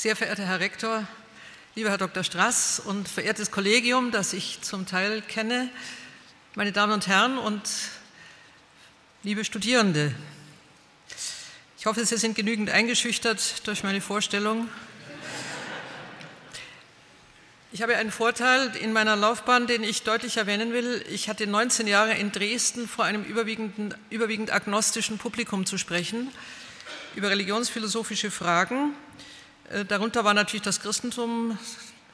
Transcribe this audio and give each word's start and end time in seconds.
Sehr 0.00 0.16
verehrter 0.16 0.46
Herr 0.46 0.60
Rektor, 0.60 1.06
lieber 1.74 1.90
Herr 1.90 1.98
Dr. 1.98 2.24
Strass 2.24 2.80
und 2.80 3.06
verehrtes 3.06 3.50
Kollegium, 3.50 4.12
das 4.12 4.32
ich 4.32 4.62
zum 4.62 4.86
Teil 4.86 5.20
kenne, 5.20 5.68
meine 6.54 6.72
Damen 6.72 6.94
und 6.94 7.06
Herren 7.06 7.36
und 7.36 7.60
liebe 9.24 9.44
Studierende. 9.44 10.14
Ich 11.78 11.84
hoffe, 11.84 12.02
Sie 12.06 12.16
sind 12.16 12.34
genügend 12.34 12.70
eingeschüchtert 12.70 13.66
durch 13.66 13.82
meine 13.82 14.00
Vorstellung. 14.00 14.70
Ich 17.70 17.82
habe 17.82 17.94
einen 17.98 18.10
Vorteil 18.10 18.74
in 18.76 18.94
meiner 18.94 19.16
Laufbahn, 19.16 19.66
den 19.66 19.82
ich 19.82 20.02
deutlich 20.02 20.38
erwähnen 20.38 20.72
will. 20.72 21.04
Ich 21.10 21.28
hatte 21.28 21.46
19 21.46 21.86
Jahre 21.86 22.14
in 22.14 22.32
Dresden 22.32 22.88
vor 22.88 23.04
einem 23.04 23.22
überwiegend, 23.22 23.98
überwiegend 24.08 24.50
agnostischen 24.50 25.18
Publikum 25.18 25.66
zu 25.66 25.76
sprechen 25.76 26.32
über 27.16 27.28
religionsphilosophische 27.30 28.30
Fragen. 28.30 28.94
Äh, 29.70 29.84
darunter 29.84 30.24
war 30.24 30.34
natürlich 30.34 30.62
das 30.62 30.80
Christentum 30.80 31.56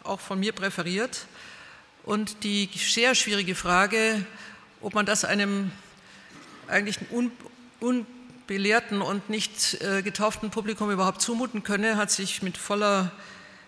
auch 0.05 0.21
von 0.21 0.39
mir 0.39 0.53
präferiert 0.53 1.27
und 2.05 2.45
die 2.45 2.69
sehr 2.77 3.15
schwierige 3.15 3.55
Frage, 3.55 4.25
ob 4.83 4.95
man 4.95 5.07
das 5.07 5.25
einem 5.25 5.73
eigentlich 6.69 6.99
unbelehrten 7.81 9.01
und 9.01 9.31
nicht 9.31 9.81
äh, 9.81 10.03
getauften 10.03 10.51
Publikum 10.51 10.91
überhaupt 10.91 11.23
zumuten 11.23 11.63
könne, 11.63 11.97
hat 11.97 12.11
sich 12.11 12.43
mit 12.43 12.59
voller 12.59 13.11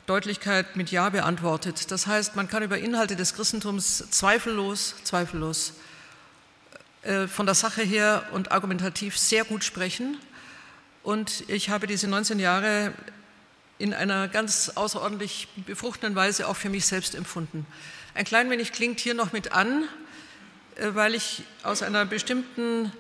Deutlichkeit 0.07 0.77
mit 0.77 0.91
Ja 0.91 1.09
beantwortet. 1.09 1.91
Das 1.91 2.07
heißt, 2.07 2.37
man 2.37 2.47
kann 2.47 2.63
über 2.63 2.77
Inhalte 2.77 3.17
des 3.17 3.35
Christentums 3.35 4.05
zweifellos, 4.11 4.97
zweifellos 5.03 5.73
äh, 7.03 7.27
von 7.27 7.47
der 7.47 7.55
Sache 7.55 7.83
her 7.83 8.29
und 8.33 8.53
argumentativ 8.53 9.19
sehr 9.19 9.45
gut 9.45 9.65
sprechen. 9.65 10.19
Und 11.03 11.45
ich 11.49 11.71
habe 11.71 11.87
diese 11.87 12.07
19 12.07 12.39
Jahre 12.39 12.93
in 13.79 13.95
einer 13.95 14.29
ganz 14.29 14.71
außerordentlich 14.75 15.49
befruchtenden 15.67 16.17
Weise 16.17 16.49
auch 16.49 16.57
für 16.57 16.69
mich 16.69 16.87
selbst 16.87 17.15
empfunden. 17.15 17.67
Ein 18.15 18.25
klein 18.25 18.51
wenig 18.51 18.73
klingt 18.73 19.01
hier 19.01 19.15
noch 19.15 19.33
mit 19.33 19.53
an, 19.53 19.85
äh, 20.77 20.95
weil 20.95 21.15
ich 21.15 21.43
aus 21.63 21.83
einer 21.83 22.05
bestimmten 22.05 22.93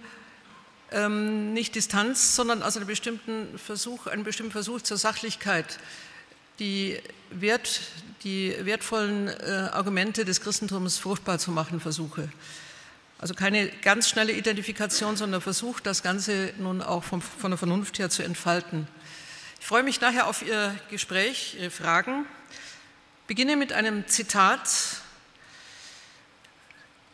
ähm, 0.91 1.53
nicht 1.53 1.75
Distanz, 1.75 2.35
sondern 2.35 2.63
aus 2.63 2.77
einem 2.77 2.87
bestimmten 2.87 3.59
Versuch, 3.59 4.07
einem 4.07 4.25
bestimmten 4.25 4.53
Versuch 4.53 4.81
zur 4.83 4.97
Sachlichkeit 4.97 5.79
die, 6.59 6.99
Wert, 7.31 7.81
die 8.25 8.55
wertvollen 8.61 9.29
äh, 9.29 9.69
Argumente 9.73 10.25
des 10.25 10.41
Christentums 10.41 10.99
fruchtbar 10.99 11.39
zu 11.39 11.51
machen 11.51 11.81
versuche. 11.81 12.29
Also 13.19 13.35
keine 13.35 13.69
ganz 13.83 14.09
schnelle 14.09 14.33
Identifikation, 14.33 15.17
sondern 15.17 15.41
Versuch, 15.41 15.81
das 15.81 16.03
Ganze 16.03 16.53
nun 16.59 16.83
auch 16.83 17.03
vom, 17.05 17.21
von 17.21 17.51
der 17.51 17.59
Vernunft 17.59 17.99
her 17.99 18.11
zu 18.11 18.23
entfalten. 18.23 18.87
Ich 19.61 19.67
freue 19.67 19.83
mich 19.83 20.01
nachher 20.01 20.29
auf 20.29 20.43
Ihr 20.43 20.75
Gespräch, 20.89 21.57
Ihre 21.59 21.71
Fragen. 21.71 22.25
Ich 23.23 23.27
beginne 23.27 23.57
mit 23.57 23.73
einem 23.73 24.07
Zitat, 24.07 24.71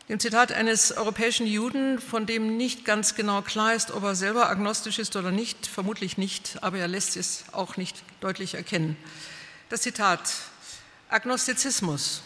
dem 0.07 0.19
Zitat 0.19 0.51
eines 0.51 0.91
europäischen 0.93 1.47
Juden, 1.47 1.99
von 1.99 2.25
dem 2.25 2.55
nicht 2.55 2.85
ganz 2.85 3.15
genau 3.15 3.41
klar 3.41 3.73
ist, 3.73 3.91
ob 3.91 4.03
er 4.03 4.15
selber 4.15 4.47
agnostisch 4.47 4.99
ist 4.99 5.15
oder 5.15 5.31
nicht, 5.31 5.67
vermutlich 5.67 6.17
nicht, 6.17 6.59
aber 6.61 6.77
er 6.77 6.87
lässt 6.87 7.17
es 7.17 7.45
auch 7.51 7.77
nicht 7.77 8.03
deutlich 8.21 8.53
erkennen. 8.53 8.95
Das 9.69 9.81
Zitat 9.81 10.31
Agnostizismus, 11.09 12.21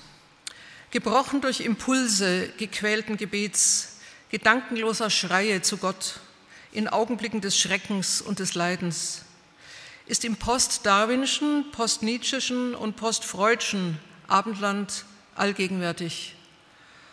gebrochen 0.92 1.42
durch 1.42 1.62
Impulse 1.62 2.50
gequälten 2.58 3.17
Gebets, 3.17 3.97
gedankenloser 4.30 5.09
Schreie 5.09 5.62
zu 5.62 5.78
Gott 5.78 6.20
in 6.72 6.88
Augenblicken 6.88 7.42
des 7.42 7.58
Schreckens 7.58 8.22
und 8.22 8.40
des 8.40 8.53
Leidens, 8.53 9.24
ist 10.09 10.25
im 10.25 10.38
post-darwinschen, 10.38 11.70
post-nietzscheschen 11.72 12.74
und 12.74 12.96
post-freudschen 12.96 14.00
Abendland 14.28 15.06
allgegenwärtig. 15.36 16.36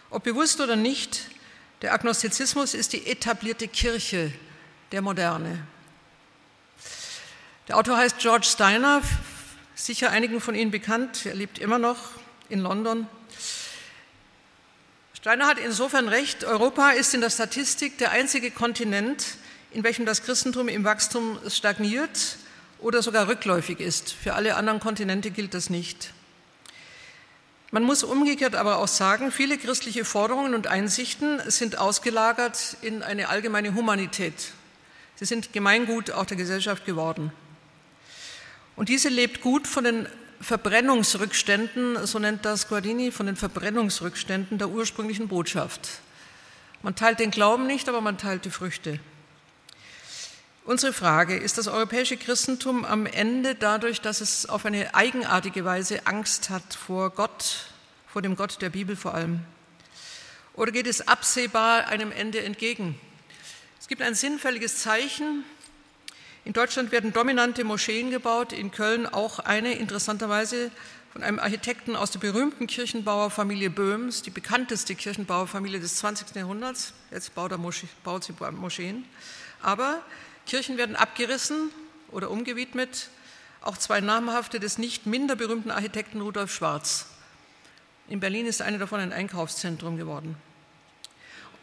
Ob 0.09 0.25
bewusst 0.25 0.62
oder 0.62 0.77
nicht, 0.77 1.29
der 1.83 1.93
Agnostizismus 1.93 2.73
ist 2.73 2.95
die 2.95 3.06
etablierte 3.06 3.69
Kirche 3.69 4.33
der 4.93 5.03
Moderne. 5.03 5.59
Der 7.69 7.77
Autor 7.77 7.99
heißt 7.99 8.19
George 8.19 8.47
Steiner, 8.51 9.03
sicher 9.75 10.11
einigen 10.11 10.41
von 10.41 10.55
Ihnen 10.55 10.71
bekannt, 10.71 11.27
er 11.27 11.35
lebt 11.35 11.59
immer 11.59 11.79
noch 11.79 11.99
in 12.49 12.61
London. 12.61 13.06
Steiner 15.12 15.47
hat 15.49 15.59
insofern 15.59 16.09
recht, 16.09 16.45
Europa 16.45 16.93
ist 16.93 17.12
in 17.12 17.21
der 17.21 17.31
Statistik 17.31 17.99
der 17.99 18.12
einzige 18.12 18.51
Kontinent, 18.51 19.37
in 19.71 19.85
welchem 19.85 20.06
das 20.06 20.23
Christentum 20.23 20.69
im 20.69 20.85
Wachstum 20.85 21.39
stagniert 21.51 22.39
oder 22.78 23.03
sogar 23.03 23.28
rückläufig 23.28 23.81
ist. 23.81 24.12
Für 24.12 24.34
alle 24.34 24.56
anderen 24.56 24.81
Kontinente 24.81 25.31
gilt 25.31 25.54
das 25.54 25.70
nicht. 25.70 26.12
Man 27.72 27.82
muss 27.82 28.04
umgekehrt 28.04 28.54
aber 28.54 28.78
auch 28.78 28.88
sagen, 28.88 29.32
viele 29.32 29.59
christliche 29.59 30.04
Forderungen 30.04 30.54
und 30.54 30.66
Einsichten 30.66 31.41
sind 31.50 31.78
ausgelagert 31.78 32.76
in 32.81 33.03
eine 33.03 33.28
allgemeine 33.28 33.75
Humanität. 33.75 34.53
Sie 35.16 35.25
sind 35.25 35.53
Gemeingut 35.53 36.10
auch 36.10 36.26
der 36.26 36.37
Gesellschaft 36.37 36.84
geworden. 36.84 37.32
Und 38.76 38.88
diese 38.88 39.08
lebt 39.08 39.41
gut 39.41 39.66
von 39.66 39.84
den 39.84 40.06
Verbrennungsrückständen, 40.41 42.06
so 42.06 42.19
nennt 42.19 42.44
das 42.44 42.69
Guardini, 42.69 43.10
von 43.10 43.26
den 43.26 43.37
Verbrennungsrückständen 43.37 44.58
der 44.58 44.69
ursprünglichen 44.69 45.28
Botschaft. 45.28 45.88
Man 46.82 46.94
teilt 46.94 47.19
den 47.19 47.31
Glauben 47.31 47.66
nicht, 47.66 47.88
aber 47.88 48.00
man 48.00 48.19
teilt 48.19 48.44
die 48.44 48.50
Früchte. 48.50 49.00
Unsere 50.66 50.93
Frage, 50.93 51.37
ist 51.37 51.59
das 51.59 51.69
europäische 51.69 52.16
Christentum 52.16 52.84
am 52.84 53.06
Ende 53.06 53.54
dadurch, 53.54 54.00
dass 54.00 54.21
es 54.21 54.49
auf 54.49 54.66
eine 54.66 54.97
eigenartige 54.97 55.65
Weise 55.65 56.09
Angst 56.09 56.50
hat 56.50 56.75
vor 56.75 57.10
Gott, 57.10 57.69
vor 58.09 58.21
dem 58.21 58.34
Gott 58.34 58.60
der 58.60 58.71
Bibel 58.71 58.97
vor 58.97 59.15
allem? 59.15 59.43
Oder 60.55 60.72
geht 60.72 60.88
es 60.88 61.06
absehbar 61.06 61.87
einem 61.87 62.10
Ende 62.10 62.43
entgegen? 62.43 62.99
Es 63.78 63.87
gibt 63.87 64.03
ein 64.03 64.16
sinnfälliges 64.16 64.81
Zeichen, 64.81 65.44
in 66.44 66.53
Deutschland 66.53 66.91
werden 66.91 67.12
dominante 67.12 67.62
Moscheen 67.62 68.10
gebaut, 68.10 68.53
in 68.53 68.72
Köln 68.72 69.06
auch 69.06 69.38
eine, 69.38 69.75
interessanterweise 69.75 70.72
von 71.12 71.22
einem 71.22 71.38
Architekten 71.38 71.94
aus 71.94 72.10
der 72.10 72.19
berühmten 72.19 72.66
Kirchenbauerfamilie 72.66 73.71
Böhms, 73.71 74.22
die 74.22 74.31
bekannteste 74.31 74.97
Kirchenbauerfamilie 74.97 75.78
des 75.78 75.94
20. 75.99 76.34
Jahrhunderts. 76.34 76.93
Jetzt 77.12 77.37
baut, 77.37 77.53
er 77.53 77.59
Moschee, 77.59 77.87
baut 78.03 78.25
sie 78.25 78.34
Moscheen. 78.50 79.05
Aber 79.62 80.03
Kirchen 80.47 80.79
werden 80.79 80.97
abgerissen 80.97 81.71
oder 82.11 82.31
umgewidmet. 82.31 83.09
Auch 83.61 83.77
zwei 83.77 84.01
namhafte 84.01 84.61
des 84.61 84.79
nicht 84.79 85.07
minder 85.07 85.37
berühmten 85.37 85.71
Architekten 85.71 86.21
Rudolf 86.21 86.55
Schwarz. 86.55 87.07
In 88.09 88.21
Berlin 88.21 88.47
ist 88.47 88.62
eine 88.62 88.79
davon 88.79 89.01
ein 89.01 89.12
Einkaufszentrum 89.12 89.97
geworden. 89.97 90.37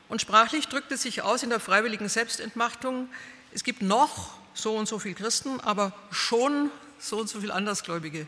Und 0.09 0.21
sprachlich 0.21 0.67
drückt 0.67 0.91
es 0.91 1.01
sich 1.01 1.21
aus 1.21 1.43
in 1.43 1.49
der 1.49 1.61
freiwilligen 1.61 2.09
Selbstentmachtung. 2.09 3.07
Es 3.53 3.63
gibt 3.63 3.81
noch 3.81 4.37
so 4.53 4.75
und 4.75 4.87
so 4.87 4.99
viele 4.99 5.15
Christen, 5.15 5.59
aber 5.61 5.93
schon 6.11 6.69
so 6.99 7.19
und 7.19 7.29
so 7.29 7.39
viele 7.39 7.53
Andersgläubige. 7.53 8.27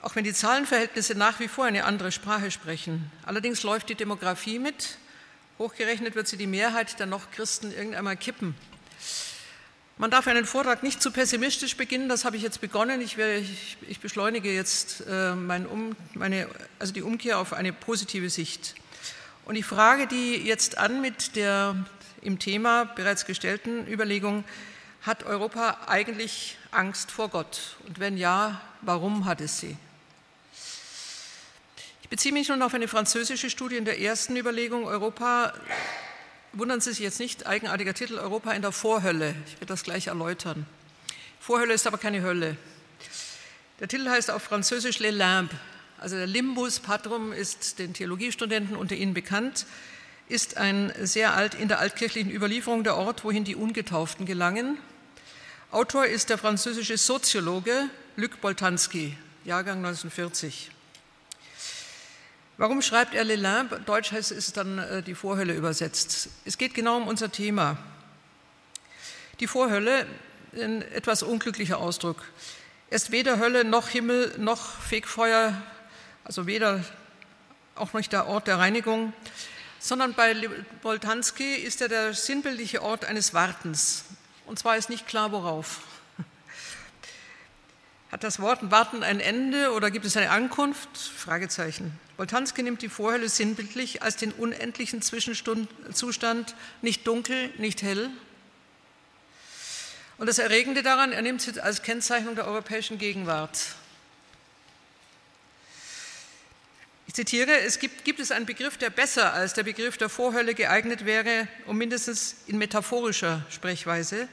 Auch 0.00 0.16
wenn 0.16 0.24
die 0.24 0.32
Zahlenverhältnisse 0.34 1.14
nach 1.14 1.40
wie 1.40 1.48
vor 1.48 1.66
eine 1.66 1.84
andere 1.84 2.12
Sprache 2.12 2.50
sprechen. 2.50 3.10
Allerdings 3.24 3.62
läuft 3.62 3.88
die 3.88 3.94
Demografie 3.94 4.58
mit. 4.58 4.98
Hochgerechnet 5.58 6.16
wird 6.16 6.26
sie 6.26 6.36
die 6.36 6.46
Mehrheit 6.48 6.98
der 6.98 7.06
noch 7.06 7.30
Christen 7.30 7.72
irgendwann 7.72 8.04
mal 8.04 8.16
kippen. 8.16 8.54
Man 9.96 10.10
darf 10.10 10.26
einen 10.26 10.44
Vortrag 10.44 10.82
nicht 10.82 11.00
zu 11.00 11.12
pessimistisch 11.12 11.76
beginnen, 11.76 12.08
das 12.08 12.24
habe 12.24 12.36
ich 12.36 12.42
jetzt 12.42 12.60
begonnen. 12.60 13.00
Ich, 13.00 13.16
werde, 13.16 13.38
ich, 13.38 13.76
ich 13.86 14.00
beschleunige 14.00 14.52
jetzt 14.52 15.04
äh, 15.08 15.36
mein 15.36 15.66
um, 15.66 15.94
meine, 16.14 16.48
also 16.80 16.92
die 16.92 17.02
Umkehr 17.02 17.38
auf 17.38 17.52
eine 17.52 17.72
positive 17.72 18.28
Sicht. 18.28 18.74
Und 19.44 19.54
ich 19.54 19.64
frage 19.64 20.08
die 20.08 20.36
jetzt 20.36 20.78
an 20.78 21.00
mit 21.00 21.36
der 21.36 21.76
im 22.22 22.40
Thema 22.40 22.86
bereits 22.86 23.24
gestellten 23.24 23.86
Überlegung, 23.86 24.42
hat 25.02 25.22
Europa 25.22 25.82
eigentlich 25.86 26.56
Angst 26.72 27.12
vor 27.12 27.28
Gott? 27.28 27.76
Und 27.86 28.00
wenn 28.00 28.16
ja, 28.16 28.60
warum 28.80 29.26
hat 29.26 29.40
es 29.40 29.60
sie? 29.60 29.76
Beziehe 32.14 32.32
mich 32.32 32.48
nun 32.48 32.62
auf 32.62 32.72
eine 32.72 32.86
französische 32.86 33.50
Studie 33.50 33.74
in 33.74 33.84
der 33.84 34.00
ersten 34.00 34.36
Überlegung 34.36 34.86
Europa. 34.86 35.52
Wundern 36.52 36.80
Sie 36.80 36.90
sich 36.90 37.00
jetzt 37.00 37.18
nicht, 37.18 37.48
eigenartiger 37.48 37.92
Titel 37.92 38.20
Europa 38.20 38.52
in 38.52 38.62
der 38.62 38.70
Vorhölle. 38.70 39.34
Ich 39.48 39.54
werde 39.54 39.66
das 39.66 39.82
gleich 39.82 40.06
erläutern. 40.06 40.64
Vorhölle 41.40 41.74
ist 41.74 41.88
aber 41.88 41.98
keine 41.98 42.22
Hölle. 42.22 42.56
Der 43.80 43.88
Titel 43.88 44.08
heißt 44.08 44.30
auf 44.30 44.44
Französisch 44.44 45.00
Les 45.00 45.10
Limbes. 45.10 45.56
Also 45.98 46.14
der 46.14 46.28
Limbus 46.28 46.78
Patrum 46.78 47.32
ist 47.32 47.80
den 47.80 47.94
Theologiestudenten 47.94 48.76
unter 48.76 48.94
Ihnen 48.94 49.12
bekannt 49.12 49.66
ist 50.28 50.56
ein 50.56 50.92
sehr 51.02 51.34
alt 51.34 51.54
in 51.54 51.66
der 51.66 51.80
altkirchlichen 51.80 52.30
Überlieferung 52.30 52.84
der 52.84 52.94
Ort, 52.94 53.24
wohin 53.24 53.42
die 53.42 53.56
Ungetauften 53.56 54.24
gelangen. 54.24 54.78
Autor 55.72 56.06
ist 56.06 56.30
der 56.30 56.38
französische 56.38 56.96
Soziologe 56.96 57.90
Luc 58.14 58.40
Boltanski, 58.40 59.16
Jahrgang 59.44 59.78
1940. 59.78 60.70
Warum 62.56 62.82
schreibt 62.82 63.14
er 63.14 63.24
Lelin? 63.24 63.68
Deutsch 63.84 64.12
heißt 64.12 64.30
es 64.30 64.52
dann 64.52 64.78
äh, 64.78 65.02
die 65.02 65.16
Vorhölle 65.16 65.54
übersetzt. 65.54 66.28
Es 66.44 66.56
geht 66.56 66.72
genau 66.72 66.98
um 66.98 67.08
unser 67.08 67.32
Thema. 67.32 67.76
Die 69.40 69.48
Vorhölle, 69.48 70.06
ein 70.52 70.82
etwas 70.82 71.24
unglücklicher 71.24 71.78
Ausdruck. 71.78 72.22
Er 72.90 72.96
ist 72.96 73.10
weder 73.10 73.40
Hölle 73.40 73.64
noch 73.64 73.88
Himmel 73.88 74.36
noch 74.38 74.80
Fegfeuer, 74.80 75.60
also 76.22 76.46
weder 76.46 76.84
auch 77.74 77.92
nicht 77.92 78.12
der 78.12 78.28
Ort 78.28 78.46
der 78.46 78.60
Reinigung, 78.60 79.12
sondern 79.80 80.14
bei 80.14 80.36
Boltanski 80.80 81.56
ist 81.56 81.80
er 81.80 81.88
der 81.88 82.14
sinnbildliche 82.14 82.82
Ort 82.82 83.04
eines 83.04 83.34
Wartens. 83.34 84.04
Und 84.46 84.60
zwar 84.60 84.76
ist 84.76 84.90
nicht 84.90 85.08
klar, 85.08 85.32
worauf. 85.32 85.80
Hat 88.12 88.22
das 88.22 88.38
Wort 88.38 88.70
Warten 88.70 89.02
ein 89.02 89.18
Ende 89.18 89.72
oder 89.72 89.90
gibt 89.90 90.06
es 90.06 90.16
eine 90.16 90.30
Ankunft? 90.30 90.96
Fragezeichen. 90.96 91.98
Boltanski 92.16 92.62
nimmt 92.62 92.82
die 92.82 92.88
Vorhölle 92.88 93.28
sinnbildlich 93.28 94.02
als 94.02 94.16
den 94.16 94.32
unendlichen 94.32 95.02
Zwischenzustand, 95.02 96.54
nicht 96.80 97.06
dunkel, 97.06 97.50
nicht 97.58 97.82
hell. 97.82 98.10
Und 100.18 100.28
das 100.28 100.38
Erregende 100.38 100.82
daran, 100.82 101.12
er 101.12 101.22
nimmt 101.22 101.46
es 101.46 101.58
als 101.58 101.82
Kennzeichnung 101.82 102.36
der 102.36 102.46
europäischen 102.46 102.98
Gegenwart. 102.98 103.74
Ich 107.06 107.14
zitiere, 107.14 107.60
es 107.60 107.78
gibt, 107.78 108.04
gibt 108.04 108.20
es 108.20 108.30
einen 108.30 108.46
Begriff, 108.46 108.76
der 108.76 108.90
besser 108.90 109.32
als 109.32 109.54
der 109.54 109.64
Begriff 109.64 109.96
der 109.98 110.08
Vorhölle 110.08 110.54
geeignet 110.54 111.04
wäre, 111.04 111.48
um 111.66 111.76
mindestens 111.76 112.36
in 112.46 112.58
metaphorischer 112.58 113.44
Sprechweise 113.50 114.28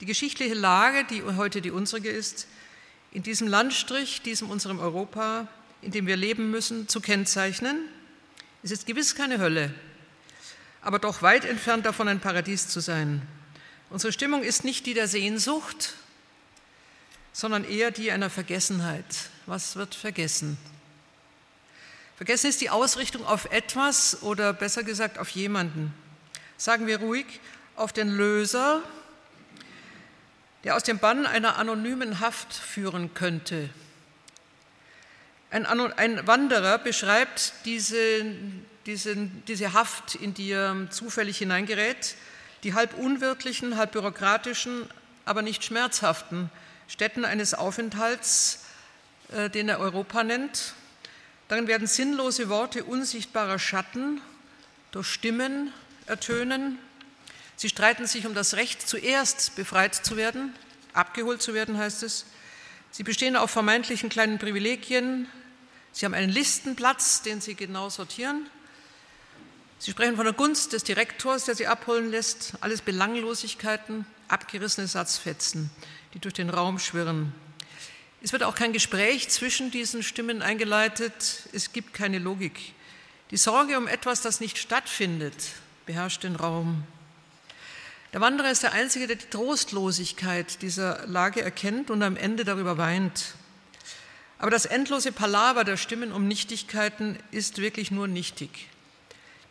die 0.00 0.06
geschichtliche 0.06 0.54
Lage, 0.54 1.04
die 1.04 1.22
heute 1.22 1.62
die 1.62 1.70
unsere 1.70 2.06
ist, 2.06 2.46
in 3.12 3.22
diesem 3.22 3.48
Landstrich, 3.48 4.20
diesem 4.22 4.50
unserem 4.50 4.78
Europa, 4.78 5.48
in 5.82 5.90
dem 5.90 6.06
wir 6.06 6.16
leben 6.16 6.50
müssen, 6.50 6.88
zu 6.88 7.00
kennzeichnen. 7.00 7.78
Es 8.62 8.70
ist 8.70 8.86
gewiss 8.86 9.14
keine 9.14 9.38
Hölle, 9.38 9.72
aber 10.80 10.98
doch 10.98 11.22
weit 11.22 11.44
entfernt 11.44 11.86
davon, 11.86 12.08
ein 12.08 12.20
Paradies 12.20 12.68
zu 12.68 12.80
sein. 12.80 13.22
Unsere 13.90 14.12
Stimmung 14.12 14.42
ist 14.42 14.64
nicht 14.64 14.86
die 14.86 14.94
der 14.94 15.08
Sehnsucht, 15.08 15.94
sondern 17.32 17.64
eher 17.64 17.90
die 17.90 18.10
einer 18.10 18.30
Vergessenheit. 18.30 19.04
Was 19.46 19.76
wird 19.76 19.94
vergessen? 19.94 20.56
Vergessen 22.16 22.48
ist 22.48 22.62
die 22.62 22.70
Ausrichtung 22.70 23.26
auf 23.26 23.44
etwas 23.52 24.22
oder 24.22 24.52
besser 24.52 24.82
gesagt 24.82 25.18
auf 25.18 25.28
jemanden. 25.28 25.92
Sagen 26.56 26.86
wir 26.86 26.98
ruhig, 27.00 27.26
auf 27.76 27.92
den 27.92 28.08
Löser, 28.08 28.82
der 30.64 30.76
aus 30.76 30.82
dem 30.82 30.98
Bann 30.98 31.26
einer 31.26 31.58
anonymen 31.58 32.20
Haft 32.20 32.52
führen 32.54 33.12
könnte. 33.12 33.68
Ein, 35.50 35.66
ein 35.66 36.26
Wanderer 36.26 36.78
beschreibt 36.78 37.52
diese, 37.64 38.24
diese, 38.86 39.16
diese 39.46 39.72
Haft, 39.72 40.16
in 40.16 40.34
die 40.34 40.50
er 40.50 40.88
zufällig 40.90 41.38
hineingerät, 41.38 42.16
die 42.62 42.74
halb 42.74 42.94
unwirtlichen, 42.94 43.76
halb 43.76 43.92
bürokratischen, 43.92 44.88
aber 45.24 45.42
nicht 45.42 45.64
schmerzhaften 45.64 46.50
Stätten 46.88 47.24
eines 47.24 47.54
Aufenthalts, 47.54 48.64
äh, 49.32 49.50
den 49.50 49.68
er 49.68 49.80
Europa 49.80 50.22
nennt. 50.22 50.74
Darin 51.48 51.68
werden 51.68 51.86
sinnlose 51.86 52.48
Worte 52.48 52.84
unsichtbarer 52.84 53.58
Schatten 53.58 54.20
durch 54.90 55.08
Stimmen 55.08 55.72
ertönen, 56.06 56.78
Sie 57.58 57.70
streiten 57.70 58.06
sich 58.06 58.26
um 58.26 58.34
das 58.34 58.52
Recht, 58.54 58.86
zuerst 58.86 59.56
befreit 59.56 59.94
zu 59.94 60.18
werden, 60.18 60.52
abgeholt 60.92 61.40
zu 61.40 61.54
werden, 61.54 61.78
heißt 61.78 62.02
es. 62.02 62.26
Sie 62.96 63.02
bestehen 63.02 63.36
auf 63.36 63.50
vermeintlichen 63.50 64.08
kleinen 64.08 64.38
Privilegien. 64.38 65.28
Sie 65.92 66.06
haben 66.06 66.14
einen 66.14 66.32
Listenplatz, 66.32 67.20
den 67.20 67.42
Sie 67.42 67.54
genau 67.54 67.90
sortieren. 67.90 68.46
Sie 69.78 69.90
sprechen 69.90 70.16
von 70.16 70.24
der 70.24 70.32
Gunst 70.32 70.72
des 70.72 70.82
Direktors, 70.82 71.44
der 71.44 71.54
Sie 71.54 71.66
abholen 71.66 72.10
lässt. 72.10 72.54
Alles 72.62 72.80
Belanglosigkeiten, 72.80 74.06
abgerissene 74.28 74.86
Satzfetzen, 74.86 75.68
die 76.14 76.20
durch 76.20 76.32
den 76.32 76.48
Raum 76.48 76.78
schwirren. 76.78 77.34
Es 78.22 78.32
wird 78.32 78.44
auch 78.44 78.54
kein 78.54 78.72
Gespräch 78.72 79.28
zwischen 79.28 79.70
diesen 79.70 80.02
Stimmen 80.02 80.40
eingeleitet. 80.40 81.50
Es 81.52 81.74
gibt 81.74 81.92
keine 81.92 82.18
Logik. 82.18 82.72
Die 83.30 83.36
Sorge 83.36 83.76
um 83.76 83.88
etwas, 83.88 84.22
das 84.22 84.40
nicht 84.40 84.56
stattfindet, 84.56 85.36
beherrscht 85.84 86.24
den 86.24 86.34
Raum. 86.34 86.84
Der 88.16 88.22
Wanderer 88.22 88.50
ist 88.50 88.62
der 88.62 88.72
Einzige, 88.72 89.06
der 89.06 89.16
die 89.16 89.26
Trostlosigkeit 89.26 90.62
dieser 90.62 91.06
Lage 91.06 91.42
erkennt 91.42 91.90
und 91.90 92.02
am 92.02 92.16
Ende 92.16 92.46
darüber 92.46 92.78
weint. 92.78 93.34
Aber 94.38 94.50
das 94.50 94.64
endlose 94.64 95.12
Palaver 95.12 95.64
der 95.64 95.76
Stimmen 95.76 96.12
um 96.12 96.26
Nichtigkeiten 96.26 97.18
ist 97.30 97.58
wirklich 97.58 97.90
nur 97.90 98.08
nichtig. 98.08 98.70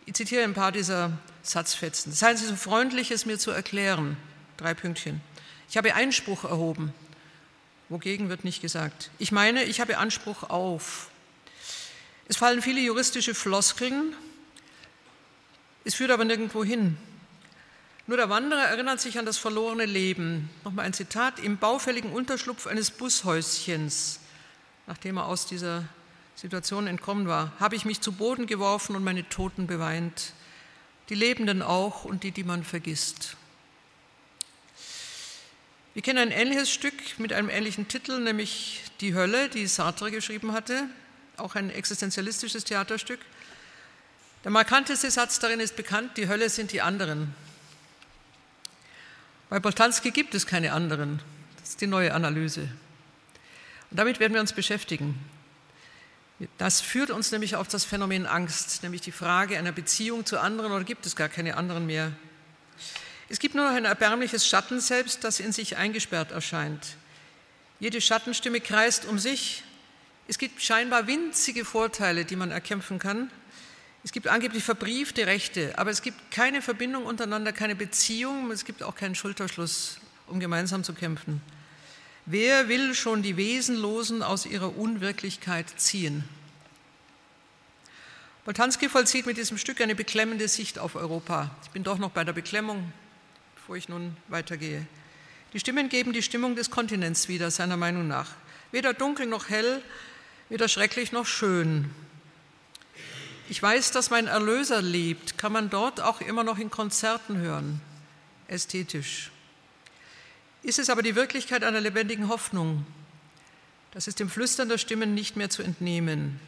Ich 0.08 0.16
zitiere 0.16 0.44
ein 0.44 0.56
paar 0.56 0.72
dieser 0.72 1.12
Satzfetzen. 1.44 2.12
Seien 2.12 2.38
Sie 2.38 2.48
so 2.48 2.56
freundlich, 2.56 3.12
es 3.12 3.28
mir 3.28 3.38
zu 3.38 3.52
erklären. 3.52 4.18
Drei 4.58 4.74
Pünktchen. 4.74 5.22
Ich 5.70 5.78
habe 5.78 5.94
Einspruch 5.94 6.44
erhoben. 6.44 6.92
Wogegen 7.90 8.30
wird 8.30 8.44
nicht 8.46 8.64
gesagt. 8.64 9.12
Ich 9.20 9.32
meine, 9.32 9.64
ich 9.66 9.80
habe 9.80 10.00
Anspruch 10.00 10.42
auf. 10.42 11.12
Es 12.28 12.38
fallen 12.38 12.64
viele 12.64 12.82
juristische 12.82 13.36
Floskeln. 13.36 14.16
Es 15.84 15.94
führt 15.94 16.10
aber 16.10 16.26
nirgendwo 16.26 16.64
hin. 16.64 16.98
Nur 18.08 18.18
der 18.18 18.30
Wanderer 18.30 18.66
erinnert 18.66 19.02
sich 19.02 19.18
an 19.18 19.26
das 19.26 19.40
verlorene 19.40 19.86
Leben. 19.86 20.50
Nochmal 20.64 20.86
ein 20.86 20.94
Zitat. 20.94 21.40
Im 21.40 21.58
baufälligen 21.58 22.12
Unterschlupf 22.12 22.68
eines 22.68 22.92
Bushäuschens, 22.92 24.20
nachdem 24.86 25.18
er 25.18 25.26
aus 25.26 25.48
dieser 25.48 25.86
Situation 26.36 26.86
entkommen 26.86 27.28
war, 27.28 27.52
habe 27.60 27.76
ich 27.76 27.84
mich 27.84 28.02
zu 28.02 28.12
Boden 28.12 28.46
geworfen 28.46 28.96
und 28.96 29.04
meine 29.04 29.28
Toten 29.28 29.66
beweint. 29.66 30.34
Die 31.10 31.16
Lebenden 31.16 31.64
auch 31.64 32.06
und 32.06 32.22
die, 32.22 32.30
die 32.30 32.44
man 32.44 32.64
vergisst. 32.64 33.38
Wir 35.96 36.04
kennen 36.04 36.20
ein 36.20 36.32
ähnliches 36.32 36.70
Stück 36.70 36.94
mit 37.18 37.34
einem 37.34 37.50
ähnlichen 37.50 37.88
Titel, 37.88 38.20
nämlich 38.20 38.84
Die 39.02 39.16
Hölle, 39.16 39.50
die 39.50 39.66
Sartre 39.66 40.12
geschrieben 40.12 40.52
hatte, 40.52 40.90
auch 41.38 41.56
ein 41.56 41.72
existenzialistisches 41.72 42.66
Theaterstück. 42.66 43.20
Der 44.44 44.52
markanteste 44.52 45.10
Satz 45.10 45.40
darin 45.40 45.60
ist 45.60 45.76
bekannt, 45.76 46.18
die 46.18 46.28
Hölle 46.28 46.50
sind 46.52 46.72
die 46.72 46.82
anderen. 46.82 47.34
Bei 49.50 49.60
Boltanski 49.60 50.12
gibt 50.12 50.34
es 50.36 50.48
keine 50.48 50.74
anderen. 50.74 51.22
Das 51.60 51.70
ist 51.70 51.82
die 51.82 51.88
neue 51.88 52.14
Analyse. 52.14 52.62
Und 53.92 54.00
damit 54.00 54.20
werden 54.20 54.34
wir 54.34 54.42
uns 54.42 54.54
beschäftigen. 54.54 55.20
Das 56.58 56.82
führt 56.82 57.12
uns 57.12 57.32
nämlich 57.32 57.56
auf 57.56 57.68
das 57.68 57.86
Phänomen 57.86 58.26
Angst, 58.26 58.84
nämlich 58.84 59.02
die 59.02 59.12
Frage 59.12 59.58
einer 59.58 59.72
Beziehung 59.72 60.26
zu 60.26 60.40
anderen 60.40 60.72
oder 60.72 60.84
gibt 60.84 61.06
es 61.06 61.16
gar 61.16 61.30
keine 61.30 61.56
anderen 61.56 61.86
mehr. 61.86 62.12
Es 63.30 63.40
gibt 63.40 63.56
nur 63.56 63.68
noch 63.68 63.76
ein 63.76 63.86
erbärmliches 63.86 64.48
Schattenselbst, 64.48 65.24
das 65.24 65.40
in 65.40 65.52
sich 65.52 65.78
eingesperrt 65.78 66.32
erscheint. 66.32 66.98
Jede 67.80 68.02
Schattenstimme 68.02 68.62
kreist 68.62 69.06
um 69.06 69.18
sich. 69.18 69.64
Es 70.28 70.38
gibt 70.38 70.62
scheinbar 70.62 71.08
winzige 71.08 71.66
Vorteile, 71.66 72.26
die 72.26 72.36
man 72.36 72.52
erkämpfen 72.52 73.00
kann, 73.00 73.32
es 74.06 74.12
gibt 74.12 74.28
angeblich 74.28 74.64
verbriefte 74.64 75.26
Rechte, 75.26 75.76
aber 75.80 75.90
es 75.90 76.04
gibt 76.04 76.30
keine 76.30 76.62
Verbindung 76.62 77.08
untereinander, 77.08 77.52
keine 77.52 77.76
Beziehung, 77.76 78.52
es 78.52 78.64
gibt 78.64 78.84
auch 78.84 78.96
keinen 78.96 79.16
Schulterschluss, 79.16 79.98
um 80.28 80.40
gemeinsam 80.40 80.84
zu 80.84 80.94
kämpfen. 80.94 81.42
Wer 82.28 82.70
will 82.70 82.94
schon 82.94 83.24
die 83.24 83.36
Wesenlosen 83.36 84.22
aus 84.22 84.46
ihrer 84.46 84.78
Unwirklichkeit 84.78 85.66
ziehen? 85.78 86.24
Boltanski 88.46 88.90
vollzieht 88.90 89.26
mit 89.26 89.38
diesem 89.38 89.58
Stück 89.58 89.82
eine 89.82 89.96
beklemmende 89.96 90.48
Sicht 90.50 90.78
auf 90.78 90.94
Europa. 90.94 91.50
Ich 91.64 91.72
bin 91.72 91.84
doch 91.84 91.98
noch 91.98 92.12
bei 92.12 92.24
der 92.24 92.34
Beklemmung, 92.34 92.94
bevor 93.56 93.76
ich 93.76 93.90
nun 93.90 94.16
weitergehe. 94.28 94.86
Die 95.54 95.60
Stimmen 95.60 95.90
geben 95.90 96.14
die 96.14 96.22
Stimmung 96.22 96.56
des 96.56 96.70
Kontinents 96.70 97.28
wieder, 97.28 97.50
seiner 97.50 97.76
Meinung 97.76 98.08
nach. 98.08 98.36
Weder 98.72 98.94
dunkel 98.94 99.26
noch 99.26 99.50
hell, 99.50 99.82
weder 100.50 100.68
schrecklich 100.68 101.12
noch 101.12 101.26
schön. 101.26 101.90
Ich 103.48 103.62
weiß, 103.62 103.92
dass 103.92 104.10
mein 104.10 104.26
Erlöser 104.26 104.82
lebt, 104.82 105.38
kann 105.38 105.52
man 105.52 105.70
dort 105.70 106.02
auch 106.02 106.20
immer 106.20 106.44
noch 106.44 106.58
in 106.58 106.72
Konzerten 106.72 107.38
hören, 107.38 107.80
ästhetisch. 108.48 109.32
Ist 110.64 110.80
es 110.80 110.90
aber 110.90 111.04
die 111.04 111.16
Wirklichkeit 111.16 111.64
einer 111.64 111.80
lebendigen 111.80 112.28
Hoffnung? 112.28 112.88
Das 113.92 114.08
ist 114.08 114.20
dem 114.20 114.30
Flüstern 114.30 114.68
der 114.68 114.80
Stimmen 114.80 115.14
nicht 115.14 115.36
mehr 115.36 115.52
zu 115.52 115.62
entnehmen. 115.62 116.40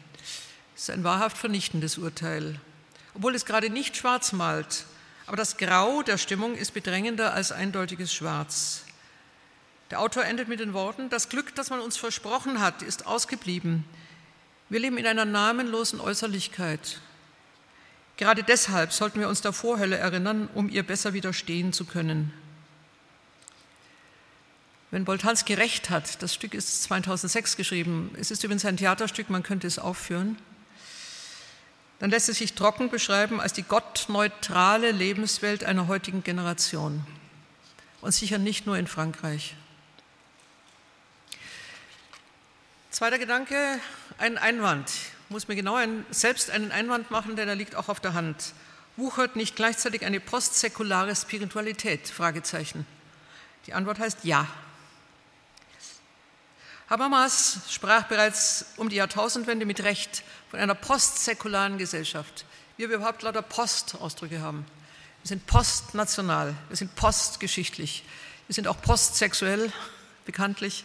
Es 0.74 0.82
ist 0.82 0.90
ein 0.90 1.04
wahrhaft 1.04 1.38
vernichtendes 1.38 1.98
Urteil. 1.98 2.60
Obwohl 3.14 3.34
es 3.36 3.46
gerade 3.46 3.70
nicht 3.70 3.96
schwarz 3.96 4.32
malt, 4.32 4.84
aber 5.26 5.36
das 5.36 5.56
Grau 5.56 6.02
der 6.02 6.18
Stimmung 6.18 6.56
ist 6.56 6.74
bedrängender 6.74 7.32
als 7.32 7.52
eindeutiges 7.52 8.12
Schwarz. 8.12 8.84
Der 9.90 10.00
Autor 10.00 10.24
endet 10.24 10.48
mit 10.48 10.58
den 10.58 10.72
Worten, 10.72 11.10
das 11.10 11.28
Glück, 11.28 11.54
das 11.54 11.70
man 11.70 11.80
uns 11.80 11.96
versprochen 11.96 12.60
hat, 12.60 12.82
ist 12.82 13.06
ausgeblieben. 13.06 13.84
Wir 14.70 14.80
leben 14.80 14.98
in 14.98 15.06
einer 15.06 15.24
namenlosen 15.24 16.00
Äußerlichkeit. 16.00 17.00
Gerade 18.18 18.42
deshalb 18.42 18.92
sollten 18.92 19.20
wir 19.20 19.28
uns 19.28 19.40
der 19.40 19.52
Vorhölle 19.52 19.96
erinnern, 19.96 20.48
um 20.54 20.68
ihr 20.68 20.82
besser 20.82 21.14
widerstehen 21.14 21.72
zu 21.72 21.86
können. 21.86 22.34
Wenn 24.90 25.04
Boltanski 25.04 25.54
recht 25.54 25.88
hat, 25.88 26.22
das 26.22 26.34
Stück 26.34 26.52
ist 26.54 26.82
2006 26.82 27.56
geschrieben, 27.56 28.14
es 28.18 28.30
ist 28.30 28.44
übrigens 28.44 28.64
ein 28.64 28.76
Theaterstück, 28.76 29.30
man 29.30 29.42
könnte 29.42 29.66
es 29.66 29.78
aufführen, 29.78 30.36
dann 31.98 32.10
lässt 32.10 32.28
es 32.28 32.38
sich 32.38 32.54
trocken 32.54 32.90
beschreiben 32.90 33.40
als 33.40 33.52
die 33.52 33.62
gottneutrale 33.62 34.92
Lebenswelt 34.92 35.64
einer 35.64 35.88
heutigen 35.88 36.22
Generation. 36.22 37.04
Und 38.00 38.12
sicher 38.12 38.38
nicht 38.38 38.66
nur 38.66 38.76
in 38.78 38.86
Frankreich. 38.86 39.56
Zweiter 42.90 43.18
Gedanke, 43.18 43.80
ein 44.18 44.36
Einwand. 44.36 44.90
Ich 44.90 45.30
muss 45.30 45.48
mir 45.48 45.54
genau 45.54 45.76
ein, 45.76 46.04
selbst 46.10 46.50
einen 46.50 46.72
Einwand 46.72 47.10
machen, 47.10 47.36
denn 47.36 47.48
er 47.48 47.54
liegt 47.54 47.74
auch 47.74 47.88
auf 47.88 48.00
der 48.00 48.14
Hand. 48.14 48.52
Wuchert 48.96 49.36
nicht 49.36 49.56
gleichzeitig 49.56 50.04
eine 50.04 50.20
postsäkulare 50.20 51.14
Spiritualität? 51.14 52.08
Fragezeichen. 52.08 52.84
Die 53.66 53.72
Antwort 53.72 54.00
heißt 54.00 54.24
ja. 54.24 54.46
Habermas 56.90 57.60
sprach 57.70 58.04
bereits 58.04 58.66
um 58.76 58.88
die 58.88 58.96
Jahrtausendwende 58.96 59.66
mit 59.66 59.82
Recht 59.84 60.24
von 60.50 60.58
einer 60.58 60.74
postsäkularen 60.74 61.78
Gesellschaft. 61.78 62.44
wie 62.76 62.88
Wir 62.88 62.96
überhaupt 62.96 63.22
lauter 63.22 63.42
Postausdrücke 63.42 64.40
haben. 64.40 64.64
Wir 65.22 65.28
sind 65.28 65.46
postnational, 65.46 66.54
wir 66.68 66.76
sind 66.76 66.94
postgeschichtlich, 66.94 68.04
wir 68.46 68.54
sind 68.54 68.66
auch 68.66 68.80
postsexuell, 68.80 69.70
bekanntlich. 70.24 70.84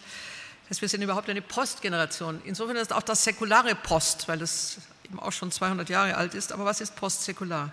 Das 0.63 0.77
heißt, 0.77 0.82
wir 0.82 0.89
sind 0.89 1.01
überhaupt 1.01 1.29
eine 1.29 1.41
Postgeneration. 1.41 2.41
Insofern 2.46 2.77
ist 2.77 2.93
auch 2.93 3.03
das 3.03 3.24
säkulare 3.24 3.75
Post, 3.75 4.27
weil 4.27 4.41
es 4.41 4.77
eben 5.05 5.20
auch 5.20 5.32
schon 5.32 5.51
200 5.51 5.89
Jahre 5.89 6.15
alt 6.15 6.34
ist. 6.34 6.51
Aber 6.51 6.65
was 6.65 6.82
ist 6.82 6.96
postsäkular? 6.96 7.72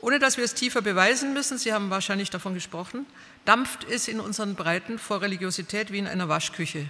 Ohne 0.00 0.18
dass 0.18 0.36
wir 0.38 0.44
es 0.44 0.54
tiefer 0.54 0.80
beweisen 0.80 1.34
müssen, 1.34 1.58
Sie 1.58 1.72
haben 1.72 1.90
wahrscheinlich 1.90 2.30
davon 2.30 2.54
gesprochen, 2.54 3.06
dampft 3.44 3.84
es 3.84 4.08
in 4.08 4.18
unseren 4.18 4.54
Breiten 4.54 4.98
vor 4.98 5.20
Religiosität 5.20 5.92
wie 5.92 5.98
in 5.98 6.06
einer 6.06 6.28
Waschküche. 6.28 6.86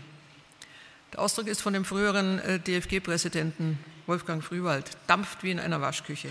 Der 1.13 1.21
Ausdruck 1.21 1.49
ist 1.49 1.61
von 1.61 1.73
dem 1.73 1.85
früheren 1.85 2.39
äh, 2.39 2.61
DFG-Präsidenten 2.61 3.79
Wolfgang 4.07 4.45
Frühwald, 4.45 4.91
dampft 5.09 5.43
wie 5.43 5.51
in 5.51 5.59
einer 5.59 5.81
Waschküche. 5.81 6.29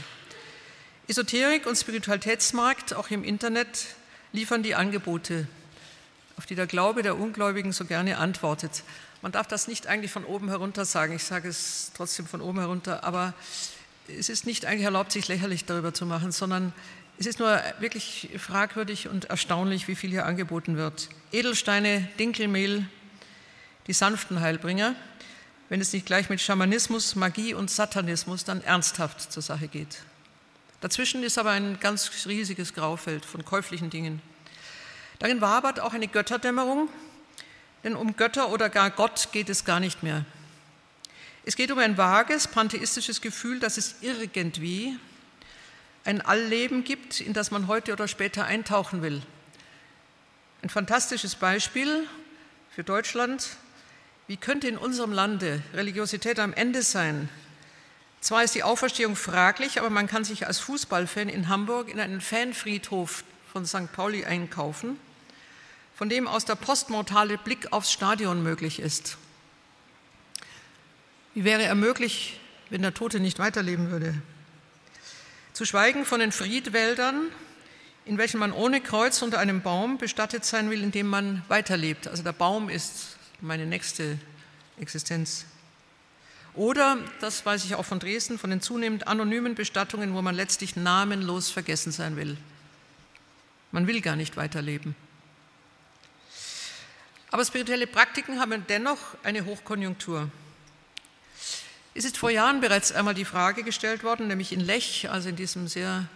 Esoterik 1.07 1.65
und 1.65 1.75
Spiritualitätsmarkt, 1.75 2.93
auch 2.93 3.09
im 3.09 3.25
Internet, 3.25 3.87
liefern 4.31 4.63
die 4.63 4.75
Angebote, 4.75 5.47
auf 6.39 6.45
die 6.45 6.55
der 6.55 6.67
Glaube 6.67 7.03
der 7.03 7.17
Ungläubigen 7.17 7.73
so 7.73 7.83
gerne 7.83 8.17
antwortet. 8.17 8.83
Man 9.21 9.33
darf 9.33 9.45
das 9.45 9.67
nicht 9.67 9.87
eigentlich 9.87 10.09
von 10.09 10.23
oben 10.23 10.47
herunter 10.47 10.85
sagen, 10.85 11.13
ich 11.13 11.25
sage 11.25 11.49
es 11.49 11.91
trotzdem 11.93 12.25
von 12.25 12.39
oben 12.39 12.59
herunter, 12.59 13.03
aber 13.03 13.33
es 14.07 14.29
ist 14.29 14.45
nicht 14.45 14.65
eigentlich 14.65 14.85
erlaubt, 14.85 15.11
sich 15.11 15.27
lächerlich 15.27 15.65
darüber 15.65 15.93
zu 15.93 16.05
machen, 16.05 16.31
sondern 16.31 16.71
es 17.17 17.25
ist 17.25 17.39
nur 17.39 17.61
wirklich 17.79 18.29
fragwürdig 18.37 19.09
und 19.09 19.25
erstaunlich, 19.25 19.89
wie 19.89 19.95
viel 19.95 20.11
hier 20.11 20.25
angeboten 20.25 20.77
wird. 20.77 21.09
Edelsteine, 21.33 22.07
Dinkelmehl, 22.17 22.87
die 23.87 23.93
sanften 23.93 24.39
Heilbringer, 24.39 24.95
wenn 25.67 25.81
es 25.81 25.91
nicht 25.91 26.05
gleich 26.05 26.29
mit 26.29 26.39
Schamanismus, 26.39 27.15
Magie 27.15 27.53
und 27.53 27.69
Satanismus 27.69 28.45
dann 28.45 28.63
ernsthaft 28.63 29.29
zur 29.29 29.43
Sache 29.43 29.67
geht. 29.67 29.97
Dazwischen 30.79 31.21
ist 31.21 31.37
aber 31.37 31.51
ein 31.51 31.81
ganz 31.81 32.09
riesiges 32.27 32.73
Graufeld 32.73 33.25
von 33.25 33.43
käuflichen 33.43 33.89
Dingen. 33.89 34.21
Darin 35.19 35.41
wabert 35.41 35.79
auch 35.81 35.93
eine 35.93 36.07
Götterdämmerung, 36.07 36.89
denn 37.83 37.95
um 37.95 38.15
Götter 38.15 38.49
oder 38.49 38.69
gar 38.69 38.89
Gott 38.89 39.29
geht 39.31 39.49
es 39.49 39.65
gar 39.65 39.79
nicht 39.79 40.01
mehr. 40.01 40.25
Es 41.45 41.55
geht 41.55 41.71
um 41.71 41.79
ein 41.79 41.97
vages, 41.97 42.47
pantheistisches 42.47 43.21
Gefühl, 43.21 43.59
dass 43.59 43.77
es 43.77 43.95
irgendwie 44.01 44.97
ein 46.05 46.21
Allleben 46.21 46.83
gibt, 46.83 47.19
in 47.19 47.33
das 47.33 47.51
man 47.51 47.67
heute 47.67 47.91
oder 47.93 48.07
später 48.07 48.45
eintauchen 48.45 49.01
will. 49.01 49.21
Ein 50.61 50.69
fantastisches 50.69 51.35
Beispiel 51.35 52.07
für 52.71 52.83
Deutschland. 52.83 53.57
Wie 54.27 54.37
könnte 54.37 54.67
in 54.67 54.77
unserem 54.77 55.11
Lande 55.11 55.61
Religiosität 55.73 56.39
am 56.39 56.53
Ende 56.53 56.81
sein? 56.81 57.29
Zwar 58.21 58.43
ist 58.43 58.55
die 58.55 58.63
Auferstehung 58.63 59.15
fraglich, 59.15 59.79
aber 59.79 59.89
man 59.89 60.07
kann 60.07 60.23
sich 60.23 60.47
als 60.47 60.59
Fußballfan 60.59 61.29
in 61.29 61.47
Hamburg 61.47 61.89
in 61.89 61.99
einen 61.99 62.21
Fanfriedhof 62.21 63.23
von 63.51 63.65
St. 63.65 63.91
Pauli 63.93 64.25
einkaufen, 64.25 64.97
von 65.99 66.07
dem 66.07 66.29
aus 66.29 66.45
der 66.45 66.55
postmortale 66.55 67.37
Blick 67.37 67.73
aufs 67.73 67.91
Stadion 67.91 68.41
möglich 68.41 68.79
ist. 68.79 69.17
Wie 71.33 71.43
wäre 71.43 71.63
er 71.63 71.75
möglich, 71.75 72.39
wenn 72.69 72.81
der 72.81 72.93
Tote 72.93 73.19
nicht 73.19 73.37
weiterleben 73.37 73.91
würde? 73.91 74.15
Zu 75.51 75.65
schweigen 75.65 76.05
von 76.05 76.21
den 76.21 76.31
Friedwäldern, 76.31 77.23
in 78.05 78.17
welchen 78.17 78.39
man 78.39 78.53
ohne 78.53 78.79
Kreuz 78.79 79.21
unter 79.21 79.39
einem 79.39 79.61
Baum 79.61 79.97
bestattet 79.97 80.45
sein 80.45 80.69
will, 80.69 80.83
in 80.83 80.91
dem 80.91 81.05
man 81.05 81.43
weiterlebt. 81.49 82.07
Also 82.07 82.23
der 82.23 82.31
Baum 82.31 82.69
ist 82.69 83.17
meine 83.41 83.65
nächste 83.65 84.17
Existenz. 84.79 85.43
Oder, 86.53 86.97
das 87.19 87.45
weiß 87.45 87.65
ich 87.65 87.75
auch 87.75 87.85
von 87.85 87.99
Dresden, 87.99 88.39
von 88.39 88.51
den 88.51 88.61
zunehmend 88.61 89.09
anonymen 89.09 89.53
Bestattungen, 89.53 90.13
wo 90.13 90.21
man 90.21 90.33
letztlich 90.33 90.77
namenlos 90.77 91.49
vergessen 91.49 91.91
sein 91.91 92.15
will. 92.15 92.37
Man 93.73 93.85
will 93.85 93.99
gar 93.99 94.15
nicht 94.15 94.37
weiterleben. 94.37 94.95
Aber 97.31 97.45
spirituelle 97.45 97.87
Praktiken 97.87 98.39
haben 98.39 98.65
dennoch 98.67 98.99
eine 99.23 99.45
Hochkonjunktur. 99.45 100.29
Es 101.93 102.05
ist 102.05 102.17
vor 102.17 102.29
Jahren 102.31 102.61
bereits 102.61 102.91
einmal 102.91 103.13
die 103.13 103.25
Frage 103.25 103.63
gestellt 103.63 104.03
worden, 104.03 104.27
nämlich 104.27 104.51
in 104.51 104.61
Lech, 104.61 105.09
also 105.09 105.29
in 105.29 105.35
diesem 105.35 105.67
sehr 105.67 106.07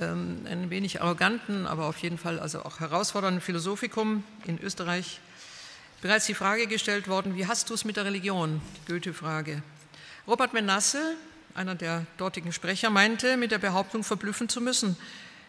ähm, 0.00 0.44
ein 0.48 0.70
wenig 0.70 1.00
arroganten, 1.00 1.66
aber 1.66 1.86
auf 1.86 1.98
jeden 1.98 2.18
Fall 2.18 2.40
also 2.40 2.62
auch 2.62 2.80
herausfordernden 2.80 3.40
Philosophikum 3.40 4.24
in 4.44 4.58
Österreich, 4.60 5.20
bereits 6.02 6.26
die 6.26 6.34
Frage 6.34 6.66
gestellt 6.66 7.08
worden, 7.08 7.36
wie 7.36 7.46
hast 7.46 7.70
du 7.70 7.74
es 7.74 7.84
mit 7.84 7.96
der 7.96 8.04
Religion? 8.04 8.60
Goethe-Frage. 8.86 9.62
Robert 10.26 10.52
Menasse, 10.52 11.16
einer 11.54 11.74
der 11.74 12.06
dortigen 12.18 12.52
Sprecher, 12.52 12.90
meinte, 12.90 13.36
mit 13.36 13.50
der 13.50 13.58
Behauptung 13.58 14.04
verblüffen 14.04 14.48
zu 14.48 14.60
müssen, 14.60 14.96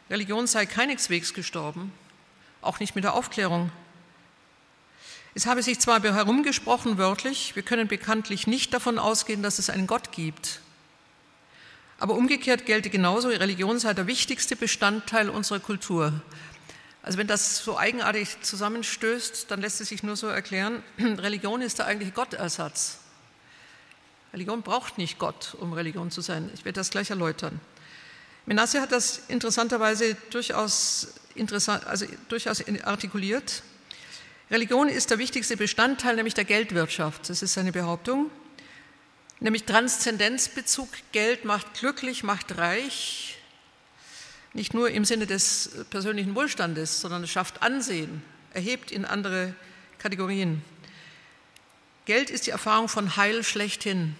Religion 0.09 0.47
sei 0.47 0.65
keineswegs 0.65 1.33
gestorben, 1.33 1.91
auch 2.61 2.79
nicht 2.79 2.93
mit 2.93 3.03
der 3.03 3.15
Aufklärung. 3.15 3.71
Es 5.37 5.45
habe 5.45 5.61
sich 5.61 5.79
zwar 5.79 6.01
herumgesprochen 6.01 6.97
wörtlich, 6.97 7.57
wir 7.57 7.63
können 7.63 7.89
bekanntlich 7.89 8.47
nicht 8.47 8.73
davon 8.73 8.97
ausgehen, 8.97 9.43
dass 9.43 9.59
es 9.59 9.69
einen 9.69 9.85
Gott 9.85 10.13
gibt. 10.13 10.61
Aber 11.99 12.13
umgekehrt 12.13 12.65
gelte 12.65 12.89
genauso, 12.89 13.27
Religion 13.27 13.77
sei 13.77 13.93
der 13.93 14.07
wichtigste 14.07 14.55
Bestandteil 14.55 15.29
unserer 15.29 15.59
Kultur. 15.59 16.13
Also 17.03 17.17
wenn 17.17 17.27
das 17.27 17.57
so 17.57 17.77
eigenartig 17.77 18.41
zusammenstößt, 18.43 19.51
dann 19.51 19.59
lässt 19.59 19.81
es 19.81 19.89
sich 19.89 20.03
nur 20.03 20.15
so 20.15 20.27
erklären, 20.27 20.81
Religion 20.99 21.61
ist 21.61 21.79
der 21.79 21.87
eigentliche 21.87 22.13
Gottersatz. 22.13 22.99
Religion 24.31 24.61
braucht 24.61 24.97
nicht 24.97 25.19
Gott, 25.19 25.57
um 25.59 25.73
Religion 25.73 26.11
zu 26.11 26.21
sein. 26.21 26.49
Ich 26.53 26.63
werde 26.63 26.79
das 26.79 26.91
gleich 26.91 27.09
erläutern. 27.09 27.59
Menasse 28.45 28.79
hat 28.79 28.93
das 28.93 29.23
interessanterweise 29.27 30.15
durchaus, 30.29 31.15
interessant, 31.35 31.85
also 31.87 32.05
durchaus 32.29 32.63
artikuliert. 32.85 33.63
Religion 34.51 34.89
ist 34.89 35.09
der 35.09 35.17
wichtigste 35.17 35.57
Bestandteil, 35.57 36.15
nämlich 36.15 36.35
der 36.35 36.45
Geldwirtschaft. 36.45 37.29
Das 37.29 37.41
ist 37.41 37.53
seine 37.53 37.71
Behauptung. 37.71 38.29
Nämlich 39.39 39.63
Transzendenzbezug, 39.63 40.89
Geld 41.11 41.45
macht 41.45 41.73
glücklich, 41.73 42.23
macht 42.23 42.57
reich, 42.57 43.37
nicht 44.53 44.73
nur 44.73 44.89
im 44.89 45.03
Sinne 45.03 45.27
des 45.27 45.85
persönlichen 45.89 46.35
Wohlstandes, 46.35 47.01
sondern 47.01 47.23
es 47.23 47.31
schafft 47.31 47.61
Ansehen, 47.61 48.23
erhebt 48.53 48.91
in 48.91 49.03
andere 49.03 49.53
Kategorien. 49.97 50.63
Geld 52.05 52.29
ist 52.29 52.45
die 52.45 52.51
Erfahrung 52.51 52.87
von 52.87 53.17
Heil 53.17 53.43
schlechthin. 53.43 54.15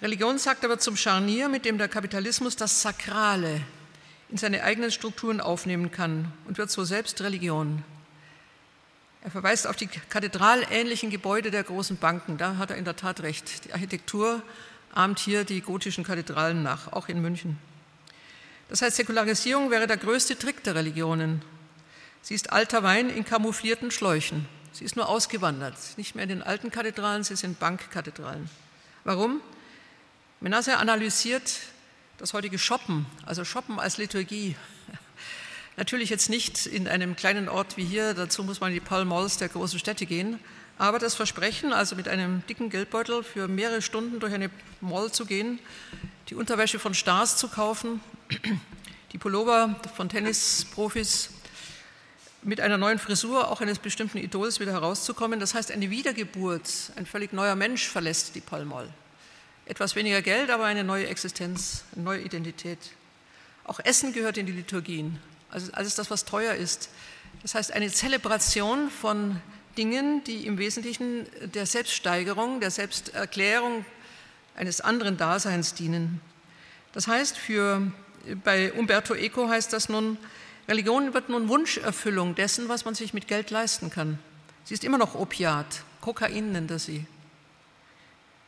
Religion 0.00 0.38
sagt 0.38 0.64
aber 0.64 0.78
zum 0.78 0.96
Scharnier, 0.96 1.48
mit 1.48 1.64
dem 1.64 1.78
der 1.78 1.88
Kapitalismus 1.88 2.54
das 2.54 2.82
Sakrale 2.82 3.62
in 4.28 4.36
seine 4.36 4.62
eigenen 4.62 4.90
Strukturen 4.90 5.40
aufnehmen 5.40 5.90
kann 5.90 6.32
und 6.46 6.58
wird 6.58 6.70
so 6.70 6.84
selbst 6.84 7.20
Religion. 7.22 7.82
Er 9.24 9.30
verweist 9.30 9.68
auf 9.68 9.76
die 9.76 9.86
kathedralähnlichen 9.86 11.10
Gebäude 11.10 11.52
der 11.52 11.62
großen 11.62 11.96
Banken. 11.96 12.38
Da 12.38 12.56
hat 12.56 12.70
er 12.70 12.76
in 12.76 12.84
der 12.84 12.96
Tat 12.96 13.20
recht. 13.20 13.64
Die 13.64 13.72
Architektur 13.72 14.42
ahmt 14.92 15.20
hier 15.20 15.44
die 15.44 15.60
gotischen 15.60 16.02
Kathedralen 16.02 16.62
nach, 16.62 16.92
auch 16.92 17.08
in 17.08 17.22
München. 17.22 17.56
Das 18.68 18.82
heißt, 18.82 18.96
Säkularisierung 18.96 19.70
wäre 19.70 19.86
der 19.86 19.96
größte 19.96 20.36
Trick 20.36 20.64
der 20.64 20.74
Religionen. 20.74 21.42
Sie 22.20 22.34
ist 22.34 22.52
alter 22.52 22.82
Wein 22.82 23.10
in 23.10 23.24
kamouflierten 23.24 23.90
Schläuchen. 23.90 24.48
Sie 24.72 24.84
ist 24.84 24.96
nur 24.96 25.08
ausgewandert. 25.08 25.76
Nicht 25.96 26.14
mehr 26.14 26.24
in 26.24 26.30
den 26.30 26.42
alten 26.42 26.70
Kathedralen, 26.70 27.22
sie 27.22 27.36
sind 27.36 27.60
Bankkathedralen. 27.60 28.50
Warum? 29.04 29.40
Menasse 30.40 30.78
analysiert 30.78 31.60
das 32.18 32.32
heutige 32.34 32.58
Shoppen, 32.58 33.06
also 33.24 33.44
Shoppen 33.44 33.78
als 33.78 33.98
Liturgie, 33.98 34.56
Natürlich 35.76 36.10
jetzt 36.10 36.28
nicht 36.28 36.66
in 36.66 36.86
einem 36.86 37.16
kleinen 37.16 37.48
Ort 37.48 37.76
wie 37.76 37.84
hier, 37.84 38.12
dazu 38.12 38.44
muss 38.44 38.60
man 38.60 38.70
in 38.70 38.74
die 38.74 38.80
Pall 38.80 39.04
Malls 39.04 39.38
der 39.38 39.48
großen 39.48 39.78
Städte 39.78 40.04
gehen. 40.04 40.38
Aber 40.78 40.98
das 40.98 41.14
Versprechen, 41.14 41.72
also 41.72 41.96
mit 41.96 42.08
einem 42.08 42.44
dicken 42.46 42.68
Geldbeutel 42.68 43.22
für 43.22 43.48
mehrere 43.48 43.80
Stunden 43.80 44.20
durch 44.20 44.34
eine 44.34 44.50
Mall 44.80 45.12
zu 45.12 45.24
gehen, 45.24 45.58
die 46.28 46.34
Unterwäsche 46.34 46.78
von 46.78 46.92
Stars 46.92 47.36
zu 47.36 47.48
kaufen, 47.48 48.00
die 49.12 49.18
Pullover 49.18 49.80
von 49.96 50.08
Tennisprofis 50.08 51.30
mit 52.42 52.60
einer 52.60 52.76
neuen 52.78 52.98
Frisur 52.98 53.50
auch 53.50 53.60
eines 53.60 53.78
bestimmten 53.78 54.18
Idols 54.18 54.60
wieder 54.60 54.72
herauszukommen. 54.72 55.40
Das 55.40 55.54
heißt, 55.54 55.70
eine 55.70 55.90
Wiedergeburt, 55.90 56.92
ein 56.96 57.06
völlig 57.06 57.32
neuer 57.32 57.54
Mensch 57.54 57.86
verlässt 57.86 58.34
die 58.34 58.40
Pall 58.40 58.64
Mall. 58.64 58.92
Etwas 59.64 59.94
weniger 59.94 60.20
Geld, 60.20 60.50
aber 60.50 60.64
eine 60.64 60.84
neue 60.84 61.06
Existenz, 61.06 61.84
eine 61.94 62.04
neue 62.04 62.20
Identität. 62.22 62.78
Auch 63.64 63.78
Essen 63.78 64.12
gehört 64.12 64.36
in 64.36 64.46
die 64.46 64.52
Liturgien 64.52 65.20
also 65.52 65.70
alles 65.72 65.94
das, 65.94 66.10
was 66.10 66.24
teuer 66.24 66.54
ist. 66.54 66.88
Das 67.42 67.54
heißt, 67.54 67.72
eine 67.72 67.90
Zelebration 67.90 68.90
von 68.90 69.40
Dingen, 69.76 70.24
die 70.24 70.46
im 70.46 70.58
Wesentlichen 70.58 71.26
der 71.54 71.66
Selbststeigerung, 71.66 72.60
der 72.60 72.70
Selbsterklärung 72.70 73.84
eines 74.54 74.80
anderen 74.80 75.16
Daseins 75.16 75.74
dienen. 75.74 76.20
Das 76.92 77.06
heißt, 77.06 77.38
für, 77.38 77.90
bei 78.44 78.72
Umberto 78.72 79.14
Eco 79.14 79.48
heißt 79.48 79.72
das 79.72 79.88
nun, 79.88 80.18
Religion 80.68 81.14
wird 81.14 81.28
nun 81.28 81.48
Wunscherfüllung 81.48 82.34
dessen, 82.34 82.68
was 82.68 82.84
man 82.84 82.94
sich 82.94 83.14
mit 83.14 83.28
Geld 83.28 83.50
leisten 83.50 83.90
kann. 83.90 84.18
Sie 84.64 84.74
ist 84.74 84.84
immer 84.84 84.98
noch 84.98 85.14
Opiat, 85.14 85.82
Kokain 86.00 86.52
nennt 86.52 86.70
er 86.70 86.78
sie. 86.78 87.06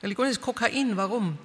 Religion 0.03 0.29
ist 0.29 0.41
Kokain, 0.41 0.97
warum? 0.97 1.39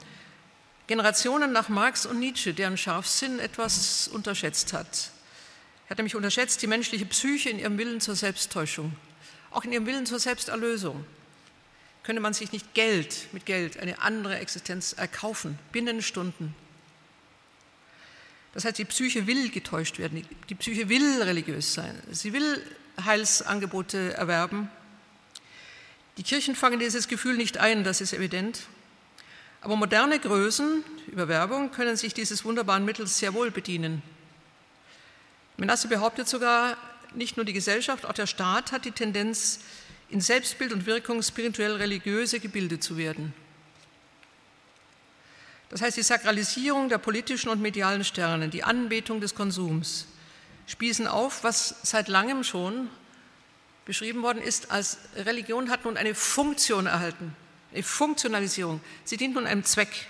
Generationen 0.87 1.51
nach 1.51 1.69
Marx 1.69 2.05
und 2.05 2.19
Nietzsche, 2.19 2.53
deren 2.53 2.77
Scharfsinn 2.77 3.39
etwas 3.39 4.07
unterschätzt 4.07 4.73
hat. 4.73 5.11
Er 5.89 5.93
hat 5.93 5.97
nämlich 5.97 6.15
unterschätzt 6.15 6.61
die 6.61 6.67
menschliche 6.67 7.05
Psyche 7.05 7.49
in 7.49 7.57
ihrem 7.57 7.79
Willen 7.79 7.99
zur 7.99 8.15
Selbsttäuschung, 8.15 8.93
auch 9.49 9.63
in 9.63 9.73
ihrem 9.73 9.87
Willen 9.87 10.05
zur 10.05 10.19
Selbsterlösung. 10.19 11.03
Könne 12.03 12.19
man 12.19 12.35
sich 12.35 12.51
nicht 12.51 12.75
Geld 12.75 13.25
mit 13.31 13.47
Geld 13.47 13.79
eine 13.79 13.99
andere 13.99 14.37
Existenz 14.37 14.93
erkaufen, 14.93 15.57
binnen 15.71 16.03
Stunden. 16.03 16.53
Das 18.53 18.65
heißt, 18.65 18.77
die 18.77 18.85
Psyche 18.85 19.25
will 19.25 19.49
getäuscht 19.49 19.97
werden, 19.97 20.23
die 20.49 20.55
Psyche 20.55 20.89
will 20.89 21.23
religiös 21.23 21.73
sein, 21.73 21.99
sie 22.11 22.33
will 22.33 22.63
Heilsangebote 23.03 24.13
erwerben. 24.13 24.69
Die 26.17 26.23
Kirchen 26.23 26.55
fangen 26.55 26.79
dieses 26.79 27.07
Gefühl 27.07 27.35
nicht 27.35 27.57
ein, 27.57 27.83
das 27.83 27.99
ist 27.99 28.13
evident. 28.13 28.67
Aber 29.61 29.75
moderne 29.75 30.19
Größen 30.19 30.83
über 31.07 31.27
Werbung 31.27 31.71
können 31.71 31.97
sich 31.97 32.13
dieses 32.13 32.45
wunderbaren 32.45 32.85
Mittels 32.85 33.17
sehr 33.17 33.33
wohl 33.33 33.49
bedienen. 33.49 34.03
Menasse 35.59 35.87
behauptet 35.87 36.27
sogar, 36.27 36.77
nicht 37.13 37.35
nur 37.35 37.45
die 37.45 37.53
Gesellschaft, 37.53 38.05
auch 38.05 38.13
der 38.13 38.27
Staat 38.27 38.71
hat 38.71 38.85
die 38.85 38.91
Tendenz, 38.91 39.59
in 40.09 40.21
Selbstbild 40.21 40.73
und 40.73 40.85
Wirkung 40.85 41.21
spirituell 41.21 41.75
religiöse 41.75 42.39
Gebilde 42.39 42.79
zu 42.79 42.97
werden. 42.97 43.33
Das 45.69 45.81
heißt, 45.81 45.97
die 45.97 46.03
Sakralisierung 46.03 46.89
der 46.89 46.97
politischen 46.97 47.49
und 47.49 47.61
medialen 47.61 48.03
Sterne, 48.03 48.49
die 48.49 48.63
Anbetung 48.63 49.21
des 49.21 49.35
Konsums, 49.35 50.07
spießen 50.65 51.07
auf, 51.07 51.43
was 51.43 51.75
seit 51.83 52.07
langem 52.07 52.43
schon 52.43 52.89
beschrieben 53.85 54.23
worden 54.23 54.41
ist, 54.41 54.71
als 54.71 54.97
Religion 55.15 55.69
hat 55.69 55.85
nun 55.85 55.97
eine 55.97 56.15
Funktion 56.15 56.87
erhalten, 56.87 57.35
eine 57.71 57.83
Funktionalisierung. 57.83 58.81
Sie 59.03 59.17
dient 59.17 59.35
nun 59.35 59.45
einem 59.45 59.63
Zweck. 59.63 60.07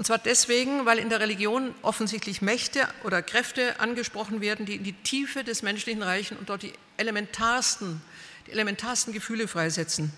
Und 0.00 0.06
zwar 0.06 0.16
deswegen, 0.16 0.86
weil 0.86 0.98
in 0.98 1.10
der 1.10 1.20
Religion 1.20 1.74
offensichtlich 1.82 2.40
Mächte 2.40 2.88
oder 3.04 3.20
Kräfte 3.20 3.78
angesprochen 3.80 4.40
werden, 4.40 4.64
die 4.64 4.76
in 4.76 4.82
die 4.82 4.94
Tiefe 4.94 5.44
des 5.44 5.60
Menschlichen 5.60 6.02
reichen 6.02 6.38
und 6.38 6.48
dort 6.48 6.62
die 6.62 6.72
elementarsten, 6.96 8.00
die 8.46 8.52
elementarsten 8.52 9.12
Gefühle 9.12 9.46
freisetzen. 9.46 10.10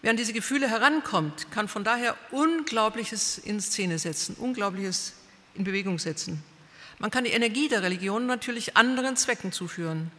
Wer 0.00 0.12
an 0.12 0.16
diese 0.16 0.32
Gefühle 0.32 0.70
herankommt, 0.70 1.50
kann 1.50 1.66
von 1.66 1.82
daher 1.82 2.16
Unglaubliches 2.30 3.38
in 3.38 3.60
Szene 3.60 3.98
setzen, 3.98 4.36
Unglaubliches 4.36 5.14
in 5.56 5.64
Bewegung 5.64 5.98
setzen. 5.98 6.44
Man 7.00 7.10
kann 7.10 7.24
die 7.24 7.32
Energie 7.32 7.66
der 7.66 7.82
Religion 7.82 8.26
natürlich 8.26 8.76
anderen 8.76 9.16
Zwecken 9.16 9.50
zuführen. 9.50 10.12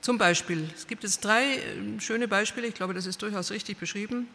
Zum 0.00 0.16
Beispiel, 0.16 0.70
es 0.74 0.86
gibt 0.86 1.02
jetzt 1.02 1.22
drei 1.22 1.56
äh, 1.56 2.00
schöne 2.00 2.28
Beispiele, 2.28 2.66
ich 2.66 2.74
glaube, 2.74 2.94
das 2.94 3.04
ist 3.04 3.20
durchaus 3.20 3.50
richtig 3.50 3.76
beschrieben. 3.76 4.26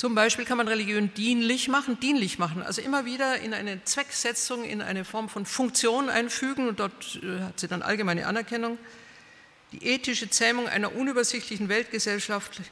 Zum 0.00 0.14
Beispiel 0.14 0.46
kann 0.46 0.56
man 0.56 0.66
Religion 0.66 1.12
dienlich 1.12 1.68
machen, 1.68 2.00
dienlich 2.00 2.38
machen, 2.38 2.62
also 2.62 2.80
immer 2.80 3.04
wieder 3.04 3.38
in 3.40 3.52
eine 3.52 3.84
Zwecksetzung, 3.84 4.64
in 4.64 4.80
eine 4.80 5.04
Form 5.04 5.28
von 5.28 5.44
Funktion 5.44 6.08
einfügen 6.08 6.68
und 6.68 6.80
dort 6.80 7.20
äh, 7.22 7.42
hat 7.42 7.60
sie 7.60 7.68
dann 7.68 7.82
allgemeine 7.82 8.26
Anerkennung. 8.26 8.78
Die 9.72 9.86
ethische 9.86 10.30
Zähmung 10.30 10.66
einer 10.68 10.96
unübersichtlichen 10.96 11.68
Weltgesellschaft 11.68 12.62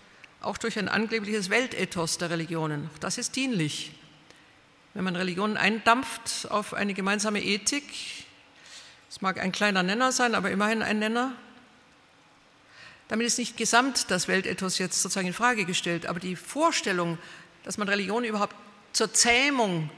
auch 0.41 0.57
durch 0.57 0.79
ein 0.79 0.89
angebliches 0.89 1.51
Weltethos 1.51 2.17
der 2.17 2.31
Religionen. 2.31 2.89
Das 3.01 3.19
ist 3.19 3.37
dienlich. 3.37 3.93
Wenn 4.95 5.05
man 5.05 5.15
Religionen 5.15 5.59
eindampft 5.59 6.51
auf 6.51 6.73
eine 6.73 6.95
gemeinsame 6.95 7.45
Ethik, 7.45 7.85
es 9.11 9.21
mag 9.21 9.39
ein 9.39 9.53
kleiner 9.53 9.83
Nenner 9.83 10.13
sein, 10.13 10.35
aber 10.35 10.51
immerhin 10.51 10.81
ein 10.81 10.99
Nenner, 10.99 11.35
damit 13.09 13.27
ist 13.27 13.39
nicht 13.39 13.57
gesamt 13.57 14.11
das 14.11 14.29
Weltethos 14.29 14.79
jetzt 14.79 15.03
sozusagen 15.03 15.27
in 15.27 15.33
Frage 15.33 15.65
gestellt, 15.65 16.07
aber 16.07 16.21
die 16.21 16.37
Vorstellung, 16.37 17.19
dass 17.65 17.79
man 17.79 17.89
Religion 17.89 18.25
überhaupt 18.25 18.55
zur 18.93 19.13
Zähmung 19.13 19.91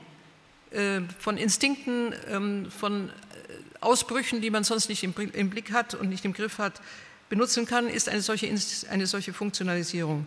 äh, 0.70 1.00
von 1.18 1.36
Instinkten, 1.36 2.14
ähm, 2.28 2.70
von 2.70 3.08
äh, 3.08 3.12
Ausbrüchen, 3.80 4.40
die 4.40 4.50
man 4.50 4.62
sonst 4.62 4.88
nicht 4.88 5.02
im 5.02 5.50
Blick 5.50 5.72
hat 5.72 5.94
und 5.94 6.08
nicht 6.08 6.24
im 6.24 6.32
Griff 6.32 6.58
hat, 6.58 6.80
benutzen 7.28 7.66
kann, 7.66 7.88
ist 7.88 8.08
eine 8.08 8.20
solche, 8.20 8.52
eine 8.90 9.06
solche 9.06 9.32
Funktionalisierung. 9.32 10.26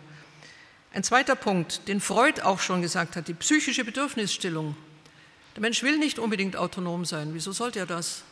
Ein 0.92 1.02
zweiter 1.02 1.36
Punkt, 1.36 1.88
den 1.88 2.00
Freud 2.00 2.42
auch 2.42 2.60
schon 2.60 2.82
gesagt 2.82 3.16
hat, 3.16 3.28
die 3.28 3.34
psychische 3.34 3.84
Bedürfnisstillung. 3.84 4.76
Der 5.54 5.60
Mensch 5.60 5.82
will 5.82 5.98
nicht 5.98 6.18
unbedingt 6.18 6.56
autonom 6.56 7.04
sein. 7.04 7.30
Wieso 7.32 7.52
sollte 7.52 7.78
er 7.78 7.86
das? 7.86 8.22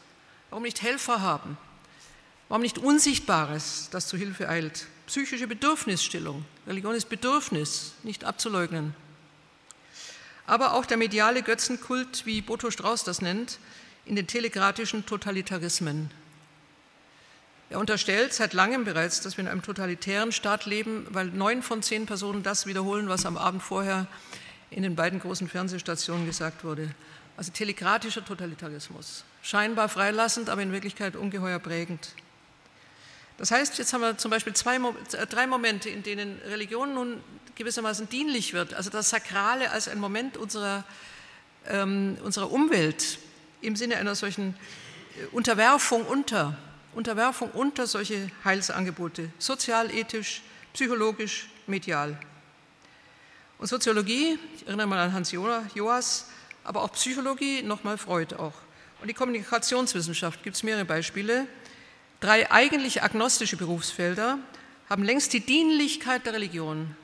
Warum 0.50 0.64
nicht 0.64 0.82
Helfer 0.82 1.20
haben? 1.20 1.56
Warum 2.48 2.62
nicht 2.62 2.78
Unsichtbares, 2.78 3.88
das 3.90 4.06
zu 4.08 4.16
Hilfe 4.16 4.48
eilt? 4.48 4.86
Psychische 5.06 5.46
Bedürfnisstillung. 5.46 6.44
Religion 6.66 6.94
ist 6.94 7.08
Bedürfnis, 7.08 7.92
nicht 8.02 8.24
abzuleugnen. 8.24 8.94
Aber 10.46 10.74
auch 10.74 10.86
der 10.86 10.96
mediale 10.96 11.42
Götzenkult, 11.42 12.26
wie 12.26 12.42
Boto 12.42 12.70
Strauß 12.70 13.04
das 13.04 13.22
nennt, 13.22 13.58
in 14.04 14.16
den 14.16 14.26
telegratischen 14.26 15.06
Totalitarismen. 15.06 16.10
Er 17.70 17.78
unterstellt 17.78 18.34
seit 18.34 18.52
langem 18.52 18.84
bereits, 18.84 19.22
dass 19.22 19.38
wir 19.38 19.44
in 19.44 19.50
einem 19.50 19.62
totalitären 19.62 20.30
Staat 20.30 20.66
leben, 20.66 21.06
weil 21.08 21.26
neun 21.26 21.62
von 21.62 21.82
zehn 21.82 22.04
Personen 22.04 22.42
das 22.42 22.66
wiederholen, 22.66 23.08
was 23.08 23.24
am 23.24 23.38
Abend 23.38 23.62
vorher 23.62 24.06
in 24.70 24.82
den 24.82 24.94
beiden 24.94 25.20
großen 25.20 25.48
Fernsehstationen 25.48 26.26
gesagt 26.26 26.64
wurde. 26.64 26.94
Also 27.36 27.50
telekratischer 27.50 28.24
Totalitarismus. 28.24 29.24
Scheinbar 29.42 29.88
freilassend, 29.88 30.50
aber 30.50 30.62
in 30.62 30.72
Wirklichkeit 30.72 31.16
ungeheuer 31.16 31.58
prägend. 31.58 32.10
Das 33.42 33.50
heißt, 33.50 33.76
jetzt 33.78 33.92
haben 33.92 34.02
wir 34.02 34.16
zum 34.18 34.30
Beispiel 34.30 34.52
zwei, 34.52 34.76
äh, 34.76 35.26
drei 35.26 35.48
Momente, 35.48 35.90
in 35.90 36.04
denen 36.04 36.38
Religion 36.46 36.94
nun 36.94 37.20
gewissermaßen 37.56 38.08
dienlich 38.08 38.52
wird. 38.52 38.72
Also 38.72 38.88
das 38.88 39.10
Sakrale 39.10 39.72
als 39.72 39.88
ein 39.88 39.98
Moment 39.98 40.36
unserer, 40.36 40.84
ähm, 41.66 42.18
unserer 42.22 42.52
Umwelt 42.52 43.18
im 43.60 43.74
Sinne 43.74 43.96
einer 43.96 44.14
solchen 44.14 44.54
äh, 45.20 45.26
Unterwerfung 45.32 46.06
unter 46.06 46.56
Unterwerfung 46.94 47.50
unter 47.50 47.88
solche 47.88 48.30
Heilsangebote, 48.44 49.30
sozial, 49.40 49.92
ethisch, 49.92 50.42
psychologisch, 50.72 51.48
medial. 51.66 52.16
Und 53.58 53.66
Soziologie, 53.66 54.38
ich 54.54 54.68
erinnere 54.68 54.86
mal 54.86 55.00
an 55.00 55.14
Hans 55.14 55.32
Joas, 55.32 56.26
aber 56.62 56.84
auch 56.84 56.92
Psychologie, 56.92 57.62
nochmal 57.62 57.98
Freud 57.98 58.36
auch. 58.36 58.54
Und 59.00 59.08
die 59.08 59.14
Kommunikationswissenschaft 59.14 60.44
gibt 60.44 60.54
es 60.54 60.62
mehrere 60.62 60.84
Beispiele. 60.84 61.48
Drei 62.22 62.52
eigentlich 62.52 63.02
agnostische 63.02 63.56
Berufsfelder 63.56 64.38
haben 64.88 65.02
längst 65.02 65.32
die 65.32 65.40
Dienlichkeit 65.40 66.24
der 66.24 66.34
Religion 66.34 66.94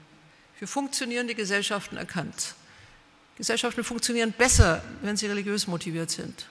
für 0.57 0.69
funktionierende 0.69 1.35
Gesellschaften 1.35 1.97
erkannt. 1.97 2.55
Gesellschaften 3.37 3.83
funktionieren 3.83 4.31
besser, 4.31 4.81
wenn 5.03 5.17
sie 5.17 5.27
religiös 5.27 5.67
motiviert 5.67 6.13
sind. 6.13 6.47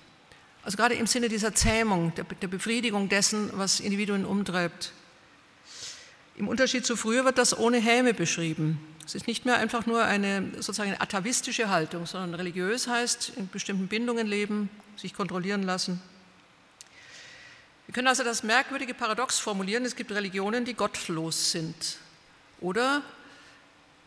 Also 0.64 0.76
gerade 0.76 0.96
im 0.96 1.08
Sinne 1.08 1.30
dieser 1.30 1.56
Zähmung, 1.56 2.12
der, 2.16 2.26
Befriedigung 2.50 3.08
dessen, 3.08 3.52
was 3.54 3.80
Individuen 3.80 4.26
umtreibt. 4.26 4.92
Im 6.36 6.50
Unterschied 6.50 6.86
zu 6.86 6.98
früher 6.98 7.24
wird 7.24 7.38
das 7.38 7.58
ohne 7.58 7.78
Häme 7.78 8.14
beschrieben. 8.14 8.86
Es 9.06 9.16
ist 9.16 9.28
nicht 9.28 9.46
mehr 9.46 9.56
einfach 9.60 9.86
nur 9.86 10.04
eine 10.04 10.44
sozusagen 10.56 10.90
eine 10.90 11.00
atavistische 11.00 11.70
Haltung, 11.70 12.06
sondern 12.06 12.34
religiös 12.34 12.90
heißt 12.90 13.32
in 13.38 13.48
bestimmten 13.48 13.88
Bindungen 13.88 14.28
leben, 14.28 14.70
sich 14.98 15.14
kontrollieren 15.14 15.64
lassen. 15.64 16.02
Wir 17.88 17.94
können 17.94 18.08
also 18.08 18.24
das 18.24 18.44
merkwürdige 18.44 18.94
Paradox 18.94 19.40
formulieren, 19.40 19.86
es 19.86 19.96
gibt 19.96 20.12
Religionen, 20.12 20.66
die 20.66 20.74
gottlos 20.74 21.52
sind. 21.52 21.98
Oder, 22.60 23.02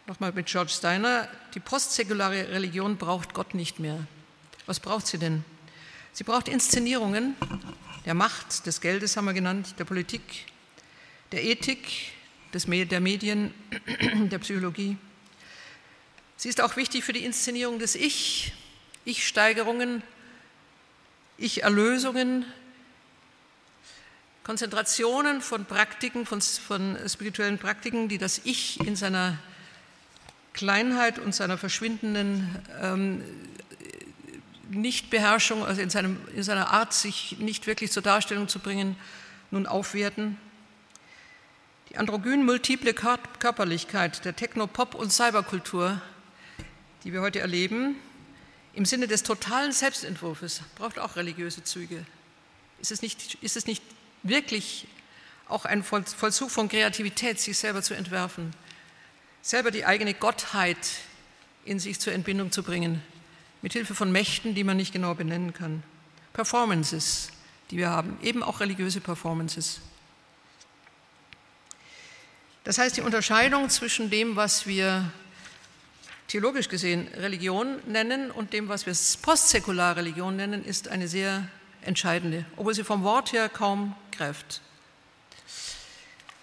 nochmal 0.07 0.33
mit 0.33 0.47
George 0.47 0.71
Steiner, 0.71 1.29
die 1.55 1.61
postsäkulare 1.61 2.51
Religion 2.51 2.99
braucht 2.99 3.33
Gott 3.33 3.55
nicht 3.55 3.81
mehr. 3.81 4.07
Was 4.67 4.81
braucht 4.81 5.07
sie 5.07 5.17
denn? 5.17 5.45
Sie 6.13 6.25
braucht 6.25 6.49
Inszenierungen 6.49 7.37
der 8.05 8.13
Macht, 8.13 8.67
des 8.67 8.83
Geldes 8.83 9.17
haben 9.17 9.25
wir 9.25 9.33
genannt, 9.33 9.75
der 9.79 9.85
Politik, 9.85 10.23
der 11.33 11.43
Ethik, 11.43 12.13
des, 12.53 12.67
der 12.67 13.01
Medien, 13.01 13.55
der 14.31 14.39
Psychologie. 14.41 14.99
Sie 16.37 16.51
ist 16.51 16.61
auch 16.61 16.77
wichtig 16.77 17.05
für 17.05 17.15
die 17.15 17.25
Inszenierung 17.25 17.79
des 17.79 17.95
Ich, 17.95 18.53
Ich-Steigerungen, 19.07 20.03
Ich-Erlösungen, 21.39 22.45
Konzentrationen 24.45 25.41
von 25.43 25.65
Praktiken, 25.65 26.27
von, 26.27 26.41
von 26.41 26.97
spirituellen 27.09 27.59
Praktiken, 27.59 28.09
die 28.09 28.19
das 28.19 28.41
Ich 28.45 28.81
in 28.81 28.97
seiner 28.97 29.39
Kleinheit 30.53 31.19
und 31.19 31.35
seiner 31.35 31.59
verschwindenden 31.59 32.59
ähm, 32.81 33.23
Nichtbeherrschung, 34.71 35.65
also 35.65 35.81
in, 35.81 35.91
seinem, 35.91 36.19
in 36.35 36.43
seiner 36.43 36.71
Art, 36.71 36.93
sich 36.93 37.39
nicht 37.39 37.67
wirklich 37.67 37.93
zur 37.93 38.03
Darstellung 38.03 38.49
zu 38.49 38.59
bringen, 38.59 38.97
nun 39.51 39.67
aufwerten. 39.67 40.37
Die 41.91 41.99
androgyn 41.99 42.45
multiple 42.45 42.95
Körperlichkeit 42.95 44.25
der 44.25 44.37
Techno-Pop- 44.37 44.95
und 44.95 45.13
Cyberkultur, 45.13 46.01
die 47.03 47.13
wir 47.13 47.21
heute 47.21 47.41
erleben, 47.41 47.97
im 48.75 48.85
Sinne 48.85 49.09
des 49.09 49.25
totalen 49.25 49.73
Selbstentwurfs, 49.73 50.63
braucht 50.77 51.01
auch 51.01 51.17
religiöse 51.17 51.65
Züge. 51.65 52.07
Ist 52.81 52.93
es 52.93 53.03
nicht, 53.03 53.35
ist 53.43 53.57
es 53.57 53.67
nicht 53.67 53.83
wirklich 54.23 54.87
auch 55.49 55.65
ein 55.65 55.83
Vollzug 55.83 56.51
von 56.51 56.69
Kreativität, 56.69 57.41
sich 57.41 57.59
selber 57.59 57.83
zu 57.83 57.95
entwerfen, 57.95 58.55
selber 59.43 59.71
die 59.71 59.85
eigene 59.85 60.15
Gottheit 60.15 60.79
in 61.65 61.79
sich 61.79 62.01
zur 62.01 62.13
Entbindung 62.13 62.53
zu 62.53 62.63
bringen, 62.63 63.03
mit 63.63 63.73
Hilfe 63.73 63.95
von 63.95 64.13
Mächten, 64.13 64.55
die 64.55 64.65
man 64.65 64.77
nicht 64.77 64.93
genau 64.93 65.15
benennen 65.15 65.53
kann. 65.53 65.83
Performances, 66.33 67.31
die 67.71 67.77
wir 67.77 67.91
haben, 67.91 68.17
eben 68.23 68.43
auch 68.43 68.61
religiöse 68.61 69.01
Performances. 69.01 69.81
Das 72.65 72.79
heißt, 72.79 72.97
die 72.97 73.01
Unterscheidung 73.03 73.69
zwischen 73.71 74.11
dem, 74.11 74.37
was 74.37 74.67
wir 74.67 75.11
theologisch 76.29 76.69
gesehen 76.69 77.09
Religion 77.17 77.81
nennen 77.87 78.31
und 78.31 78.53
dem, 78.53 78.69
was 78.69 78.87
wir 78.87 78.95
postsäkular 79.23 79.97
Religion 79.97 80.37
nennen, 80.37 80.65
ist 80.65 80.89
eine 80.89 81.09
sehr 81.09 81.49
entscheidende, 81.83 82.45
obwohl 82.57 82.75
sie 82.75 82.85
vom 82.85 83.03
Wort 83.03 83.33
her 83.33 83.49
kaum 83.49 83.95
greift. 84.13 84.61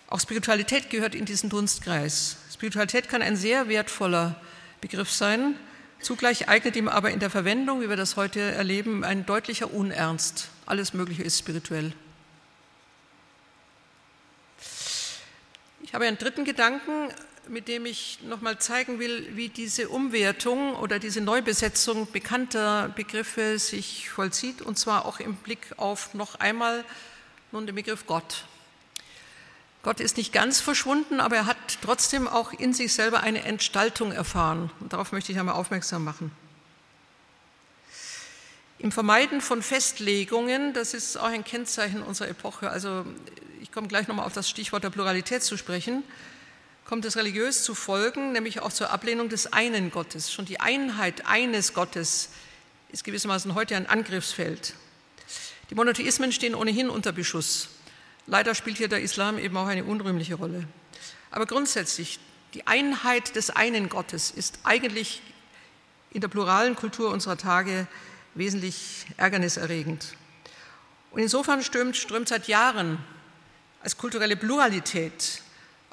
Auch 0.07 0.19
Spiritualität 0.19 0.89
gehört 0.89 1.15
in 1.15 1.25
diesen 1.25 1.49
Dunstkreis. 1.49 2.37
Spiritualität 2.51 3.09
kann 3.09 3.21
ein 3.21 3.35
sehr 3.35 3.67
wertvoller 3.67 4.39
Begriff 4.79 5.11
sein. 5.11 5.55
Zugleich 5.99 6.47
eignet 6.47 6.75
ihm 6.75 6.87
aber 6.87 7.11
in 7.11 7.19
der 7.19 7.29
Verwendung, 7.29 7.81
wie 7.81 7.89
wir 7.89 7.97
das 7.97 8.15
heute 8.15 8.39
erleben, 8.39 9.03
ein 9.03 9.25
deutlicher 9.25 9.73
Unernst. 9.73 10.49
Alles 10.65 10.93
Mögliche 10.93 11.23
ist 11.23 11.39
spirituell. 11.39 11.93
Ich 15.81 15.93
habe 15.93 16.05
einen 16.05 16.17
dritten 16.17 16.45
Gedanken, 16.45 17.09
mit 17.49 17.67
dem 17.67 17.85
ich 17.85 18.19
nochmal 18.23 18.59
zeigen 18.59 18.99
will, 18.99 19.27
wie 19.35 19.49
diese 19.49 19.89
Umwertung 19.89 20.75
oder 20.75 20.99
diese 20.99 21.21
Neubesetzung 21.21 22.11
bekannter 22.11 22.89
Begriffe 22.95 23.59
sich 23.59 24.09
vollzieht, 24.09 24.61
und 24.61 24.77
zwar 24.77 25.05
auch 25.05 25.19
im 25.19 25.35
Blick 25.35 25.67
auf 25.77 26.13
noch 26.13 26.35
einmal 26.35 26.83
nun 27.51 27.65
den 27.65 27.75
Begriff 27.75 28.05
Gott. 28.05 28.45
Gott 29.83 29.99
ist 29.99 30.17
nicht 30.17 30.33
ganz 30.33 30.59
verschwunden, 30.59 31.19
aber 31.19 31.37
er 31.37 31.45
hat 31.45 31.57
trotzdem 31.81 32.27
auch 32.27 32.51
in 32.51 32.73
sich 32.73 32.93
selber 32.93 33.21
eine 33.21 33.43
Entstaltung 33.43 34.11
erfahren. 34.11 34.69
Und 34.79 34.91
darauf 34.91 35.11
möchte 35.11 35.31
ich 35.31 35.39
einmal 35.39 35.55
aufmerksam 35.55 36.03
machen. 36.03 36.31
Im 38.79 38.91
Vermeiden 38.91 39.41
von 39.41 39.61
Festlegungen, 39.61 40.73
das 40.73 40.93
ist 40.93 41.17
auch 41.17 41.29
ein 41.29 41.43
Kennzeichen 41.43 42.03
unserer 42.03 42.27
Epoche, 42.27 42.69
also 42.69 43.05
ich 43.61 43.71
komme 43.71 43.87
gleich 43.87 44.07
nochmal 44.07 44.25
auf 44.25 44.33
das 44.33 44.49
Stichwort 44.49 44.83
der 44.83 44.89
Pluralität 44.89 45.43
zu 45.43 45.57
sprechen, 45.57 46.03
kommt 46.87 47.03
es 47.03 47.17
religiös 47.17 47.63
zu 47.63 47.75
Folgen, 47.75 48.31
nämlich 48.31 48.61
auch 48.61 48.71
zur 48.71 48.91
Ablehnung 48.91 49.27
des 49.27 49.51
einen 49.51 49.91
Gottes. 49.91 50.31
Schon 50.31 50.45
die 50.45 50.61
Einheit 50.61 51.27
eines 51.27 51.73
Gottes 51.73 52.29
ist 52.93 53.03
gewissermaßen 53.03 53.55
heute 53.55 53.75
ein 53.75 53.87
Angriffsfeld. 53.87 54.73
Die 55.69 55.75
Monotheismen 55.75 56.31
stehen 56.31 56.55
ohnehin 56.55 56.89
unter 56.89 57.11
Beschuss. 57.11 57.67
Leider 58.25 58.55
spielt 58.55 58.77
hier 58.77 58.87
der 58.87 59.01
Islam 59.01 59.37
eben 59.37 59.57
auch 59.57 59.67
eine 59.67 59.83
unrühmliche 59.83 60.35
Rolle. 60.35 60.65
Aber 61.29 61.45
grundsätzlich, 61.45 62.19
die 62.53 62.65
Einheit 62.65 63.35
des 63.35 63.49
einen 63.49 63.89
Gottes 63.89 64.31
ist 64.31 64.59
eigentlich 64.63 65.21
in 66.11 66.21
der 66.21 66.29
pluralen 66.29 66.77
Kultur 66.77 67.11
unserer 67.11 67.37
Tage 67.37 67.85
wesentlich 68.33 69.07
ärgerniserregend. 69.17 70.13
Und 71.11 71.19
insofern 71.19 71.61
strömt, 71.63 71.97
strömt 71.97 72.29
seit 72.29 72.47
Jahren 72.47 72.97
als 73.81 73.97
kulturelle 73.97 74.37
Pluralität 74.37 75.41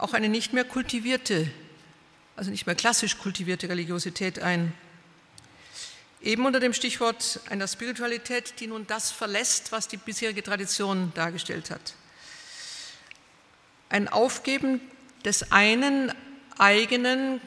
auch 0.05 0.13
eine 0.13 0.29
nicht 0.29 0.53
mehr 0.53 0.65
kultivierte, 0.65 1.51
also 2.37 2.51
nicht 2.51 2.67
mehr 2.67 2.75
klassisch 2.75 3.17
kultivierte 3.17 3.71
Religiosität 3.71 4.39
ein. 4.39 4.75
Eben 6.21 6.45
unter 6.45 6.61
dem 6.61 6.75
Stichwort 6.75 7.41
einer 7.49 7.67
Spiritualität, 7.67 8.61
die 8.61 8.67
nun 8.67 8.87
das 8.87 9.11
verlässt, 9.11 9.73
was 9.73 9.89
die 9.89 9.97
bisherige 9.97 10.43
Tradition 10.43 11.11
dargestellt 11.15 11.71
hat. 11.71 11.95
Ein 13.89 14.09
Aufgeben 14.09 14.83
des 15.25 15.53
einen 15.53 16.13
eigenen 16.59 17.41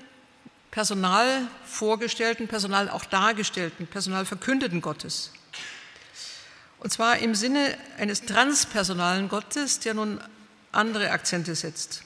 Personal 0.71 1.47
vorgestellten, 1.63 2.47
Personal 2.47 2.89
auch 2.89 3.05
dargestellten, 3.05 3.85
Personal 3.85 4.25
verkündeten 4.25 4.81
Gottes. 4.81 5.31
Und 6.79 6.91
zwar 6.91 7.19
im 7.19 7.35
Sinne 7.35 7.77
eines 7.99 8.23
transpersonalen 8.23 9.29
Gottes, 9.29 9.79
der 9.79 9.93
nun 9.93 10.19
andere 10.71 11.11
Akzente 11.11 11.53
setzt. 11.53 12.01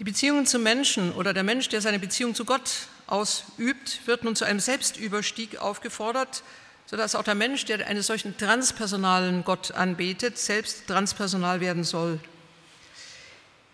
Die 0.00 0.04
Beziehungen 0.04 0.46
zum 0.46 0.62
Menschen 0.62 1.12
oder 1.12 1.34
der 1.34 1.42
Mensch, 1.42 1.68
der 1.68 1.82
seine 1.82 1.98
Beziehung 1.98 2.34
zu 2.34 2.46
Gott 2.46 2.70
ausübt, 3.06 4.00
wird 4.06 4.24
nun 4.24 4.34
zu 4.34 4.46
einem 4.46 4.58
Selbstüberstieg 4.58 5.58
aufgefordert, 5.58 6.42
sodass 6.86 7.14
auch 7.14 7.22
der 7.22 7.34
Mensch, 7.34 7.66
der 7.66 7.86
einen 7.86 8.00
solchen 8.00 8.34
transpersonalen 8.38 9.44
Gott 9.44 9.72
anbetet, 9.72 10.38
selbst 10.38 10.86
transpersonal 10.86 11.60
werden 11.60 11.84
soll. 11.84 12.18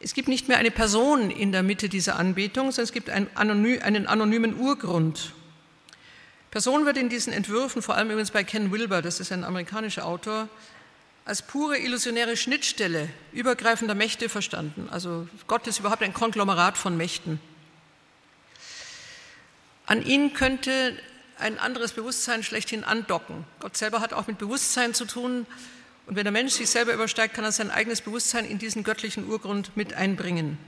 Es 0.00 0.14
gibt 0.14 0.26
nicht 0.26 0.48
mehr 0.48 0.58
eine 0.58 0.72
Person 0.72 1.30
in 1.30 1.52
der 1.52 1.62
Mitte 1.62 1.88
dieser 1.88 2.16
Anbetung, 2.16 2.72
sondern 2.72 2.86
es 2.86 2.92
gibt 2.92 3.08
einen, 3.08 3.28
anonymen 4.08 4.58
Urgrund. 4.58 5.32
Person 6.50 6.86
wird 6.86 6.96
in 6.96 7.08
diesen 7.08 7.32
Entwürfen, 7.32 7.82
vor 7.82 7.94
allem 7.94 8.10
übrigens 8.10 8.32
bei 8.32 8.42
Ken 8.42 8.72
Wilber, 8.72 9.00
das 9.00 9.20
ist 9.20 9.30
ein 9.30 9.44
amerikanischer 9.44 10.04
Autor, 10.04 10.48
als 11.26 11.42
pure 11.42 11.76
illusionäre 11.76 12.36
Schnittstelle 12.36 13.08
übergreifender 13.32 13.96
Mächte 13.96 14.28
verstanden. 14.28 14.88
Also 14.90 15.28
Gott 15.48 15.66
ist 15.66 15.80
überhaupt 15.80 16.02
ein 16.02 16.14
Konglomerat 16.14 16.78
von 16.78 16.96
Mächten. 16.96 17.40
An 19.86 20.06
ihn 20.06 20.34
könnte 20.34 20.96
ein 21.38 21.58
anderes 21.58 21.92
Bewusstsein 21.92 22.44
schlechthin 22.44 22.84
andocken. 22.84 23.44
Gott 23.58 23.76
selber 23.76 24.00
hat 24.00 24.12
auch 24.12 24.28
mit 24.28 24.38
Bewusstsein 24.38 24.94
zu 24.94 25.04
tun. 25.04 25.46
Und 26.06 26.14
wenn 26.14 26.24
der 26.24 26.32
Mensch 26.32 26.54
sich 26.54 26.70
selber 26.70 26.94
übersteigt, 26.94 27.34
kann 27.34 27.44
er 27.44 27.52
sein 27.52 27.72
eigenes 27.72 28.00
Bewusstsein 28.00 28.44
in 28.44 28.58
diesen 28.58 28.84
göttlichen 28.84 29.28
Urgrund 29.28 29.76
mit 29.76 29.94
einbringen. 29.94 30.58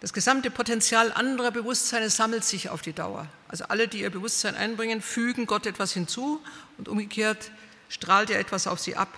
Das 0.00 0.14
gesamte 0.14 0.50
Potenzial 0.50 1.12
anderer 1.12 1.50
Bewusstseine 1.50 2.08
sammelt 2.08 2.44
sich 2.44 2.70
auf 2.70 2.80
die 2.80 2.94
Dauer. 2.94 3.28
Also 3.46 3.64
alle, 3.68 3.88
die 3.88 4.00
ihr 4.00 4.10
Bewusstsein 4.10 4.56
einbringen, 4.56 5.02
fügen 5.02 5.44
Gott 5.44 5.66
etwas 5.66 5.92
hinzu 5.92 6.42
und 6.78 6.88
umgekehrt 6.88 7.50
strahlt 7.90 8.30
er 8.30 8.40
etwas 8.40 8.66
auf 8.66 8.80
sie 8.80 8.96
ab. 8.96 9.08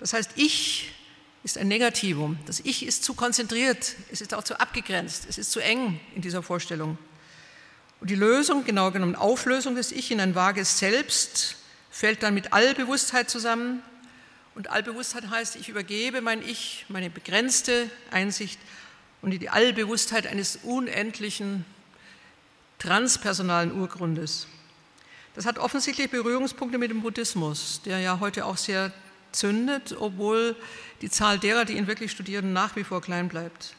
Das 0.00 0.14
heißt, 0.14 0.32
ich 0.34 0.90
ist 1.44 1.56
ein 1.56 1.68
Negativum. 1.68 2.38
Das 2.46 2.60
Ich 2.60 2.84
ist 2.84 3.04
zu 3.04 3.14
konzentriert, 3.14 3.94
es 4.10 4.20
ist 4.20 4.34
auch 4.34 4.42
zu 4.42 4.58
abgegrenzt, 4.58 5.26
es 5.28 5.38
ist 5.38 5.52
zu 5.52 5.60
eng 5.60 6.00
in 6.14 6.22
dieser 6.22 6.42
Vorstellung. 6.42 6.98
Und 8.00 8.10
die 8.10 8.14
Lösung, 8.14 8.64
genau 8.64 8.90
genommen 8.90 9.14
Auflösung 9.14 9.74
des 9.74 9.92
Ich 9.92 10.10
in 10.10 10.20
ein 10.20 10.34
vages 10.34 10.78
Selbst, 10.78 11.56
fällt 11.90 12.22
dann 12.22 12.34
mit 12.34 12.52
Allbewusstheit 12.52 13.30
zusammen, 13.30 13.82
und 14.54 14.68
Allbewusstheit 14.68 15.30
heißt, 15.30 15.56
ich 15.56 15.68
übergebe 15.68 16.20
mein 16.20 16.42
Ich, 16.42 16.84
meine 16.88 17.08
begrenzte 17.08 17.88
Einsicht 18.10 18.58
und 19.22 19.30
die 19.30 19.48
Allbewusstheit 19.48 20.26
eines 20.26 20.56
unendlichen 20.56 21.64
transpersonalen 22.78 23.72
Urgrundes. 23.72 24.48
Das 25.34 25.46
hat 25.46 25.58
offensichtlich 25.58 26.10
Berührungspunkte 26.10 26.78
mit 26.78 26.90
dem 26.90 27.02
Buddhismus, 27.02 27.80
der 27.84 28.00
ja 28.00 28.18
heute 28.18 28.44
auch 28.44 28.56
sehr 28.56 28.92
zündet, 29.32 29.96
obwohl 29.98 30.56
die 31.02 31.10
Zahl 31.10 31.38
derer, 31.38 31.64
die 31.64 31.76
ihn 31.76 31.86
wirklich 31.86 32.10
studieren, 32.10 32.52
nach 32.52 32.76
wie 32.76 32.84
vor 32.84 33.00
klein 33.00 33.28
bleibt. 33.28 33.74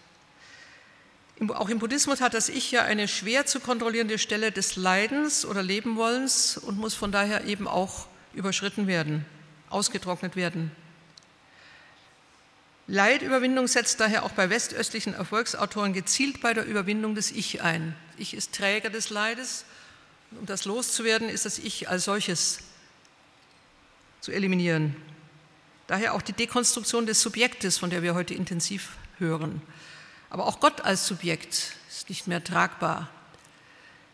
Auch 1.49 1.69
im 1.69 1.79
Buddhismus 1.79 2.21
hat 2.21 2.33
das 2.35 2.49
Ich 2.49 2.71
ja 2.71 2.83
eine 2.83 3.07
schwer 3.07 3.45
zu 3.45 3.59
kontrollierende 3.59 4.19
Stelle 4.19 4.51
des 4.51 4.75
Leidens 4.75 5.45
oder 5.45 5.63
Lebenwollens 5.63 6.57
und 6.57 6.77
muss 6.77 6.93
von 6.93 7.11
daher 7.11 7.45
eben 7.45 7.67
auch 7.67 8.07
überschritten 8.33 8.85
werden 8.85 9.25
ausgetrocknet 9.71 10.35
werden. 10.35 10.71
Leidüberwindung 12.87 13.67
setzt 13.67 13.99
daher 13.99 14.23
auch 14.23 14.31
bei 14.31 14.49
westöstlichen 14.49 15.13
Erfolgsautoren 15.13 15.93
gezielt 15.93 16.41
bei 16.41 16.53
der 16.53 16.65
Überwindung 16.65 17.15
des 17.15 17.31
Ich 17.31 17.61
ein. 17.61 17.95
Ich 18.17 18.33
ist 18.33 18.53
Träger 18.53 18.89
des 18.89 19.09
Leides. 19.09 19.65
Um 20.31 20.45
das 20.45 20.65
loszuwerden, 20.65 21.29
ist 21.29 21.45
das 21.45 21.57
Ich 21.57 21.89
als 21.89 22.05
solches 22.05 22.59
zu 24.19 24.31
eliminieren. 24.31 24.95
Daher 25.91 26.13
auch 26.13 26.21
die 26.21 26.31
Dekonstruktion 26.31 27.05
des 27.05 27.21
Subjektes, 27.21 27.77
von 27.77 27.89
der 27.89 28.01
wir 28.01 28.15
heute 28.15 28.33
intensiv 28.33 28.91
hören. 29.17 29.61
Aber 30.29 30.47
auch 30.47 30.61
Gott 30.61 30.79
als 30.79 31.05
Subjekt 31.05 31.75
ist 31.89 32.07
nicht 32.07 32.27
mehr 32.27 32.41
tragbar. 32.41 33.09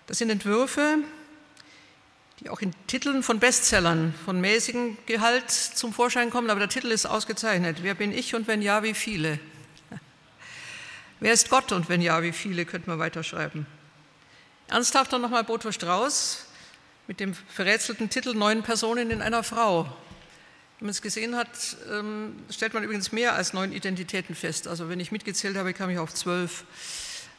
Das 0.07 0.17
sind 0.17 0.31
Entwürfe, 0.31 0.97
die 2.39 2.49
auch 2.49 2.61
in 2.61 2.73
Titeln 2.87 3.21
von 3.21 3.39
Bestsellern 3.39 4.15
von 4.25 4.41
mäßigem 4.41 4.97
Gehalt 5.05 5.51
zum 5.51 5.93
Vorschein 5.93 6.31
kommen, 6.31 6.49
aber 6.49 6.61
der 6.61 6.69
Titel 6.69 6.87
ist 6.87 7.05
ausgezeichnet. 7.05 7.83
Wer 7.83 7.93
bin 7.93 8.11
ich 8.11 8.33
und 8.33 8.47
wenn 8.47 8.63
ja, 8.63 8.81
wie 8.81 8.95
viele? 8.95 9.37
Wer 11.19 11.31
ist 11.31 11.51
Gott 11.51 11.71
und 11.71 11.89
wenn 11.89 12.01
ja, 12.01 12.23
wie 12.23 12.31
viele, 12.31 12.65
könnte 12.65 12.89
man 12.89 12.97
weiterschreiben. 12.97 13.67
Ernsthafter 14.67 15.19
nochmal 15.19 15.43
Boto 15.43 15.71
Strauß 15.71 16.43
mit 17.05 17.19
dem 17.19 17.35
verrätselten 17.35 18.09
Titel 18.09 18.33
Neun 18.33 18.63
Personen 18.63 19.11
in 19.11 19.21
einer 19.21 19.43
Frau. 19.43 19.95
Wenn 20.79 20.85
man 20.85 20.91
es 20.91 21.01
gesehen 21.01 21.35
hat, 21.35 21.49
ähm, 21.91 22.35
stellt 22.51 22.75
man 22.75 22.83
übrigens 22.83 23.11
mehr 23.11 23.33
als 23.33 23.51
neun 23.53 23.71
Identitäten 23.71 24.35
fest. 24.35 24.67
Also 24.67 24.89
wenn 24.89 24.99
ich 24.99 25.11
mitgezählt 25.11 25.57
habe, 25.57 25.73
kam 25.73 25.89
ich 25.89 25.97
auf 25.97 26.13
zwölf. 26.13 26.65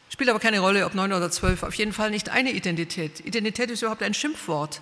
Spielt 0.09 0.29
aber 0.29 0.39
keine 0.39 0.59
Rolle, 0.59 0.85
ob 0.85 0.93
neun 0.93 1.13
oder 1.13 1.31
zwölf. 1.31 1.63
Auf 1.63 1.73
jeden 1.75 1.93
Fall 1.93 2.09
nicht 2.11 2.27
eine 2.27 2.51
Identität. 2.51 3.21
Identität 3.21 3.71
ist 3.71 3.81
überhaupt 3.81 4.03
ein 4.03 4.13
Schimpfwort. 4.13 4.81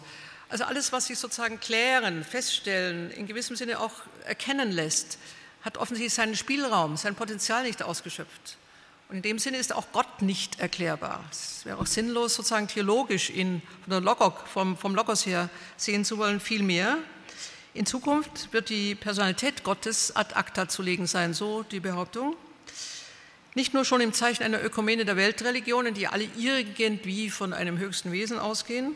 Also 0.49 0.63
alles, 0.63 0.91
was 0.91 1.05
sich 1.05 1.19
sozusagen 1.19 1.59
klären, 1.59 2.23
feststellen, 2.23 3.11
in 3.11 3.27
gewissem 3.27 3.55
Sinne 3.55 3.79
auch 3.79 3.93
erkennen 4.25 4.71
lässt, 4.71 5.19
hat 5.61 5.77
offensichtlich 5.77 6.13
seinen 6.15 6.35
Spielraum, 6.35 6.97
sein 6.97 7.13
Potenzial 7.13 7.63
nicht 7.63 7.83
ausgeschöpft. 7.83 8.57
Und 9.09 9.17
in 9.17 9.21
dem 9.21 9.37
Sinne 9.37 9.57
ist 9.57 9.73
auch 9.73 9.85
Gott 9.91 10.21
nicht 10.23 10.59
erklärbar. 10.59 11.23
Es 11.29 11.63
wäre 11.63 11.77
auch 11.77 11.85
sinnlos, 11.85 12.33
sozusagen 12.33 12.67
theologisch 12.67 13.29
ihn 13.29 13.61
von 13.83 13.91
der 13.91 14.01
Logos, 14.01 14.33
vom, 14.51 14.77
vom 14.77 14.95
Logos 14.95 15.25
her 15.27 15.49
sehen 15.75 16.05
zu 16.05 16.17
wollen, 16.17 16.39
vielmehr. 16.39 16.97
In 17.77 17.85
Zukunft 17.85 18.51
wird 18.53 18.69
die 18.69 18.95
Personalität 18.95 19.63
Gottes 19.63 20.15
ad 20.15 20.33
acta 20.33 20.67
zu 20.67 20.81
legen 20.81 21.05
sein, 21.05 21.35
so 21.35 21.61
die 21.61 21.79
Behauptung. 21.79 22.35
Nicht 23.53 23.75
nur 23.75 23.85
schon 23.85 24.01
im 24.01 24.13
Zeichen 24.13 24.41
einer 24.41 24.63
Ökumene 24.63 25.05
der 25.05 25.15
Weltreligionen, 25.15 25.93
die 25.93 26.07
alle 26.07 26.27
irgendwie 26.35 27.29
von 27.29 27.53
einem 27.53 27.77
höchsten 27.77 28.11
Wesen 28.11 28.39
ausgehen, 28.39 28.95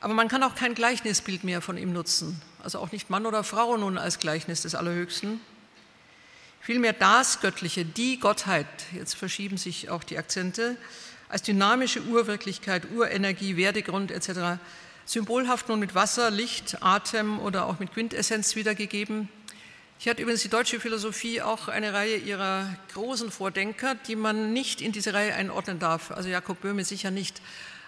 aber 0.00 0.14
man 0.14 0.28
kann 0.28 0.42
auch 0.44 0.54
kein 0.54 0.74
Gleichnisbild 0.74 1.44
mehr 1.44 1.60
von 1.60 1.76
ihm 1.76 1.92
nutzen, 1.92 2.40
also 2.62 2.78
auch 2.78 2.90
nicht 2.90 3.10
Mann 3.10 3.26
oder 3.26 3.44
Frau 3.44 3.76
nun 3.76 3.98
als 3.98 4.18
Gleichnis 4.18 4.62
des 4.62 4.74
Allerhöchsten. 4.74 5.38
Vielmehr 6.62 6.94
das 6.94 7.42
Göttliche, 7.42 7.84
die 7.84 8.18
Gottheit, 8.18 8.66
jetzt 8.94 9.14
verschieben 9.14 9.58
sich 9.58 9.90
auch 9.90 10.04
die 10.04 10.16
Akzente, 10.16 10.78
als 11.28 11.42
dynamische 11.42 12.00
Urwirklichkeit, 12.00 12.84
Urenergie, 12.94 13.58
Werdegrund 13.58 14.10
etc 14.10 14.58
symbolhaft 15.08 15.70
nun 15.70 15.80
mit 15.80 15.94
Wasser, 15.94 16.30
Licht, 16.30 16.82
Atem 16.82 17.40
oder 17.40 17.64
auch 17.64 17.78
mit 17.78 17.94
Quintessenz 17.94 18.56
wiedergegeben. 18.56 19.30
Hier 19.96 20.10
hat 20.10 20.20
übrigens 20.20 20.42
die 20.42 20.50
deutsche 20.50 20.80
Philosophie 20.80 21.40
auch 21.40 21.68
eine 21.68 21.94
Reihe 21.94 22.16
ihrer 22.16 22.68
großen 22.92 23.30
Vordenker, 23.30 23.94
die 24.06 24.16
man 24.16 24.52
nicht 24.52 24.82
in 24.82 24.92
diese 24.92 25.14
Reihe 25.14 25.34
einordnen 25.34 25.78
darf. 25.78 26.10
Also 26.10 26.28
Jakob 26.28 26.60
Böhme 26.60 26.84
sicher 26.84 27.10
nicht. 27.10 27.40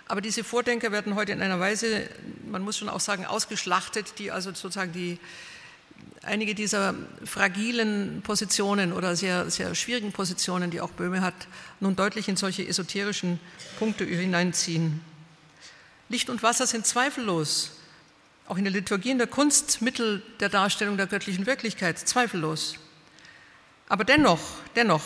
Aber 0.09 0.23
diese 0.23 0.43
Vordenker 0.43 0.93
werden 0.93 1.15
heute 1.15 1.33
in 1.33 1.43
einer 1.43 1.61
Weise, 1.61 2.09
man 2.51 2.63
muss 2.63 2.79
schon 2.79 2.89
auch 2.89 3.01
sagen, 3.01 3.27
ausgeschlachtet, 3.27 4.15
die 4.19 4.31
also 4.31 4.51
sozusagen 4.51 4.93
die, 4.93 5.19
einige 6.23 6.55
dieser 6.55 6.95
fragilen 7.27 8.23
Positionen 8.23 8.95
oder 8.95 9.15
sehr, 9.15 9.51
sehr 9.51 9.75
schwierigen 9.75 10.13
Positionen, 10.13 10.71
die 10.71 10.81
auch 10.81 10.91
Böhme 10.91 11.21
hat, 11.21 11.35
nun 11.81 11.97
deutlich 11.97 12.29
in 12.29 12.37
solche 12.37 12.67
esoterischen 12.67 13.39
Punkte 13.79 14.07
hineinziehen. 14.07 15.10
Licht 16.11 16.29
und 16.29 16.43
Wasser 16.43 16.67
sind 16.67 16.87
zweifellos, 16.87 17.71
auch 18.49 18.59
in 18.59 18.65
der 18.65 18.73
Liturgie, 18.73 19.13
in 19.13 19.19
der 19.19 19.29
Kunst, 19.29 19.81
Mittel 19.81 20.25
der 20.41 20.49
Darstellung 20.49 20.97
der 20.97 21.07
göttlichen 21.07 21.47
Wirklichkeit, 21.47 22.01
zweifellos. 22.01 22.75
Aber 23.89 24.03
dennoch, 24.03 24.41
dennoch, 24.75 25.03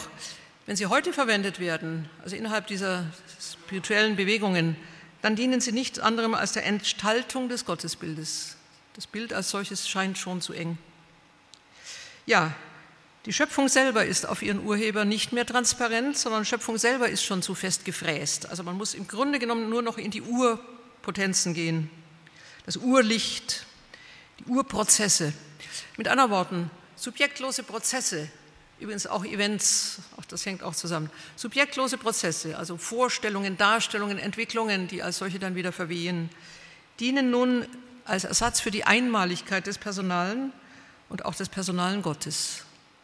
wenn 0.64 0.76
sie 0.76 0.86
heute 0.86 1.12
verwendet 1.12 1.60
werden, 1.60 2.08
also 2.22 2.36
innerhalb 2.36 2.68
dieser 2.68 3.04
spirituellen 3.38 4.16
Bewegungen, 4.16 4.76
dann 5.20 5.36
dienen 5.36 5.60
sie 5.60 5.72
nichts 5.72 5.98
anderem 5.98 6.34
als 6.34 6.52
der 6.52 6.64
Entstaltung 6.64 7.50
des 7.50 7.66
Gottesbildes. 7.66 8.56
Das 8.94 9.06
Bild 9.06 9.34
als 9.34 9.50
solches 9.50 9.86
scheint 9.86 10.16
schon 10.16 10.40
zu 10.40 10.54
eng. 10.54 10.78
Ja, 12.24 12.54
die 13.26 13.32
Schöpfung 13.34 13.68
selber 13.68 14.06
ist 14.06 14.26
auf 14.26 14.40
ihren 14.40 14.64
Urheber 14.64 15.04
nicht 15.04 15.34
mehr 15.34 15.44
transparent, 15.44 16.16
sondern 16.16 16.46
Schöpfung 16.46 16.78
selber 16.78 17.10
ist 17.10 17.24
schon 17.24 17.42
zu 17.42 17.54
fest 17.54 17.84
gefräst. 17.84 18.48
Also 18.48 18.62
man 18.62 18.78
muss 18.78 18.94
im 18.94 19.06
Grunde 19.06 19.38
genommen 19.38 19.68
nur 19.68 19.82
noch 19.82 19.98
in 19.98 20.10
die 20.10 20.22
Ur 20.22 20.58
Potenzen 21.04 21.52
gehen, 21.52 21.90
das 22.64 22.78
Urlicht, 22.78 23.66
die 24.40 24.46
Urprozesse. 24.46 25.34
Mit 25.96 26.08
anderen 26.08 26.30
Worten, 26.30 26.70
subjektlose 26.96 27.62
Prozesse, 27.62 28.28
übrigens 28.80 29.06
auch 29.06 29.24
Events, 29.24 29.98
auch 30.16 30.24
das 30.24 30.46
hängt 30.46 30.62
auch 30.62 30.74
zusammen, 30.74 31.10
subjektlose 31.36 31.98
Prozesse, 31.98 32.56
also 32.56 32.78
Vorstellungen, 32.78 33.56
Darstellungen, 33.58 34.18
Entwicklungen, 34.18 34.88
die 34.88 35.02
als 35.02 35.18
solche 35.18 35.38
dann 35.38 35.54
wieder 35.54 35.72
verwehen, 35.72 36.30
dienen 36.98 37.30
nun 37.30 37.66
als 38.06 38.24
Ersatz 38.24 38.60
für 38.60 38.70
die 38.70 38.84
Einmaligkeit 38.84 39.66
des 39.66 39.78
Personalen 39.78 40.52
und 41.10 41.26
auch 41.26 41.34
des 41.34 41.50
personalen 41.50 42.02
Gottes. 42.02 42.62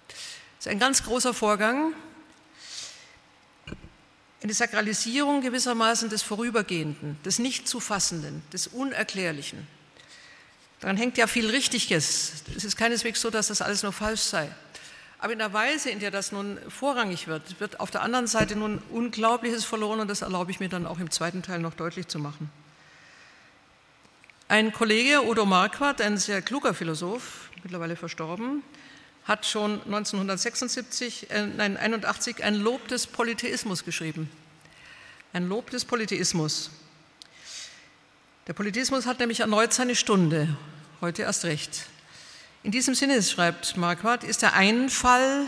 Das 0.09 0.67
ist 0.67 0.69
ein 0.69 0.79
ganz 0.79 1.05
großer 1.05 1.35
Vorgang, 1.35 1.93
eine 4.43 4.55
Sakralisierung 4.55 5.43
gewissermaßen 5.43 6.09
des 6.09 6.23
Vorübergehenden, 6.23 7.19
des 7.25 7.39
Nicht-zu-Fassenden, 7.39 8.43
des 8.53 8.69
Unerklärlichen. 8.69 9.67
Daran 10.81 10.97
hängt 10.97 11.19
ja 11.19 11.27
viel 11.27 11.51
Richtiges. 11.51 12.43
Es 12.57 12.65
ist 12.65 12.77
keineswegs 12.77 13.21
so, 13.21 13.29
dass 13.29 13.49
das 13.49 13.61
alles 13.61 13.83
nur 13.83 13.93
falsch 13.93 14.23
sei. 14.23 14.51
Aber 15.19 15.35
in 15.35 15.39
der 15.39 15.53
Weise, 15.53 15.91
in 15.91 16.01
der 16.01 16.11
das 16.11 16.33
nun 16.33 16.59
vorrangig 16.71 17.27
wird, 17.27 17.61
wird 17.61 17.79
auf 17.79 17.91
der 17.91 18.01
anderen 18.01 18.27
Seite 18.27 18.57
nun 18.57 18.79
Unglaubliches 18.91 19.67
verloren 19.67 20.01
und 20.01 20.09
das 20.09 20.23
erlaube 20.23 20.51
ich 20.51 20.61
mir 20.61 20.71
dann 20.71 20.87
auch 20.87 20.99
im 20.99 21.11
zweiten 21.11 21.43
Teil 21.43 21.59
noch 21.59 21.75
deutlich 21.75 22.09
zu 22.09 22.19
machen. 22.19 22.51
Ein 24.49 24.73
Kollege, 24.73 25.27
Odo 25.27 25.45
Marquardt, 25.45 26.01
ein 26.01 26.17
sehr 26.17 26.41
kluger 26.41 26.73
Philosoph, 26.73 27.51
mittlerweile 27.63 27.97
verstorben, 27.97 28.63
hat 29.25 29.47
schon 29.47 29.83
1976, 29.85 31.31
äh, 31.31 31.47
nein, 31.47 31.77
81 31.77 32.43
ein 32.43 32.55
Lob 32.55 32.89
des 32.89 33.07
Polytheismus 33.07 33.85
geschrieben. 33.85 34.31
Ein 35.33 35.49
Lob 35.49 35.71
des 35.71 35.85
Polytheismus. 35.85 36.71
Der 38.47 38.55
Polytheismus 38.55 39.07
hat 39.07 39.21
nämlich 39.21 39.41
erneut 39.41 39.73
seine 39.73 39.95
Stunde, 39.95 40.57
heute 41.01 41.23
erst 41.23 41.45
recht. 41.45 41.87
In 42.63 42.73
diesem 42.73 42.95
Sinne, 42.95 43.23
schreibt 43.23 43.77
Marquardt, 43.77 44.25
ist 44.25 44.43
der 44.43 44.55
Einfall 44.55 45.47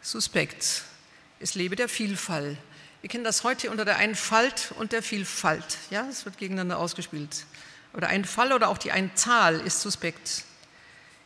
suspekt. 0.00 0.82
Es 1.38 1.54
lebe 1.54 1.76
der 1.76 1.88
Vielfalt. 1.88 2.56
Wir 3.00 3.08
kennen 3.08 3.24
das 3.24 3.44
heute 3.44 3.70
unter 3.70 3.84
der 3.84 3.96
Einfalt 3.96 4.72
und 4.78 4.92
der 4.92 5.02
Vielfalt. 5.02 5.78
Ja, 5.90 6.06
es 6.10 6.24
wird 6.24 6.36
gegeneinander 6.36 6.78
ausgespielt. 6.78 7.46
Oder 7.94 8.08
ein 8.08 8.24
Fall 8.24 8.52
oder 8.52 8.68
auch 8.68 8.78
die 8.78 8.92
Einzahl 8.92 9.60
ist 9.60 9.80
suspekt. 9.80 10.44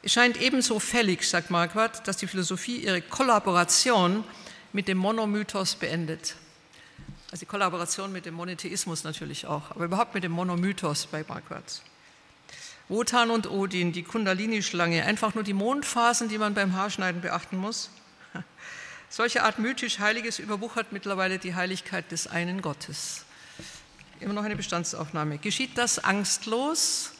Es 0.05 0.13
scheint 0.13 0.39
ebenso 0.39 0.81
fällig, 0.81 1.27
sagt 1.27 1.49
Marquardt, 1.49 2.07
dass 2.07 2.19
die 2.19 2.27
Philosophie 2.27 2.77
ihre 2.77 3.01
Kollaboration 3.01 4.23
mit 4.75 4.87
dem 4.87 4.99
Monomythos 4.99 5.77
beendet. 5.77 6.37
Also 7.31 7.41
die 7.41 7.47
Kollaboration 7.47 8.13
mit 8.13 8.27
dem 8.27 8.35
Monotheismus 8.35 9.03
natürlich 9.03 9.47
auch, 9.47 9.71
aber 9.71 9.87
überhaupt 9.87 10.13
mit 10.13 10.23
dem 10.23 10.33
Monomythos 10.33 11.07
bei 11.07 11.25
Marquardt. 11.27 11.81
Wotan 12.91 13.31
und 13.31 13.51
Odin, 13.51 13.93
die 13.93 14.03
Kundalini-Schlange, 14.03 15.07
einfach 15.07 15.35
nur 15.35 15.43
die 15.43 15.55
Mondphasen, 15.55 16.29
die 16.29 16.37
man 16.37 16.53
beim 16.53 16.75
Haarschneiden 16.75 17.23
beachten 17.23 17.57
muss. 17.57 17.89
Solche 19.09 19.43
Art 19.43 19.59
mythisch 19.59 20.01
Heiliges 20.01 20.39
überwuchert 20.39 20.93
mittlerweile 20.93 21.39
die 21.39 21.55
Heiligkeit 21.55 22.13
des 22.13 22.27
einen 22.27 22.61
Gottes. 22.61 23.25
Immer 24.21 24.35
noch 24.35 24.45
eine 24.45 24.57
Bestandsaufnahme. 24.57 25.39
Geschieht 25.39 25.79
das 25.79 25.99
angstlos? 25.99 27.14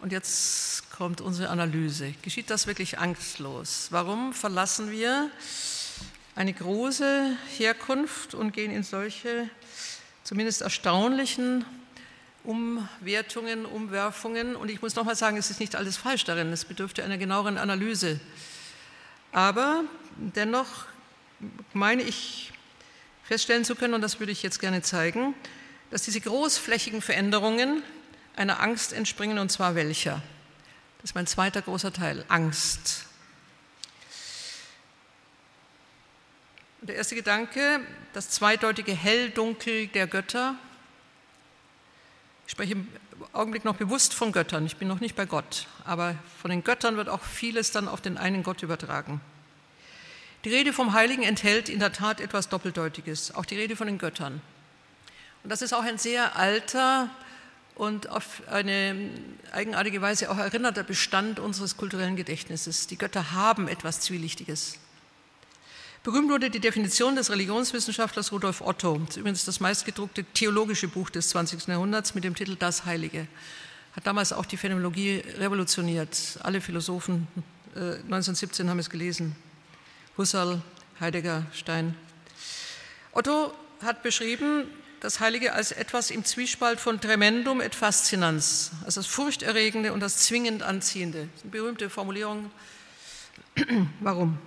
Und 0.00 0.12
jetzt 0.12 0.90
kommt 0.92 1.20
unsere 1.20 1.50
Analyse. 1.50 2.14
Geschieht 2.22 2.48
das 2.48 2.66
wirklich 2.66 2.98
angstlos? 2.98 3.88
Warum 3.90 4.32
verlassen 4.32 4.90
wir 4.90 5.30
eine 6.34 6.54
große 6.54 7.36
Herkunft 7.58 8.32
und 8.32 8.52
gehen 8.52 8.70
in 8.70 8.82
solche 8.82 9.50
zumindest 10.24 10.62
erstaunlichen 10.62 11.66
Umwertungen, 12.44 13.66
Umwerfungen? 13.66 14.56
Und 14.56 14.70
ich 14.70 14.80
muss 14.80 14.94
nochmal 14.94 15.16
sagen, 15.16 15.36
es 15.36 15.50
ist 15.50 15.60
nicht 15.60 15.76
alles 15.76 15.98
falsch 15.98 16.24
darin, 16.24 16.50
es 16.50 16.64
bedürfte 16.64 17.04
einer 17.04 17.18
genaueren 17.18 17.58
Analyse. 17.58 18.20
Aber 19.32 19.84
dennoch 20.16 20.86
meine 21.74 22.02
ich 22.04 22.54
feststellen 23.24 23.66
zu 23.66 23.74
können, 23.74 23.92
und 23.92 24.00
das 24.00 24.18
würde 24.18 24.32
ich 24.32 24.42
jetzt 24.42 24.60
gerne 24.60 24.80
zeigen, 24.80 25.34
dass 25.90 26.04
diese 26.04 26.22
großflächigen 26.22 27.02
Veränderungen 27.02 27.82
einer 28.40 28.60
Angst 28.60 28.94
entspringen, 28.94 29.38
und 29.38 29.52
zwar 29.52 29.74
welcher? 29.74 30.22
Das 30.98 31.10
ist 31.10 31.14
mein 31.14 31.26
zweiter 31.26 31.60
großer 31.60 31.92
Teil, 31.92 32.24
Angst. 32.28 33.04
Der 36.80 36.96
erste 36.96 37.14
Gedanke, 37.14 37.80
das 38.14 38.30
zweideutige 38.30 38.92
Hell-Dunkel 38.92 39.88
der 39.88 40.06
Götter. 40.06 40.54
Ich 42.46 42.52
spreche 42.52 42.72
im 42.72 42.88
Augenblick 43.34 43.66
noch 43.66 43.76
bewusst 43.76 44.14
von 44.14 44.32
Göttern, 44.32 44.64
ich 44.64 44.78
bin 44.78 44.88
noch 44.88 45.00
nicht 45.00 45.14
bei 45.16 45.26
Gott, 45.26 45.66
aber 45.84 46.14
von 46.40 46.50
den 46.50 46.64
Göttern 46.64 46.96
wird 46.96 47.10
auch 47.10 47.22
vieles 47.22 47.72
dann 47.72 47.88
auf 47.88 48.00
den 48.00 48.16
einen 48.16 48.42
Gott 48.42 48.62
übertragen. 48.62 49.20
Die 50.44 50.48
Rede 50.48 50.72
vom 50.72 50.94
Heiligen 50.94 51.22
enthält 51.22 51.68
in 51.68 51.78
der 51.78 51.92
Tat 51.92 52.22
etwas 52.22 52.48
Doppeldeutiges, 52.48 53.34
auch 53.34 53.44
die 53.44 53.56
Rede 53.56 53.76
von 53.76 53.86
den 53.86 53.98
Göttern. 53.98 54.40
Und 55.42 55.50
das 55.50 55.60
ist 55.60 55.74
auch 55.74 55.84
ein 55.84 55.98
sehr 55.98 56.36
alter, 56.36 57.10
und 57.80 58.10
auf 58.10 58.42
eine 58.50 58.94
eigenartige 59.52 60.02
Weise 60.02 60.30
auch 60.30 60.36
erinnerter 60.36 60.82
Bestand 60.82 61.40
unseres 61.40 61.78
kulturellen 61.78 62.14
Gedächtnisses. 62.14 62.88
Die 62.88 62.98
Götter 62.98 63.32
haben 63.32 63.68
etwas 63.68 64.00
Zwielichtiges. 64.00 64.74
Berühmt 66.02 66.28
wurde 66.28 66.50
die 66.50 66.60
Definition 66.60 67.16
des 67.16 67.30
Religionswissenschaftlers 67.30 68.32
Rudolf 68.32 68.60
Otto, 68.60 69.00
das 69.06 69.16
übrigens 69.16 69.46
das 69.46 69.60
meistgedruckte 69.60 70.24
theologische 70.24 70.88
Buch 70.88 71.08
des 71.08 71.30
20. 71.30 71.68
Jahrhunderts 71.68 72.14
mit 72.14 72.22
dem 72.24 72.34
Titel 72.34 72.54
Das 72.54 72.84
Heilige. 72.84 73.26
hat 73.96 74.06
damals 74.06 74.34
auch 74.34 74.44
die 74.44 74.58
Phänomenologie 74.58 75.22
revolutioniert. 75.38 76.38
Alle 76.42 76.60
Philosophen 76.60 77.28
äh, 77.74 77.94
1917 77.94 78.68
haben 78.68 78.78
es 78.78 78.90
gelesen. 78.90 79.36
Husserl, 80.18 80.60
Heidegger, 81.00 81.46
Stein. 81.54 81.96
Otto 83.12 83.54
hat 83.82 84.02
beschrieben, 84.02 84.66
das 85.00 85.20
Heilige 85.20 85.54
als 85.54 85.72
etwas 85.72 86.10
im 86.10 86.24
Zwiespalt 86.24 86.78
von 86.78 87.00
Tremendum 87.00 87.60
et 87.60 87.74
Faszinanz, 87.74 88.70
also 88.84 89.00
das 89.00 89.06
Furchterregende 89.06 89.92
und 89.92 90.00
das 90.00 90.18
zwingend 90.18 90.62
Anziehende. 90.62 91.28
Das 91.34 91.42
eine 91.42 91.50
berühmte 91.50 91.88
Formulierung. 91.88 92.50
Warum? 94.00 94.38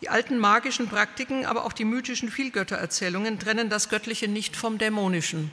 Die 0.00 0.08
alten 0.08 0.38
magischen 0.38 0.88
Praktiken, 0.88 1.46
aber 1.46 1.64
auch 1.64 1.72
die 1.72 1.84
mythischen 1.84 2.30
Vielgöttererzählungen 2.30 3.38
trennen 3.38 3.68
das 3.68 3.88
Göttliche 3.88 4.28
nicht 4.28 4.56
vom 4.56 4.78
Dämonischen. 4.78 5.50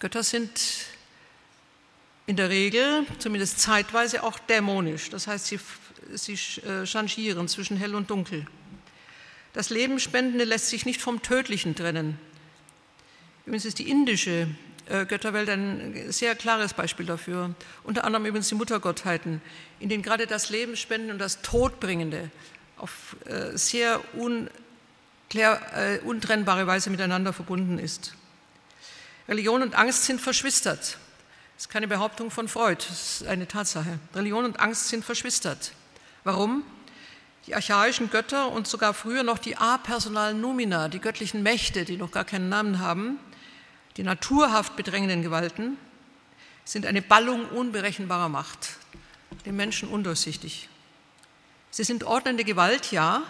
Götter 0.00 0.22
sind 0.22 0.60
in 2.26 2.36
der 2.36 2.50
Regel, 2.50 3.06
zumindest 3.18 3.60
zeitweise, 3.60 4.22
auch 4.22 4.38
dämonisch. 4.38 5.10
Das 5.10 5.26
heißt, 5.26 5.46
sie, 5.46 5.60
sie 6.12 6.34
äh, 6.62 6.86
changieren 6.86 7.48
zwischen 7.48 7.76
hell 7.76 7.94
und 7.94 8.10
dunkel. 8.10 8.46
Das 9.52 9.70
Lebenspendende 9.70 10.44
lässt 10.44 10.68
sich 10.68 10.86
nicht 10.86 11.00
vom 11.00 11.22
Tödlichen 11.22 11.74
trennen. 11.74 12.18
Übrigens 13.46 13.64
ist 13.64 13.78
die 13.78 13.90
indische 13.90 14.48
äh, 14.88 15.04
Götterwelt 15.06 15.48
ein 15.48 16.12
sehr 16.12 16.34
klares 16.34 16.74
Beispiel 16.74 17.06
dafür. 17.06 17.54
Unter 17.84 18.04
anderem 18.04 18.26
übrigens 18.26 18.48
die 18.48 18.54
Muttergottheiten, 18.54 19.40
in 19.80 19.88
denen 19.88 20.02
gerade 20.02 20.26
das 20.26 20.50
Lebensspendende 20.50 21.14
und 21.14 21.18
das 21.18 21.42
Todbringende 21.42 22.30
auf 22.78 23.16
äh, 23.26 23.56
sehr 23.56 24.00
unklär, 24.14 26.00
untrennbare 26.04 26.66
Weise 26.66 26.90
miteinander 26.90 27.32
verbunden 27.32 27.78
ist. 27.78 28.14
Religion 29.28 29.62
und 29.62 29.74
Angst 29.74 30.04
sind 30.04 30.20
verschwistert. 30.20 30.98
Das 31.56 31.66
ist 31.66 31.70
keine 31.70 31.88
Behauptung 31.88 32.30
von 32.30 32.48
Freud, 32.48 32.84
das 32.88 33.20
ist 33.20 33.26
eine 33.28 33.46
Tatsache. 33.46 33.98
Religion 34.14 34.44
und 34.44 34.60
Angst 34.60 34.88
sind 34.88 35.04
verschwistert. 35.04 35.72
Warum? 36.24 36.64
Die 37.46 37.54
archaischen 37.54 38.10
Götter 38.10 38.50
und 38.50 38.66
sogar 38.68 38.94
früher 38.94 39.22
noch 39.22 39.38
die 39.38 39.56
apersonalen 39.56 40.40
Numina, 40.40 40.88
die 40.88 41.00
göttlichen 41.00 41.42
Mächte, 41.42 41.84
die 41.84 41.96
noch 41.96 42.10
gar 42.10 42.24
keinen 42.24 42.48
Namen 42.48 42.78
haben, 42.78 43.18
die 43.96 44.02
naturhaft 44.02 44.76
bedrängenden 44.76 45.22
Gewalten, 45.22 45.76
sind 46.64 46.86
eine 46.86 47.02
Ballung 47.02 47.46
unberechenbarer 47.46 48.28
Macht, 48.28 48.76
dem 49.46 49.56
Menschen 49.56 49.88
undurchsichtig. 49.88 50.68
Sie 51.70 51.84
sind 51.84 52.04
ordnende 52.04 52.44
Gewalt, 52.44 52.92
ja, 52.92 53.22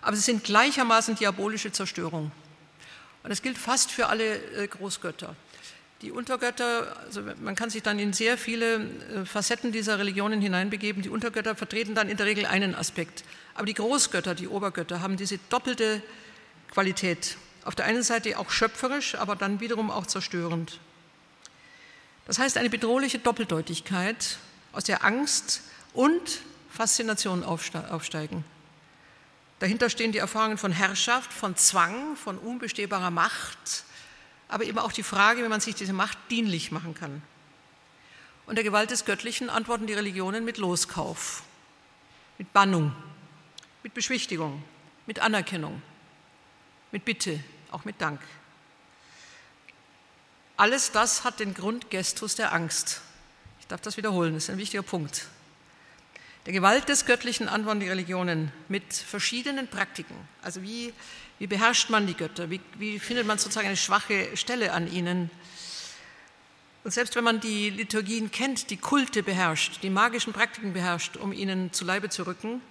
aber 0.00 0.16
sie 0.16 0.22
sind 0.22 0.44
gleichermaßen 0.44 1.16
diabolische 1.16 1.72
Zerstörung. 1.72 2.30
Und 3.22 3.30
das 3.30 3.42
gilt 3.42 3.58
fast 3.58 3.90
für 3.90 4.06
alle 4.06 4.36
äh, 4.52 4.68
Großgötter. 4.68 5.34
Die 6.02 6.12
Untergötter, 6.12 6.96
also 7.04 7.22
man 7.42 7.56
kann 7.56 7.70
sich 7.70 7.82
dann 7.82 7.98
in 7.98 8.12
sehr 8.12 8.38
viele 8.38 8.76
äh, 8.76 9.24
Facetten 9.24 9.72
dieser 9.72 9.98
Religionen 9.98 10.40
hineinbegeben. 10.40 11.02
Die 11.02 11.08
Untergötter 11.08 11.56
vertreten 11.56 11.94
dann 11.94 12.08
in 12.08 12.16
der 12.16 12.26
Regel 12.26 12.46
einen 12.46 12.74
Aspekt. 12.74 13.24
Aber 13.54 13.66
die 13.66 13.74
Großgötter, 13.74 14.34
die 14.34 14.46
Obergötter, 14.46 15.00
haben 15.00 15.16
diese 15.16 15.38
doppelte 15.48 16.02
Qualität. 16.70 17.36
Auf 17.66 17.74
der 17.74 17.86
einen 17.86 18.04
Seite 18.04 18.38
auch 18.38 18.50
schöpferisch, 18.50 19.16
aber 19.16 19.34
dann 19.34 19.58
wiederum 19.58 19.90
auch 19.90 20.06
zerstörend. 20.06 20.78
Das 22.26 22.38
heißt 22.38 22.58
eine 22.58 22.70
bedrohliche 22.70 23.18
Doppeldeutigkeit, 23.18 24.38
aus 24.72 24.84
der 24.84 25.04
Angst 25.04 25.62
und 25.92 26.42
Faszination 26.70 27.42
aufsteigen. 27.42 28.44
Dahinter 29.58 29.90
stehen 29.90 30.12
die 30.12 30.18
Erfahrungen 30.18 30.58
von 30.58 30.70
Herrschaft, 30.70 31.32
von 31.32 31.56
Zwang, 31.56 32.14
von 32.14 32.38
unbestehbarer 32.38 33.10
Macht, 33.10 33.84
aber 34.46 34.62
eben 34.62 34.78
auch 34.78 34.92
die 34.92 35.02
Frage, 35.02 35.42
wie 35.42 35.48
man 35.48 35.60
sich 35.60 35.74
diese 35.74 35.92
Macht 35.92 36.18
dienlich 36.30 36.70
machen 36.70 36.94
kann. 36.94 37.20
Und 38.46 38.54
der 38.54 38.64
Gewalt 38.64 38.92
des 38.92 39.04
Göttlichen 39.04 39.50
antworten 39.50 39.88
die 39.88 39.94
Religionen 39.94 40.44
mit 40.44 40.58
Loskauf, 40.58 41.42
mit 42.38 42.52
Bannung, 42.52 42.94
mit 43.82 43.92
Beschwichtigung, 43.92 44.62
mit 45.06 45.18
Anerkennung, 45.18 45.82
mit 46.92 47.04
Bitte, 47.04 47.42
auch 47.76 47.84
mit 47.84 48.00
Dank. 48.00 48.20
Alles 50.56 50.92
das 50.92 51.24
hat 51.24 51.40
den 51.40 51.52
Grundgestus 51.52 52.34
der 52.34 52.54
Angst. 52.54 53.02
Ich 53.60 53.66
darf 53.66 53.82
das 53.82 53.98
wiederholen, 53.98 54.32
das 54.32 54.44
ist 54.44 54.50
ein 54.50 54.56
wichtiger 54.56 54.82
Punkt. 54.82 55.26
Der 56.46 56.54
Gewalt 56.54 56.88
des 56.88 57.04
Göttlichen 57.04 57.48
antworten 57.48 57.80
die 57.80 57.88
Religionen 57.88 58.50
mit 58.68 58.94
verschiedenen 58.94 59.68
Praktiken. 59.68 60.14
Also 60.40 60.62
wie, 60.62 60.94
wie 61.38 61.46
beherrscht 61.46 61.90
man 61.90 62.06
die 62.06 62.14
Götter? 62.14 62.48
Wie, 62.48 62.60
wie 62.78 62.98
findet 62.98 63.26
man 63.26 63.36
sozusagen 63.36 63.66
eine 63.66 63.76
schwache 63.76 64.34
Stelle 64.36 64.72
an 64.72 64.90
ihnen? 64.90 65.30
Und 66.82 66.92
selbst 66.92 67.14
wenn 67.14 67.24
man 67.24 67.40
die 67.40 67.68
Liturgien 67.68 68.30
kennt, 68.30 68.70
die 68.70 68.78
Kulte 68.78 69.22
beherrscht, 69.22 69.82
die 69.82 69.90
magischen 69.90 70.32
Praktiken 70.32 70.72
beherrscht, 70.72 71.18
um 71.18 71.32
ihnen 71.32 71.74
zu 71.74 71.84
Leibe 71.84 72.08
zu 72.08 72.22
rücken, 72.22 72.62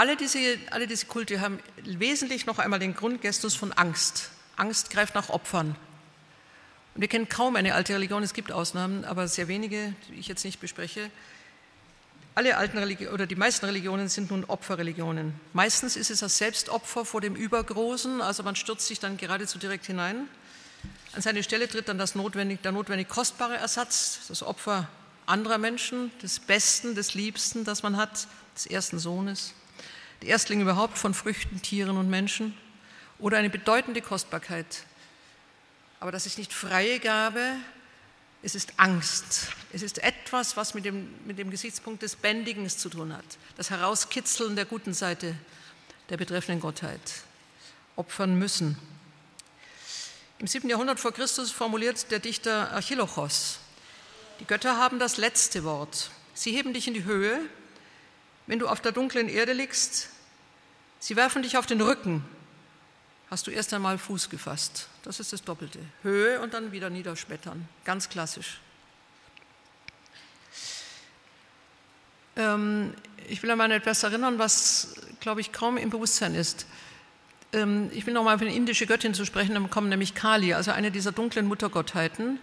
alle 0.00 0.16
diese, 0.16 0.38
alle 0.70 0.86
diese 0.86 1.04
Kulte 1.04 1.42
haben 1.42 1.58
wesentlich 1.84 2.46
noch 2.46 2.58
einmal 2.58 2.78
den 2.78 2.94
Grundgestus 2.94 3.54
von 3.54 3.70
Angst. 3.74 4.30
Angst 4.56 4.88
greift 4.88 5.14
nach 5.14 5.28
Opfern. 5.28 5.76
Und 6.94 7.02
wir 7.02 7.08
kennen 7.08 7.28
kaum 7.28 7.54
eine 7.54 7.74
alte 7.74 7.92
Religion, 7.92 8.22
es 8.22 8.32
gibt 8.32 8.50
Ausnahmen, 8.50 9.04
aber 9.04 9.28
sehr 9.28 9.46
wenige, 9.46 9.94
die 10.08 10.14
ich 10.14 10.26
jetzt 10.26 10.42
nicht 10.46 10.58
bespreche, 10.58 11.10
alle 12.34 12.56
alten 12.56 12.78
Religionen 12.78 13.12
oder 13.12 13.26
die 13.26 13.36
meisten 13.36 13.66
Religionen 13.66 14.08
sind 14.08 14.30
nun 14.30 14.46
Opferreligionen. 14.46 15.34
Meistens 15.52 15.96
ist 15.96 16.10
es 16.10 16.20
das 16.20 16.38
Selbstopfer 16.38 17.04
vor 17.04 17.20
dem 17.20 17.36
Übergroßen, 17.36 18.22
also 18.22 18.42
man 18.42 18.56
stürzt 18.56 18.86
sich 18.86 19.00
dann 19.00 19.18
geradezu 19.18 19.58
direkt 19.58 19.84
hinein. 19.84 20.28
An 21.12 21.20
seine 21.20 21.42
Stelle 21.42 21.68
tritt 21.68 21.90
dann 21.90 21.98
das 21.98 22.14
notwendig, 22.14 22.62
der 22.62 22.72
notwendig 22.72 23.10
kostbare 23.10 23.58
Ersatz, 23.58 24.20
das 24.28 24.42
Opfer 24.42 24.88
anderer 25.26 25.58
Menschen, 25.58 26.10
des 26.22 26.40
Besten, 26.40 26.94
des 26.94 27.12
Liebsten, 27.12 27.64
das 27.66 27.82
man 27.82 27.98
hat, 27.98 28.28
des 28.56 28.64
ersten 28.64 28.98
Sohnes, 28.98 29.52
der 30.22 30.28
Erstling 30.28 30.60
überhaupt 30.60 30.98
von 30.98 31.14
Früchten, 31.14 31.62
Tieren 31.62 31.96
und 31.96 32.10
Menschen 32.10 32.56
oder 33.18 33.38
eine 33.38 33.50
bedeutende 33.50 34.02
Kostbarkeit. 34.02 34.84
Aber 35.98 36.12
das 36.12 36.26
ist 36.26 36.38
nicht 36.38 36.52
freie 36.52 36.98
Gabe, 36.98 37.56
es 38.42 38.54
ist 38.54 38.72
Angst. 38.78 39.48
Es 39.72 39.82
ist 39.82 40.02
etwas, 40.02 40.56
was 40.56 40.72
mit 40.74 40.84
dem, 40.84 41.08
mit 41.26 41.38
dem 41.38 41.50
Gesichtspunkt 41.50 42.02
des 42.02 42.16
Bändigens 42.16 42.78
zu 42.78 42.88
tun 42.88 43.14
hat. 43.14 43.24
Das 43.56 43.70
Herauskitzeln 43.70 44.56
der 44.56 44.64
guten 44.64 44.94
Seite 44.94 45.36
der 46.08 46.16
betreffenden 46.16 46.60
Gottheit. 46.60 47.00
Opfern 47.96 48.38
müssen. 48.38 48.78
Im 50.38 50.46
7. 50.46 50.70
Jahrhundert 50.70 50.98
vor 50.98 51.12
Christus 51.12 51.50
formuliert 51.50 52.10
der 52.10 52.18
Dichter 52.18 52.72
Archilochos, 52.72 53.58
die 54.40 54.46
Götter 54.46 54.78
haben 54.78 54.98
das 54.98 55.18
letzte 55.18 55.64
Wort. 55.64 56.10
Sie 56.32 56.52
heben 56.52 56.72
dich 56.72 56.88
in 56.88 56.94
die 56.94 57.04
Höhe, 57.04 57.40
wenn 58.50 58.58
du 58.58 58.66
auf 58.66 58.80
der 58.80 58.90
dunklen 58.90 59.28
Erde 59.28 59.52
liegst. 59.52 60.08
Sie 60.98 61.14
werfen 61.14 61.44
dich 61.44 61.56
auf 61.56 61.66
den 61.66 61.80
Rücken, 61.80 62.24
hast 63.30 63.46
du 63.46 63.52
erst 63.52 63.72
einmal 63.72 63.96
Fuß 63.96 64.28
gefasst. 64.28 64.88
Das 65.04 65.20
ist 65.20 65.32
das 65.32 65.44
Doppelte. 65.44 65.78
Höhe 66.02 66.40
und 66.40 66.52
dann 66.52 66.72
wieder 66.72 66.90
niederschmettern. 66.90 67.68
Ganz 67.84 68.08
klassisch. 68.08 68.60
Ähm, 72.34 72.92
ich 73.28 73.40
will 73.44 73.52
einmal 73.52 73.70
etwas 73.70 74.02
erinnern, 74.02 74.40
was, 74.40 74.96
glaube 75.20 75.40
ich, 75.40 75.52
kaum 75.52 75.76
im 75.76 75.90
Bewusstsein 75.90 76.34
ist. 76.34 76.66
Ähm, 77.52 77.88
ich 77.94 78.04
will 78.04 78.14
noch 78.14 78.24
mal 78.24 78.34
auf 78.34 78.40
eine 78.40 78.52
indische 78.52 78.88
Göttin 78.88 79.14
zu 79.14 79.24
sprechen, 79.24 79.54
dann 79.54 79.70
kommen 79.70 79.88
nämlich 79.88 80.16
Kali, 80.16 80.54
also 80.54 80.72
eine 80.72 80.90
dieser 80.90 81.12
dunklen 81.12 81.46
Muttergottheiten, 81.46 82.40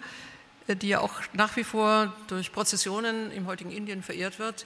äh, 0.67 0.78
die 0.78 0.88
ja 0.88 1.02
auch 1.02 1.20
nach 1.34 1.58
wie 1.58 1.65
vor 1.65 2.13
durch 2.28 2.54
Prozessionen 2.54 3.30
im 3.32 3.45
heutigen 3.45 3.72
Indien 3.72 4.03
verehrt 4.03 4.39
wird. 4.39 4.66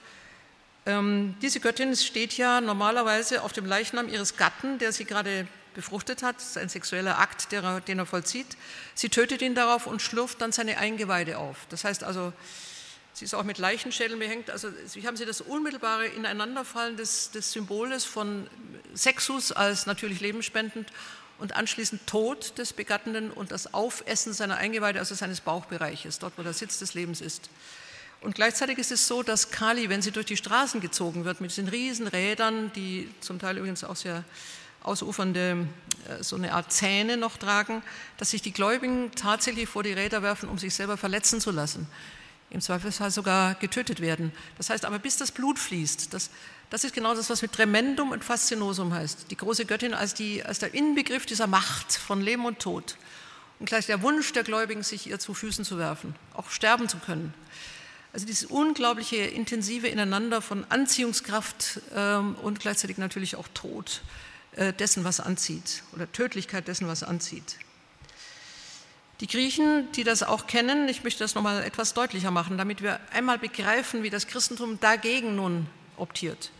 Ähm, 0.84 1.36
diese 1.40 1.60
Göttin 1.60 1.94
steht 1.94 2.36
ja 2.36 2.60
normalerweise 2.60 3.42
auf 3.42 3.52
dem 3.52 3.66
Leichnam 3.66 4.08
ihres 4.08 4.36
Gatten, 4.36 4.78
der 4.78 4.92
sie 4.92 5.04
gerade 5.04 5.46
befruchtet 5.74 6.22
hat, 6.22 6.36
das 6.36 6.50
ist 6.50 6.58
ein 6.58 6.68
sexueller 6.68 7.18
Akt, 7.18 7.52
er, 7.52 7.80
den 7.80 7.98
er 7.98 8.06
vollzieht. 8.06 8.46
Sie 8.94 9.08
tötet 9.08 9.42
ihn 9.42 9.54
darauf 9.54 9.86
und 9.86 10.02
schlürft 10.02 10.40
dann 10.40 10.52
seine 10.52 10.78
Eingeweide 10.78 11.38
auf. 11.38 11.56
Das 11.70 11.84
heißt 11.84 12.04
also, 12.04 12.32
sie 13.12 13.24
ist 13.24 13.34
auch 13.34 13.44
mit 13.44 13.58
Leichenschädeln 13.58 14.18
behängt. 14.18 14.50
Also 14.50 14.68
wie 14.94 15.06
haben 15.06 15.16
Sie 15.16 15.24
das 15.24 15.40
unmittelbare 15.40 16.06
Ineinanderfallen 16.06 16.96
des, 16.96 17.30
des 17.30 17.52
Symboles 17.52 18.04
von 18.04 18.48
Sexus 18.94 19.52
als 19.52 19.86
natürlich 19.86 20.20
lebensspendend 20.20 20.88
und 21.38 21.56
anschließend 21.56 22.06
Tod 22.06 22.58
des 22.58 22.72
Begattenden 22.72 23.30
und 23.30 23.50
das 23.50 23.72
Aufessen 23.72 24.32
seiner 24.32 24.58
Eingeweide, 24.58 24.98
also 24.98 25.14
seines 25.14 25.40
Bauchbereiches, 25.40 26.18
dort 26.18 26.34
wo 26.36 26.42
der 26.42 26.52
Sitz 26.52 26.78
des 26.78 26.94
Lebens 26.94 27.20
ist. 27.20 27.48
Und 28.22 28.36
gleichzeitig 28.36 28.78
ist 28.78 28.92
es 28.92 29.08
so, 29.08 29.24
dass 29.24 29.50
Kali, 29.50 29.88
wenn 29.88 30.00
sie 30.00 30.12
durch 30.12 30.26
die 30.26 30.36
Straßen 30.36 30.80
gezogen 30.80 31.24
wird, 31.24 31.40
mit 31.40 31.50
diesen 31.50 31.68
riesen 31.68 32.06
Rädern, 32.06 32.72
die 32.74 33.12
zum 33.20 33.40
Teil 33.40 33.58
übrigens 33.58 33.82
auch 33.82 33.96
sehr 33.96 34.24
ausufernde, 34.82 35.66
äh, 36.08 36.22
so 36.22 36.36
eine 36.36 36.52
Art 36.52 36.72
Zähne 36.72 37.16
noch 37.16 37.36
tragen, 37.36 37.82
dass 38.18 38.30
sich 38.30 38.40
die 38.40 38.52
Gläubigen 38.52 39.10
tatsächlich 39.12 39.68
vor 39.68 39.82
die 39.82 39.92
Räder 39.92 40.22
werfen, 40.22 40.48
um 40.48 40.58
sich 40.58 40.74
selber 40.74 40.96
verletzen 40.96 41.40
zu 41.40 41.50
lassen. 41.50 41.88
Im 42.50 42.60
Zweifelsfall 42.60 43.10
sogar 43.10 43.54
getötet 43.56 44.00
werden. 44.00 44.30
Das 44.56 44.70
heißt 44.70 44.84
aber, 44.84 44.98
bis 44.98 45.16
das 45.16 45.32
Blut 45.32 45.58
fließt, 45.58 46.12
das, 46.14 46.30
das 46.70 46.84
ist 46.84 46.94
genau 46.94 47.14
das, 47.14 47.28
was 47.28 47.42
mit 47.42 47.52
Tremendum 47.52 48.12
und 48.12 48.22
Faszinosum 48.22 48.92
heißt. 48.94 49.30
Die 49.30 49.36
große 49.36 49.64
Göttin 49.64 49.94
als, 49.94 50.14
die, 50.14 50.44
als 50.44 50.58
der 50.58 50.74
Inbegriff 50.74 51.26
dieser 51.26 51.46
Macht 51.46 51.92
von 51.92 52.20
Leben 52.20 52.44
und 52.44 52.60
Tod. 52.60 52.96
und 53.58 53.66
gleich 53.66 53.86
der 53.86 54.02
Wunsch 54.02 54.32
der 54.32 54.44
Gläubigen, 54.44 54.82
sich 54.82 55.08
ihr 55.08 55.18
zu 55.18 55.34
Füßen 55.34 55.64
zu 55.64 55.78
werfen, 55.78 56.14
auch 56.34 56.50
sterben 56.50 56.88
zu 56.88 56.98
können. 56.98 57.32
Also 58.12 58.26
dieses 58.26 58.44
unglaubliche 58.44 59.16
intensive 59.16 59.88
Ineinander 59.88 60.42
von 60.42 60.66
Anziehungskraft 60.68 61.80
ähm, 61.94 62.34
und 62.42 62.60
gleichzeitig 62.60 62.98
natürlich 62.98 63.36
auch 63.36 63.48
Tod 63.54 64.02
äh, 64.56 64.74
dessen, 64.74 65.04
was 65.04 65.18
anzieht 65.18 65.82
oder 65.92 66.10
Tödlichkeit 66.12 66.68
dessen, 66.68 66.88
was 66.88 67.02
anzieht. 67.02 67.56
Die 69.20 69.26
Griechen, 69.28 69.90
die 69.92 70.04
das 70.04 70.22
auch 70.22 70.46
kennen, 70.46 70.88
ich 70.88 71.04
möchte 71.04 71.24
das 71.24 71.34
nochmal 71.34 71.62
etwas 71.62 71.94
deutlicher 71.94 72.30
machen, 72.30 72.58
damit 72.58 72.82
wir 72.82 73.00
einmal 73.12 73.38
begreifen, 73.38 74.02
wie 74.02 74.10
das 74.10 74.26
Christentum 74.26 74.78
dagegen 74.80 75.36
nun 75.36 75.68
optiert. 75.96 76.50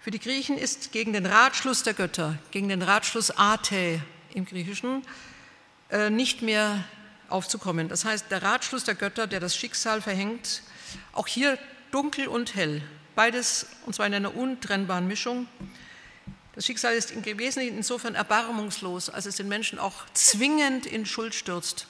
Für 0.00 0.10
die 0.10 0.20
Griechen 0.20 0.56
ist 0.56 0.92
gegen 0.92 1.12
den 1.12 1.26
Ratschluss 1.26 1.82
der 1.82 1.92
Götter, 1.92 2.38
gegen 2.50 2.68
den 2.68 2.80
Ratschluss 2.80 3.36
Ate 3.36 4.00
im 4.32 4.46
Griechischen, 4.46 5.02
äh, 5.90 6.08
nicht 6.08 6.40
mehr 6.40 6.84
aufzukommen. 7.28 7.88
Das 7.88 8.06
heißt, 8.06 8.30
der 8.30 8.42
Ratschluss 8.42 8.84
der 8.84 8.94
Götter, 8.94 9.26
der 9.26 9.40
das 9.40 9.54
Schicksal 9.54 10.00
verhängt, 10.00 10.62
auch 11.12 11.26
hier 11.26 11.58
dunkel 11.90 12.28
und 12.28 12.54
hell, 12.54 12.82
beides 13.14 13.66
und 13.86 13.94
zwar 13.94 14.06
in 14.06 14.14
einer 14.14 14.34
untrennbaren 14.34 15.06
Mischung. 15.06 15.46
Das 16.54 16.66
Schicksal 16.66 16.94
ist 16.94 17.12
im 17.12 17.24
Wesentlichen 17.24 17.76
insofern 17.76 18.14
erbarmungslos, 18.14 19.10
als 19.10 19.26
es 19.26 19.36
den 19.36 19.48
Menschen 19.48 19.78
auch 19.78 20.04
zwingend 20.12 20.86
in 20.86 21.06
Schuld 21.06 21.34
stürzt. 21.34 21.86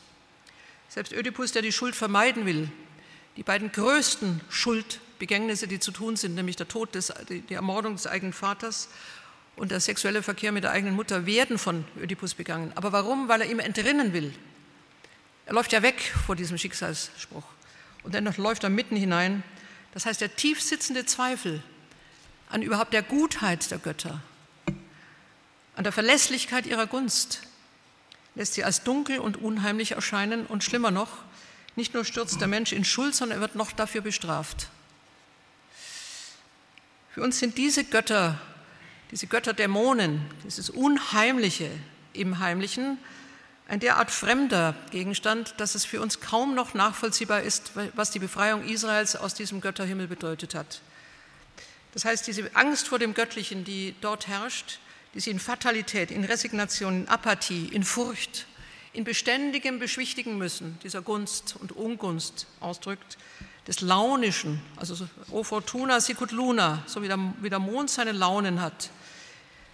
Selbst 0.88 1.12
Ödipus, 1.12 1.52
der 1.52 1.62
die 1.62 1.72
Schuld 1.72 1.96
vermeiden 1.96 2.44
will, 2.44 2.70
die 3.36 3.42
beiden 3.42 3.72
größten 3.72 4.40
Schuldbegängnisse, 4.50 5.68
die 5.68 5.78
zu 5.78 5.90
tun 5.90 6.16
sind, 6.16 6.34
nämlich 6.34 6.56
der 6.56 6.68
Tod, 6.68 6.94
des, 6.94 7.12
die 7.28 7.54
Ermordung 7.54 7.94
des 7.94 8.06
eigenen 8.06 8.32
Vaters 8.32 8.88
und 9.56 9.70
der 9.70 9.80
sexuelle 9.80 10.22
Verkehr 10.22 10.52
mit 10.52 10.64
der 10.64 10.72
eigenen 10.72 10.94
Mutter, 10.96 11.24
werden 11.24 11.56
von 11.56 11.84
Ödipus 12.00 12.34
begangen. 12.34 12.72
Aber 12.74 12.92
warum? 12.92 13.28
Weil 13.28 13.42
er 13.42 13.50
ihm 13.50 13.60
entrinnen 13.60 14.12
will. 14.12 14.34
Er 15.46 15.54
läuft 15.54 15.72
ja 15.72 15.82
weg 15.82 16.12
vor 16.26 16.36
diesem 16.36 16.58
Schicksalsspruch. 16.58 17.44
Und 18.08 18.14
dennoch 18.14 18.38
läuft 18.38 18.64
er 18.64 18.70
mitten 18.70 18.96
hinein. 18.96 19.42
Das 19.92 20.06
heißt, 20.06 20.22
der 20.22 20.34
tief 20.34 20.62
sitzende 20.62 21.04
Zweifel 21.04 21.62
an 22.48 22.62
überhaupt 22.62 22.94
der 22.94 23.02
Gutheit 23.02 23.70
der 23.70 23.76
Götter, 23.76 24.22
an 25.76 25.84
der 25.84 25.92
Verlässlichkeit 25.92 26.64
ihrer 26.64 26.86
Gunst, 26.86 27.42
lässt 28.34 28.54
sie 28.54 28.64
als 28.64 28.82
dunkel 28.82 29.18
und 29.18 29.36
unheimlich 29.36 29.92
erscheinen 29.92 30.46
und 30.46 30.64
schlimmer 30.64 30.90
noch, 30.90 31.18
nicht 31.76 31.92
nur 31.92 32.06
stürzt 32.06 32.40
der 32.40 32.48
Mensch 32.48 32.72
in 32.72 32.86
Schuld, 32.86 33.14
sondern 33.14 33.36
er 33.36 33.42
wird 33.42 33.56
noch 33.56 33.72
dafür 33.72 34.00
bestraft. 34.00 34.68
Für 37.10 37.20
uns 37.20 37.38
sind 37.38 37.58
diese 37.58 37.84
Götter, 37.84 38.40
diese 39.10 39.26
Götterdämonen, 39.26 40.22
dieses 40.46 40.70
Unheimliche 40.70 41.70
im 42.14 42.38
Heimlichen, 42.38 42.96
ein 43.68 43.80
derart 43.80 44.10
fremder 44.10 44.74
Gegenstand, 44.90 45.54
dass 45.58 45.74
es 45.74 45.84
für 45.84 46.00
uns 46.00 46.20
kaum 46.20 46.54
noch 46.54 46.72
nachvollziehbar 46.72 47.42
ist, 47.42 47.72
was 47.94 48.10
die 48.10 48.18
Befreiung 48.18 48.66
Israels 48.66 49.14
aus 49.14 49.34
diesem 49.34 49.60
Götterhimmel 49.60 50.08
bedeutet 50.08 50.54
hat. 50.54 50.80
Das 51.92 52.06
heißt, 52.06 52.26
diese 52.26 52.54
Angst 52.56 52.88
vor 52.88 52.98
dem 52.98 53.12
Göttlichen, 53.12 53.64
die 53.64 53.94
dort 54.00 54.26
herrscht, 54.26 54.78
die 55.14 55.20
sich 55.20 55.32
in 55.32 55.38
Fatalität, 55.38 56.10
in 56.10 56.24
Resignation, 56.24 57.02
in 57.02 57.08
Apathie, 57.08 57.68
in 57.72 57.84
Furcht, 57.84 58.46
in 58.94 59.04
beständigem 59.04 59.78
Beschwichtigen 59.78 60.38
müssen, 60.38 60.78
dieser 60.82 61.02
Gunst 61.02 61.56
und 61.60 61.72
Ungunst 61.72 62.46
ausdrückt, 62.60 63.18
des 63.66 63.82
Launischen, 63.82 64.62
also 64.76 65.06
O 65.30 65.42
Fortuna 65.42 66.00
sicut 66.00 66.32
luna, 66.32 66.82
so 66.86 67.02
wie 67.02 67.08
der, 67.08 67.18
wie 67.42 67.50
der 67.50 67.58
Mond 67.58 67.90
seine 67.90 68.12
Launen 68.12 68.62
hat, 68.62 68.88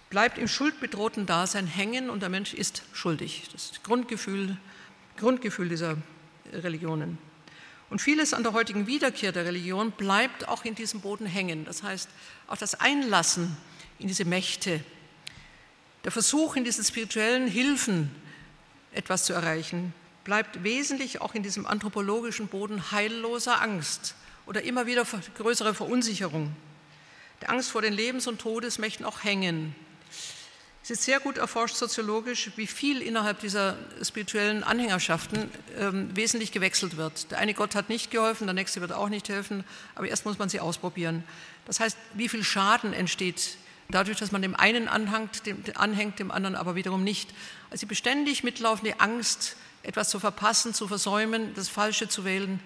bleibt 0.09 0.37
im 0.37 0.47
schuldbedrohten 0.47 1.25
Dasein 1.25 1.67
hängen 1.67 2.09
und 2.09 2.21
der 2.21 2.29
Mensch 2.29 2.53
ist 2.53 2.83
schuldig. 2.93 3.49
Das 3.51 3.71
ist 3.71 3.83
Grundgefühl, 3.83 4.57
Grundgefühl 5.17 5.69
dieser 5.69 5.97
Religionen. 6.53 7.17
Und 7.89 8.01
vieles 8.01 8.33
an 8.33 8.43
der 8.43 8.53
heutigen 8.53 8.87
Wiederkehr 8.87 9.31
der 9.31 9.45
Religion 9.45 9.91
bleibt 9.91 10.47
auch 10.47 10.65
in 10.65 10.75
diesem 10.75 11.01
Boden 11.01 11.25
hängen. 11.25 11.65
Das 11.65 11.83
heißt, 11.83 12.09
auch 12.47 12.57
das 12.57 12.75
Einlassen 12.75 13.55
in 13.99 14.07
diese 14.07 14.25
Mächte, 14.25 14.83
der 16.03 16.11
Versuch, 16.11 16.55
in 16.55 16.63
diesen 16.63 16.83
spirituellen 16.83 17.47
Hilfen 17.47 18.11
etwas 18.91 19.25
zu 19.25 19.33
erreichen, 19.33 19.93
bleibt 20.23 20.63
wesentlich 20.63 21.21
auch 21.21 21.35
in 21.35 21.43
diesem 21.43 21.65
anthropologischen 21.65 22.47
Boden 22.47 22.91
heilloser 22.91 23.61
Angst 23.61 24.15
oder 24.45 24.63
immer 24.63 24.85
wieder 24.85 25.05
größere 25.37 25.73
Verunsicherung. 25.73 26.55
Der 27.41 27.49
Angst 27.49 27.71
vor 27.71 27.81
den 27.81 27.93
Lebens- 27.93 28.27
und 28.27 28.39
Todesmächten 28.39 29.05
auch 29.05 29.23
hängen, 29.23 29.75
es 30.85 30.91
ist 30.91 31.03
sehr 31.05 31.19
gut 31.19 31.39
erforscht 31.39 31.77
soziologisch, 31.77 32.51
wie 32.57 32.67
viel 32.67 33.01
innerhalb 33.01 33.39
dieser 33.39 33.75
spirituellen 34.03 34.63
Anhängerschaften 34.63 35.49
ähm, 35.79 36.15
wesentlich 36.15 36.51
gewechselt 36.51 36.95
wird. 36.95 37.31
Der 37.31 37.39
eine 37.39 37.55
Gott 37.55 37.73
hat 37.73 37.89
nicht 37.89 38.11
geholfen, 38.11 38.45
der 38.45 38.53
nächste 38.53 38.81
wird 38.81 38.93
auch 38.93 39.09
nicht 39.09 39.27
helfen, 39.27 39.63
aber 39.95 40.07
erst 40.07 40.27
muss 40.27 40.37
man 40.37 40.47
sie 40.47 40.59
ausprobieren. 40.59 41.23
Das 41.65 41.79
heißt, 41.79 41.97
wie 42.13 42.29
viel 42.29 42.43
Schaden 42.43 42.93
entsteht 42.93 43.57
dadurch, 43.89 44.19
dass 44.19 44.31
man 44.31 44.43
dem 44.43 44.55
einen 44.55 44.87
anhängt, 44.87 45.47
dem, 45.47 45.63
anhängt, 45.73 46.19
dem 46.19 46.29
anderen 46.29 46.55
aber 46.55 46.75
wiederum 46.75 47.03
nicht. 47.03 47.33
Also 47.71 47.79
die 47.79 47.87
beständig 47.87 48.43
mitlaufende 48.43 48.99
Angst, 48.99 49.55
etwas 49.81 50.09
zu 50.09 50.19
verpassen, 50.19 50.75
zu 50.75 50.87
versäumen, 50.87 51.55
das 51.55 51.67
Falsche 51.67 52.09
zu 52.09 52.25
wählen. 52.25 52.59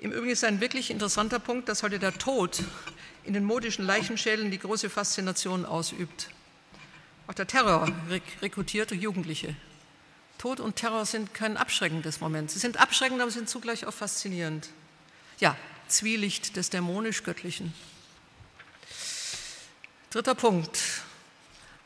Im 0.00 0.12
Übrigen 0.12 0.32
ist 0.32 0.44
ein 0.44 0.60
wirklich 0.60 0.90
interessanter 0.90 1.38
Punkt, 1.38 1.66
dass 1.70 1.82
heute 1.82 1.98
der 1.98 2.12
Tod 2.12 2.62
in 3.24 3.34
den 3.34 3.44
modischen 3.44 3.84
Leichenschädeln 3.84 4.50
die 4.50 4.58
große 4.58 4.90
Faszination 4.90 5.64
ausübt. 5.64 6.30
Auch 7.26 7.34
der 7.34 7.46
Terror 7.46 7.86
rekrutierte 8.40 8.94
Jugendliche. 8.94 9.54
Tod 10.38 10.60
und 10.60 10.76
Terror 10.76 11.04
sind 11.04 11.34
kein 11.34 11.56
abschreckendes 11.56 12.20
Moment. 12.20 12.50
Sie 12.50 12.58
sind 12.58 12.78
abschreckend, 12.78 13.20
aber 13.20 13.30
sind 13.30 13.48
zugleich 13.48 13.86
auch 13.86 13.92
faszinierend. 13.92 14.70
Ja, 15.40 15.56
Zwielicht 15.88 16.56
des 16.56 16.70
dämonisch-göttlichen. 16.70 17.74
Dritter 20.10 20.34
Punkt. 20.34 20.78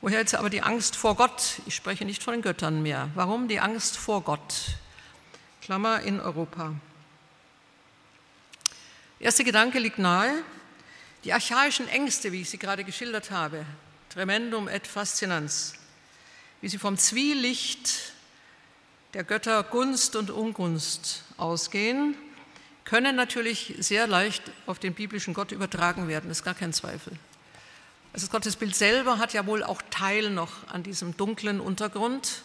Woher 0.01 0.19
jetzt 0.19 0.35
aber 0.35 0.51
die 0.51 0.63
Angst 0.63 0.97
vor 0.97 1.17
Gott? 1.17 1.61
Ich 1.67 1.75
spreche 1.75 2.05
nicht 2.05 2.23
von 2.23 2.35
den 2.35 2.43
Göttern 2.43 2.83
mehr. 2.83 3.09
Warum 3.15 3.49
die 3.49 3.61
Angst 3.61 3.97
vor 3.97 4.23
Gott? 4.23 4.77
Klammer 5.61 6.01
in 6.01 6.21
Europa. 6.21 6.75
Erster 9.19 9.45
Gedanke 9.45 9.79
liegt 9.79 9.99
nahe. 9.99 10.43
Die 11.25 11.33
archaischen 11.33 11.89
Ängste, 11.89 12.33
wie 12.33 12.41
ich 12.41 12.51
sie 12.51 12.59
gerade 12.59 12.83
geschildert 12.83 13.31
habe, 13.31 13.65
tremendum 14.09 14.69
et 14.69 14.87
fascinans, 14.87 15.75
wie 16.61 16.69
sie 16.69 16.79
vom 16.79 16.99
Zwielicht 16.99 18.13
der 19.15 19.23
Götter 19.23 19.63
Gunst 19.63 20.17
und 20.17 20.31
Ungunst 20.31 21.23
ausgehen, 21.37 22.17
können 22.85 23.15
natürlich 23.15 23.75
sehr 23.79 24.09
leicht 24.09 24.43
auf 24.67 24.81
den 24.81 24.95
biblischen 24.95 25.33
Gott 25.33 25.53
übertragen 25.53 26.09
werden, 26.09 26.29
das 26.29 26.39
ist 26.39 26.45
gar 26.45 26.55
kein 26.55 26.73
Zweifel. 26.73 27.13
Also 28.13 28.27
das 28.27 28.31
Gottesbild 28.31 28.75
selber 28.75 29.19
hat 29.19 29.33
ja 29.33 29.47
wohl 29.47 29.63
auch 29.63 29.81
Teil 29.91 30.31
noch 30.31 30.69
an 30.69 30.83
diesem 30.83 31.17
dunklen 31.17 31.61
Untergrund. 31.61 32.43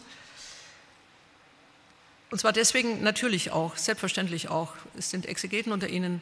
Und 2.29 2.39
zwar 2.39 2.53
deswegen 2.53 3.01
natürlich 3.01 3.51
auch, 3.51 3.75
selbstverständlich 3.75 4.49
auch, 4.49 4.73
es 4.97 5.09
sind 5.09 5.25
Exegeten 5.25 5.71
unter 5.71 5.89
Ihnen, 5.89 6.21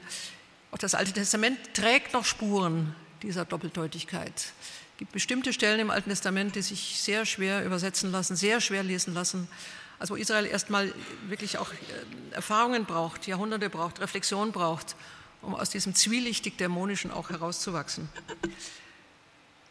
auch 0.76 0.78
das 0.78 0.94
Alte 0.94 1.14
Testament 1.14 1.58
trägt 1.74 2.12
noch 2.12 2.26
Spuren 2.26 2.94
dieser 3.22 3.46
Doppeldeutigkeit. 3.46 4.34
Es 4.36 4.98
gibt 4.98 5.14
bestimmte 5.14 5.54
Stellen 5.54 5.80
im 5.80 5.90
Alten 5.90 6.10
Testament, 6.10 6.54
die 6.58 6.62
sich 6.62 7.00
sehr 7.02 7.26
schwer 7.26 7.64
übersetzen 7.64 8.12
lassen, 8.12 8.36
sehr 8.36 8.60
schwer 8.60 8.84
lesen 8.84 9.14
lassen. 9.14 9.48
Also 10.00 10.16
wo 10.16 10.18
Israel 10.18 10.46
erstmal 10.46 10.94
wirklich 11.30 11.60
auch 11.60 11.72
äh, 11.72 12.36
Erfahrungen 12.36 12.84
braucht, 12.84 13.26
Jahrhunderte 13.26 13.70
braucht, 13.70 14.02
Reflexion 14.02 14.52
braucht, 14.52 14.98
um 15.42 15.56
aus 15.56 15.70
diesem 15.70 15.96
zwielichtig 15.96 16.58
dämonischen 16.58 17.10
auch 17.10 17.30
herauszuwachsen. 17.30 18.10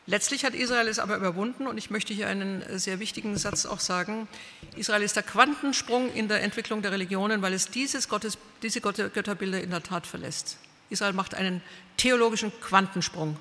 Letztlich 0.07 0.47
hat 0.47 0.55
Israel 0.55 0.89
es 0.89 0.99
aber 0.99 1.19
überwunden 1.19 1.67
und 1.67 1.77
ich 1.77 1.91
möchte 1.91 2.15
hier 2.15 2.29
einen 2.29 2.63
äh, 2.63 2.79
sehr 2.79 2.99
wichtigen 2.99 3.37
Satz 3.37 3.67
auch 3.67 3.81
sagen. 3.81 4.27
Israel 4.75 5.03
ist 5.03 5.17
der 5.17 5.23
Quantensprung 5.23 6.11
in 6.15 6.29
der 6.29 6.41
Entwicklung 6.41 6.81
der 6.81 6.93
Religionen, 6.93 7.43
weil 7.43 7.53
es 7.53 7.69
dieses 7.69 8.09
Gottes, 8.09 8.39
diese 8.63 8.81
Götterbilder 8.81 9.61
in 9.61 9.69
der 9.69 9.83
Tat 9.83 10.07
verlässt. 10.07 10.57
Israel 10.91 11.13
macht 11.13 11.35
einen 11.35 11.63
theologischen 11.97 12.53
Quantensprung, 12.61 13.37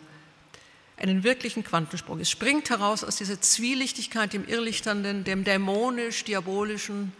einen 0.97 1.23
wirklichen 1.23 1.63
Quantensprung. 1.63 2.19
Es 2.19 2.29
springt 2.29 2.69
heraus 2.69 3.03
aus 3.03 3.15
dieser 3.17 3.41
Zwielichtigkeit, 3.41 4.33
dem 4.33 4.47
Irrlichternden, 4.47 5.23
dem 5.23 5.43
dämonisch-diabolischen 5.43 7.13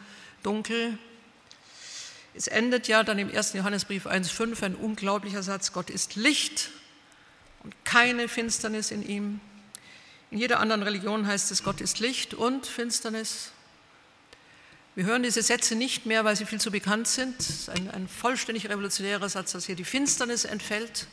Dunkel. 0.43 0.97
Es 2.33 2.47
endet 2.47 2.87
ja 2.87 3.03
dann 3.03 3.19
im 3.19 3.29
1. 3.29 3.53
Johannesbrief 3.53 4.07
1,5 4.07 4.63
ein 4.63 4.75
unglaublicher 4.75 5.43
Satz: 5.43 5.71
Gott 5.71 5.89
ist 5.89 6.15
Licht 6.15 6.71
und 7.63 7.73
keine 7.85 8.27
Finsternis 8.27 8.91
in 8.91 9.07
ihm. 9.07 9.39
In 10.31 10.39
jeder 10.39 10.59
anderen 10.59 10.81
Religion 10.81 11.27
heißt 11.27 11.51
es, 11.51 11.63
Gott 11.63 11.79
ist 11.79 11.99
Licht 11.99 12.33
und 12.33 12.65
Finsternis. 12.65 13.52
Wir 14.95 15.05
hören 15.05 15.23
diese 15.23 15.41
Sätze 15.41 15.75
nicht 15.75 16.05
mehr, 16.05 16.23
weil 16.23 16.35
sie 16.35 16.45
viel 16.45 16.61
zu 16.61 16.69
bekannt 16.69 17.07
sind. 17.07 17.39
Es 17.39 17.49
ist 17.49 17.69
ein, 17.69 17.89
ein 17.89 18.07
vollständig 18.07 18.69
revolutionärer 18.69 19.27
Satz, 19.27 19.53
dass 19.53 19.65
hier 19.65 19.75
die 19.75 19.85
Finsternis 19.85 20.45
entfällt. 20.45 21.07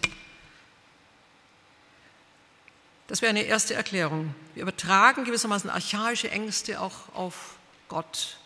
Das 3.08 3.22
wäre 3.22 3.30
eine 3.30 3.42
erste 3.42 3.74
Erklärung. 3.74 4.34
Wir 4.54 4.64
übertragen 4.64 5.24
gewissermaßen 5.24 5.70
archaische 5.70 6.30
Ängste 6.30 6.80
auch 6.80 7.14
auf 7.14 7.56
Gott, 7.88 8.36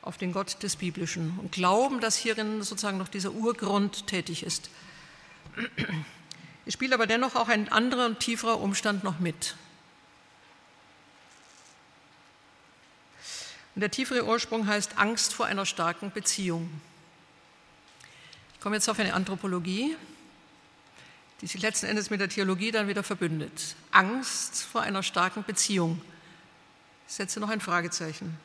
auf 0.00 0.16
den 0.16 0.32
Gott 0.32 0.62
des 0.62 0.76
Biblischen 0.76 1.38
und 1.38 1.52
glauben, 1.52 2.00
dass 2.00 2.16
hierin 2.16 2.62
sozusagen 2.62 2.96
noch 2.96 3.08
dieser 3.08 3.32
Urgrund 3.32 4.06
tätig 4.06 4.42
ist. 4.42 4.70
Es 6.64 6.72
spielt 6.72 6.94
aber 6.94 7.06
dennoch 7.06 7.36
auch 7.36 7.48
ein 7.48 7.70
anderer 7.70 8.06
und 8.06 8.18
tieferer 8.18 8.60
Umstand 8.60 9.04
noch 9.04 9.18
mit. 9.18 9.56
Und 13.80 13.84
der 13.84 13.90
tiefere 13.92 14.26
Ursprung 14.26 14.66
heißt 14.66 14.98
Angst 14.98 15.32
vor 15.32 15.46
einer 15.46 15.64
starken 15.64 16.10
Beziehung. 16.10 16.70
Ich 18.52 18.60
komme 18.60 18.76
jetzt 18.76 18.86
auf 18.90 18.98
eine 18.98 19.14
Anthropologie, 19.14 19.96
die 21.40 21.46
sich 21.46 21.62
letzten 21.62 21.86
Endes 21.86 22.10
mit 22.10 22.20
der 22.20 22.28
Theologie 22.28 22.72
dann 22.72 22.88
wieder 22.88 23.02
verbündet. 23.02 23.74
Angst 23.90 24.64
vor 24.64 24.82
einer 24.82 25.02
starken 25.02 25.44
Beziehung. 25.44 26.02
Ich 27.08 27.14
setze 27.14 27.40
noch 27.40 27.48
ein 27.48 27.62
Fragezeichen. 27.62 28.38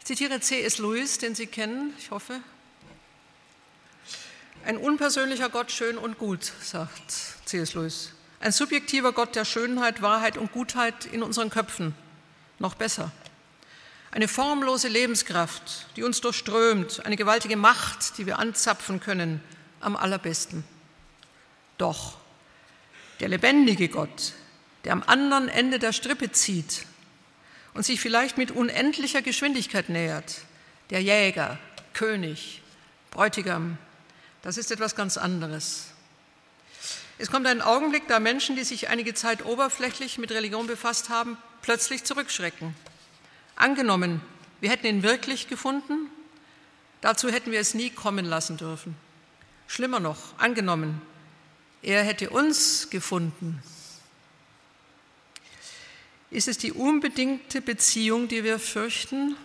Ich 0.00 0.04
zitiere 0.04 0.38
C.S. 0.38 0.76
Lewis, 0.76 1.16
den 1.16 1.34
Sie 1.34 1.46
kennen, 1.46 1.94
ich 1.98 2.10
hoffe. 2.10 2.42
Ein 4.66 4.76
unpersönlicher 4.76 5.48
Gott, 5.48 5.72
schön 5.72 5.96
und 5.96 6.18
gut, 6.18 6.52
sagt 6.60 7.10
C.S. 7.46 7.72
Lewis. 7.72 8.12
Ein 8.38 8.52
subjektiver 8.52 9.12
Gott 9.12 9.34
der 9.34 9.46
Schönheit, 9.46 10.02
Wahrheit 10.02 10.36
und 10.36 10.52
Gutheit 10.52 11.06
in 11.06 11.22
unseren 11.22 11.48
Köpfen. 11.48 11.94
Noch 12.60 12.74
besser. 12.74 13.10
Eine 14.10 14.28
formlose 14.28 14.88
Lebenskraft, 14.88 15.86
die 15.96 16.02
uns 16.02 16.20
durchströmt, 16.20 17.04
eine 17.06 17.16
gewaltige 17.16 17.56
Macht, 17.56 18.18
die 18.18 18.26
wir 18.26 18.38
anzapfen 18.38 19.00
können, 19.00 19.42
am 19.80 19.96
allerbesten. 19.96 20.62
Doch 21.78 22.18
der 23.20 23.28
lebendige 23.28 23.88
Gott, 23.88 24.34
der 24.84 24.92
am 24.92 25.02
anderen 25.06 25.48
Ende 25.48 25.78
der 25.78 25.92
Strippe 25.92 26.32
zieht 26.32 26.84
und 27.72 27.84
sich 27.86 27.98
vielleicht 27.98 28.36
mit 28.36 28.50
unendlicher 28.50 29.22
Geschwindigkeit 29.22 29.88
nähert, 29.88 30.42
der 30.90 31.02
Jäger, 31.02 31.58
König, 31.94 32.62
Bräutigam, 33.10 33.78
das 34.42 34.58
ist 34.58 34.70
etwas 34.70 34.94
ganz 34.94 35.16
anderes. 35.16 35.86
Es 37.16 37.30
kommt 37.30 37.46
ein 37.46 37.62
Augenblick, 37.62 38.06
da 38.08 38.20
Menschen, 38.20 38.56
die 38.56 38.64
sich 38.64 38.88
einige 38.88 39.14
Zeit 39.14 39.46
oberflächlich 39.46 40.18
mit 40.18 40.30
Religion 40.30 40.66
befasst 40.66 41.08
haben, 41.08 41.38
plötzlich 41.62 42.04
zurückschrecken. 42.04 42.74
Angenommen, 43.56 44.20
wir 44.60 44.70
hätten 44.70 44.86
ihn 44.86 45.02
wirklich 45.02 45.48
gefunden, 45.48 46.10
dazu 47.00 47.30
hätten 47.30 47.50
wir 47.50 47.60
es 47.60 47.74
nie 47.74 47.90
kommen 47.90 48.24
lassen 48.24 48.56
dürfen. 48.56 48.96
Schlimmer 49.66 50.00
noch, 50.00 50.38
angenommen, 50.38 51.00
er 51.82 52.02
hätte 52.02 52.30
uns 52.30 52.90
gefunden. 52.90 53.62
Ist 56.30 56.48
es 56.48 56.58
die 56.58 56.72
unbedingte 56.72 57.60
Beziehung, 57.60 58.28
die 58.28 58.44
wir 58.44 58.58
fürchten? 58.58 59.36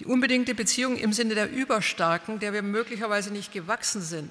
Die 0.00 0.06
unbedingte 0.06 0.54
Beziehung 0.54 0.96
im 0.96 1.12
Sinne 1.12 1.34
der 1.34 1.50
Überstarken, 1.50 2.38
der 2.38 2.52
wir 2.52 2.62
möglicherweise 2.62 3.32
nicht 3.32 3.52
gewachsen 3.52 4.02
sind. 4.02 4.30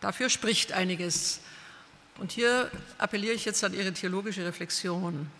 Dafür 0.00 0.28
spricht 0.28 0.72
einiges. 0.72 1.40
Und 2.18 2.32
hier 2.32 2.70
appelliere 2.98 3.34
ich 3.34 3.44
jetzt 3.44 3.64
an 3.64 3.74
Ihre 3.74 3.92
theologische 3.92 4.44
Reflexion. 4.44 5.30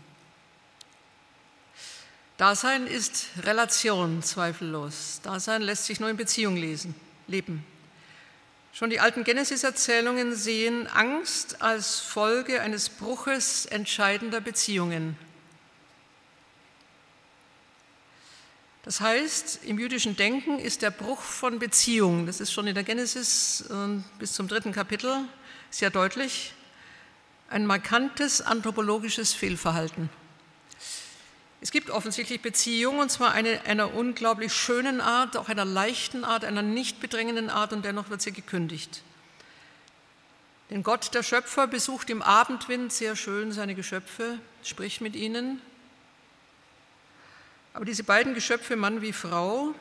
Dasein 2.37 2.89
ist 2.89 3.29
Relation, 3.43 4.23
zweifellos. 4.23 5.21
Dasein 5.23 5.63
lässt 5.63 5.85
sich 5.85 6.01
nur 6.01 6.11
in 6.11 6.17
Beziehung 6.17 6.57
lesen, 6.57 6.95
leben. 7.29 7.65
Schon 8.73 8.91
die 8.91 8.99
alten 8.99 9.23
Genesis-Erzählungen 9.23 10.35
sehen 10.35 10.89
Angst 10.89 11.63
als 11.63 12.01
Folge 12.01 12.61
eines 12.61 12.89
Bruches 12.89 13.67
entscheidender 13.67 14.41
Beziehungen. 14.41 15.17
Das 18.83 19.01
heißt, 19.01 19.61
im 19.65 19.79
jüdischen 19.79 20.17
Denken 20.17 20.59
ist 20.59 20.83
der 20.83 20.91
Bruch 20.91 21.21
von 21.21 21.61
Beziehungen, 21.61 22.27
das 22.27 22.41
ist 22.41 22.53
schon 22.53 22.67
in 22.67 22.75
der 22.75 22.83
Genesis 22.83 23.65
äh, 23.71 24.03
bis 24.19 24.33
zum 24.33 24.49
dritten 24.49 24.73
Kapitel 24.73 25.21
sehr 25.71 25.91
deutlich, 25.91 26.53
ein 27.49 27.67
markantes 27.67 28.41
anthropologisches 28.41 29.33
Fehlverhalten. 29.33 30.11
Es 31.61 31.71
gibt 31.71 31.91
offensichtlich 31.91 32.43
Beziehungen, 32.43 33.01
und 33.01 33.11
zwar 33.11 33.33
eine, 33.33 33.63
einer 33.65 33.95
unglaublich 33.95 34.53
schönen 34.53 35.01
Art, 35.01 35.37
auch 35.37 35.49
einer 35.49 35.65
leichten 35.65 36.25
Art, 36.25 36.45
einer 36.45 36.63
nicht 36.63 37.01
bedrängenden 37.01 37.49
Art, 37.49 37.73
und 37.73 37.85
dennoch 37.85 38.11
wird 38.11 38.21
sie 38.21 38.33
gekündigt. 38.33 39.03
Denn 40.71 40.83
Gott, 40.83 41.15
der 41.15 41.23
Schöpfer, 41.23 41.67
besucht 41.67 42.11
im 42.11 42.21
Abendwind 42.21 42.93
sehr 42.93 43.17
schön 43.17 43.53
seine 43.53 43.75
Geschöpfe, 43.75 44.39
spricht 44.63 45.01
mit 45.01 45.17
ihnen, 45.17 45.61
aber 47.75 47.85
diese 47.85 48.05
beiden 48.05 48.35
Geschöpfe, 48.35 48.77
Mann 48.77 49.03
wie 49.03 49.13
Frau, 49.13 49.75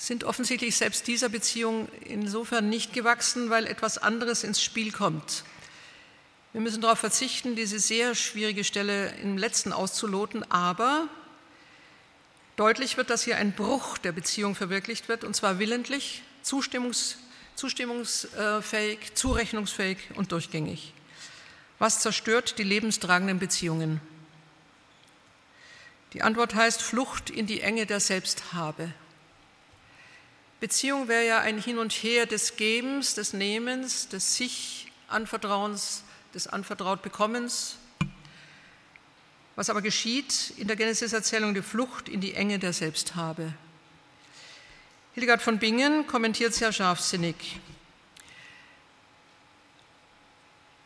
sind 0.00 0.24
offensichtlich 0.24 0.76
selbst 0.76 1.06
dieser 1.06 1.28
Beziehung 1.28 1.86
insofern 2.06 2.70
nicht 2.70 2.94
gewachsen, 2.94 3.50
weil 3.50 3.66
etwas 3.66 3.98
anderes 3.98 4.44
ins 4.44 4.62
Spiel 4.62 4.92
kommt. 4.92 5.44
Wir 6.54 6.62
müssen 6.62 6.80
darauf 6.80 6.98
verzichten, 6.98 7.54
diese 7.54 7.78
sehr 7.78 8.14
schwierige 8.14 8.64
Stelle 8.64 9.14
im 9.22 9.36
letzten 9.36 9.74
auszuloten, 9.74 10.42
aber 10.50 11.06
deutlich 12.56 12.96
wird, 12.96 13.10
dass 13.10 13.24
hier 13.24 13.36
ein 13.36 13.52
Bruch 13.52 13.98
der 13.98 14.12
Beziehung 14.12 14.54
verwirklicht 14.54 15.08
wird, 15.08 15.22
und 15.22 15.36
zwar 15.36 15.58
willentlich, 15.58 16.22
zustimmungs, 16.42 17.18
zustimmungsfähig, 17.54 19.14
zurechnungsfähig 19.14 19.98
und 20.14 20.32
durchgängig. 20.32 20.94
Was 21.78 22.00
zerstört 22.00 22.58
die 22.58 22.64
lebenstragenden 22.64 23.38
Beziehungen? 23.38 24.00
Die 26.14 26.22
Antwort 26.22 26.54
heißt 26.54 26.80
Flucht 26.80 27.28
in 27.28 27.46
die 27.46 27.60
Enge 27.60 27.84
der 27.84 28.00
Selbsthabe. 28.00 28.94
Beziehung 30.60 31.08
wäre 31.08 31.26
ja 31.26 31.40
ein 31.40 31.58
Hin 31.58 31.78
und 31.78 31.92
Her 31.92 32.26
des 32.26 32.56
Gebens, 32.56 33.14
des 33.14 33.32
Nehmens, 33.32 34.08
des 34.08 34.36
sich 34.36 34.92
Anvertrauens, 35.08 36.04
des 36.34 36.46
Anvertrautbekommens. 36.46 37.76
Was 39.56 39.70
aber 39.70 39.82
geschieht 39.82 40.52
in 40.58 40.68
der 40.68 40.76
Genesis-Erzählung, 40.76 41.54
die 41.54 41.62
Flucht 41.62 42.08
in 42.08 42.20
die 42.20 42.34
Enge 42.34 42.58
der 42.58 42.74
Selbsthabe. 42.74 43.54
Hildegard 45.14 45.42
von 45.42 45.58
Bingen 45.58 46.06
kommentiert 46.06 46.54
sehr 46.54 46.72
scharfsinnig. 46.72 47.58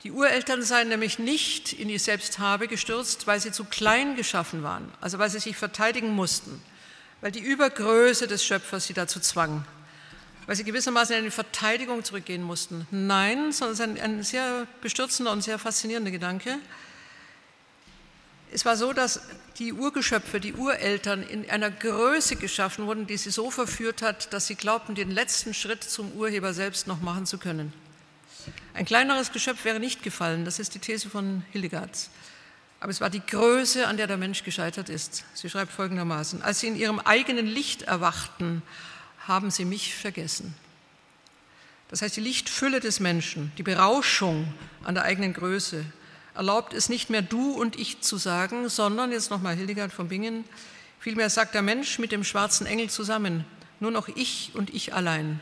Die 0.04 0.12
Ureltern 0.12 0.62
seien 0.62 0.88
nämlich 0.88 1.18
nicht 1.18 1.72
in 1.72 1.88
die 1.88 1.98
Selbsthabe 1.98 2.68
gestürzt, 2.68 3.26
weil 3.26 3.40
sie 3.40 3.52
zu 3.52 3.64
klein 3.64 4.16
geschaffen 4.16 4.62
waren, 4.62 4.92
also 5.00 5.18
weil 5.18 5.30
sie 5.30 5.40
sich 5.40 5.56
verteidigen 5.56 6.10
mussten, 6.10 6.62
weil 7.24 7.32
die 7.32 7.40
Übergröße 7.40 8.26
des 8.26 8.44
Schöpfers 8.44 8.84
sie 8.86 8.92
dazu 8.92 9.18
zwang, 9.18 9.64
weil 10.44 10.56
sie 10.56 10.64
gewissermaßen 10.64 11.16
in 11.16 11.22
eine 11.22 11.30
Verteidigung 11.30 12.04
zurückgehen 12.04 12.42
mussten. 12.42 12.86
Nein, 12.90 13.50
sondern 13.50 13.72
es 13.72 13.80
ist 13.80 13.86
ein, 13.86 13.98
ein 13.98 14.22
sehr 14.22 14.66
bestürzender 14.82 15.32
und 15.32 15.40
sehr 15.40 15.58
faszinierender 15.58 16.10
Gedanke. 16.10 16.58
Es 18.52 18.66
war 18.66 18.76
so, 18.76 18.92
dass 18.92 19.22
die 19.58 19.72
Urgeschöpfe, 19.72 20.38
die 20.38 20.52
Ureltern 20.52 21.22
in 21.22 21.48
einer 21.48 21.70
Größe 21.70 22.36
geschaffen 22.36 22.84
wurden, 22.84 23.06
die 23.06 23.16
sie 23.16 23.30
so 23.30 23.50
verführt 23.50 24.02
hat, 24.02 24.30
dass 24.34 24.46
sie 24.46 24.54
glaubten, 24.54 24.94
den 24.94 25.10
letzten 25.10 25.54
Schritt 25.54 25.82
zum 25.82 26.12
Urheber 26.12 26.52
selbst 26.52 26.86
noch 26.86 27.00
machen 27.00 27.24
zu 27.24 27.38
können. 27.38 27.72
Ein 28.74 28.84
kleineres 28.84 29.32
Geschöpf 29.32 29.64
wäre 29.64 29.80
nicht 29.80 30.02
gefallen, 30.02 30.44
das 30.44 30.58
ist 30.58 30.74
die 30.74 30.78
These 30.78 31.08
von 31.08 31.42
Hildegard. 31.52 32.10
Aber 32.84 32.90
es 32.90 33.00
war 33.00 33.08
die 33.08 33.24
Größe, 33.24 33.86
an 33.86 33.96
der 33.96 34.06
der 34.06 34.18
Mensch 34.18 34.44
gescheitert 34.44 34.90
ist. 34.90 35.24
Sie 35.32 35.48
schreibt 35.48 35.72
folgendermaßen, 35.72 36.42
als 36.42 36.60
sie 36.60 36.66
in 36.66 36.76
ihrem 36.76 36.98
eigenen 36.98 37.46
Licht 37.46 37.80
erwachten, 37.80 38.60
haben 39.26 39.50
sie 39.50 39.64
mich 39.64 39.94
vergessen. 39.94 40.54
Das 41.88 42.02
heißt, 42.02 42.14
die 42.14 42.20
Lichtfülle 42.20 42.80
des 42.80 43.00
Menschen, 43.00 43.52
die 43.56 43.62
Berauschung 43.62 44.52
an 44.82 44.94
der 44.94 45.04
eigenen 45.04 45.32
Größe, 45.32 45.82
erlaubt 46.34 46.74
es 46.74 46.90
nicht 46.90 47.08
mehr 47.08 47.22
du 47.22 47.52
und 47.52 47.80
ich 47.80 48.02
zu 48.02 48.18
sagen, 48.18 48.68
sondern, 48.68 49.12
jetzt 49.12 49.30
nochmal 49.30 49.56
Hildegard 49.56 49.90
von 49.90 50.08
Bingen, 50.08 50.44
vielmehr 51.00 51.30
sagt 51.30 51.54
der 51.54 51.62
Mensch 51.62 51.98
mit 51.98 52.12
dem 52.12 52.22
schwarzen 52.22 52.66
Engel 52.66 52.90
zusammen, 52.90 53.46
nur 53.80 53.92
noch 53.92 54.08
ich 54.08 54.50
und 54.52 54.74
ich 54.74 54.92
allein. 54.92 55.40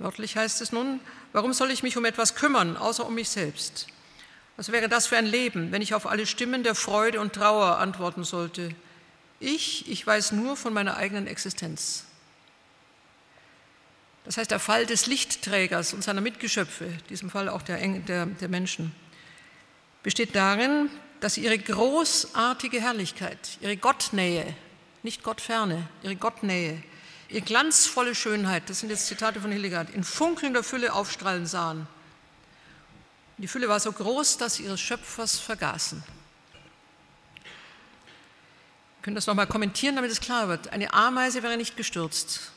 Wörtlich 0.00 0.36
heißt 0.36 0.60
es 0.62 0.72
nun, 0.72 0.98
warum 1.32 1.52
soll 1.52 1.70
ich 1.70 1.84
mich 1.84 1.96
um 1.96 2.04
etwas 2.04 2.34
kümmern, 2.34 2.76
außer 2.76 3.06
um 3.06 3.14
mich 3.14 3.28
selbst? 3.28 3.86
Was 4.56 4.72
wäre 4.72 4.88
das 4.88 5.06
für 5.06 5.16
ein 5.16 5.26
Leben, 5.26 5.70
wenn 5.70 5.82
ich 5.82 5.94
auf 5.94 6.06
alle 6.06 6.26
Stimmen 6.26 6.62
der 6.62 6.74
Freude 6.74 7.20
und 7.20 7.34
Trauer 7.34 7.78
antworten 7.78 8.24
sollte? 8.24 8.74
Ich, 9.38 9.90
ich 9.90 10.06
weiß 10.06 10.32
nur 10.32 10.56
von 10.56 10.72
meiner 10.72 10.96
eigenen 10.96 11.26
Existenz. 11.26 12.04
Das 14.24 14.38
heißt, 14.38 14.50
der 14.50 14.58
Fall 14.58 14.86
des 14.86 15.06
Lichtträgers 15.06 15.92
und 15.92 16.02
seiner 16.02 16.20
Mitgeschöpfe, 16.20 16.86
in 16.86 17.06
diesem 17.10 17.30
Fall 17.30 17.48
auch 17.48 17.62
der, 17.62 17.78
der, 17.78 18.26
der 18.26 18.48
Menschen, 18.48 18.92
besteht 20.02 20.34
darin, 20.34 20.90
dass 21.20 21.34
sie 21.34 21.44
ihre 21.44 21.58
großartige 21.58 22.80
Herrlichkeit, 22.80 23.58
ihre 23.60 23.76
Gottnähe, 23.76 24.56
nicht 25.02 25.22
Gottferne, 25.22 25.86
ihre 26.02 26.16
Gottnähe, 26.16 26.82
ihr 27.28 27.40
glanzvolle 27.40 28.14
Schönheit, 28.14 28.68
das 28.68 28.80
sind 28.80 28.90
jetzt 28.90 29.06
Zitate 29.06 29.40
von 29.40 29.52
Hildegard, 29.52 29.90
in 29.90 30.02
funkelnder 30.02 30.64
Fülle 30.64 30.92
aufstrahlen 30.92 31.46
sahen. 31.46 31.86
Die 33.38 33.48
Fülle 33.48 33.68
war 33.68 33.80
so 33.80 33.92
groß, 33.92 34.38
dass 34.38 34.54
sie 34.54 34.64
ihres 34.64 34.80
Schöpfers 34.80 35.38
vergaßen. 35.38 36.02
Wir 37.42 39.02
können 39.02 39.14
das 39.14 39.26
nochmal 39.26 39.46
kommentieren, 39.46 39.96
damit 39.96 40.10
es 40.10 40.20
klar 40.20 40.48
wird. 40.48 40.72
Eine 40.72 40.92
Ameise 40.94 41.42
wäre 41.42 41.56
nicht 41.56 41.76
gestürzt. 41.76 42.52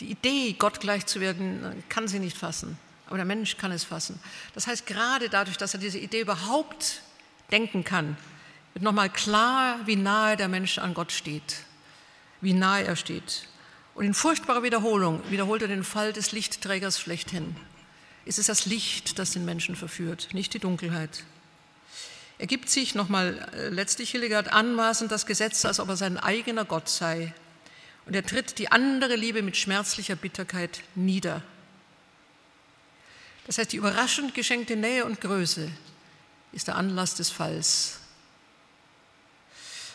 Die 0.00 0.10
Idee, 0.10 0.52
Gott 0.52 0.80
gleich 0.80 1.06
zu 1.06 1.20
werden, 1.20 1.82
kann 1.88 2.06
sie 2.06 2.20
nicht 2.20 2.36
fassen. 2.36 2.78
Aber 3.06 3.16
der 3.16 3.24
Mensch 3.24 3.56
kann 3.56 3.72
es 3.72 3.84
fassen. 3.84 4.20
Das 4.54 4.66
heißt, 4.66 4.86
gerade 4.86 5.30
dadurch, 5.30 5.56
dass 5.56 5.72
er 5.72 5.80
diese 5.80 5.98
Idee 5.98 6.20
überhaupt 6.20 7.02
denken 7.50 7.82
kann, 7.84 8.16
wird 8.74 8.84
nochmal 8.84 9.08
klar, 9.08 9.80
wie 9.86 9.96
nahe 9.96 10.36
der 10.36 10.48
Mensch 10.48 10.78
an 10.78 10.92
Gott 10.92 11.10
steht, 11.10 11.64
wie 12.42 12.52
nahe 12.52 12.84
er 12.84 12.96
steht. 12.96 13.48
Und 13.94 14.04
in 14.04 14.14
furchtbarer 14.14 14.62
Wiederholung 14.62 15.22
wiederholt 15.30 15.62
er 15.62 15.68
den 15.68 15.84
Fall 15.84 16.12
des 16.12 16.32
Lichtträgers 16.32 17.00
schlechthin. 17.00 17.56
Es 18.28 18.36
ist 18.36 18.50
das 18.50 18.66
Licht, 18.66 19.18
das 19.18 19.30
den 19.30 19.46
Menschen 19.46 19.74
verführt, 19.74 20.28
nicht 20.34 20.52
die 20.52 20.58
Dunkelheit. 20.58 21.24
Er 22.36 22.46
gibt 22.46 22.68
sich 22.68 22.94
nochmal 22.94 23.48
äh, 23.54 23.70
letztlich 23.70 24.10
Hildegard 24.10 24.52
anmaßend 24.52 25.10
das 25.10 25.24
Gesetz, 25.24 25.64
als 25.64 25.80
ob 25.80 25.88
er 25.88 25.96
sein 25.96 26.18
eigener 26.18 26.66
Gott 26.66 26.90
sei. 26.90 27.32
Und 28.04 28.14
er 28.14 28.22
tritt 28.22 28.58
die 28.58 28.70
andere 28.70 29.16
Liebe 29.16 29.40
mit 29.42 29.56
schmerzlicher 29.56 30.14
Bitterkeit 30.14 30.82
nieder. 30.94 31.42
Das 33.46 33.56
heißt, 33.56 33.72
die 33.72 33.78
überraschend 33.78 34.34
geschenkte 34.34 34.76
Nähe 34.76 35.06
und 35.06 35.22
Größe 35.22 35.70
ist 36.52 36.68
der 36.68 36.76
Anlass 36.76 37.14
des 37.14 37.30
Falls. 37.30 37.98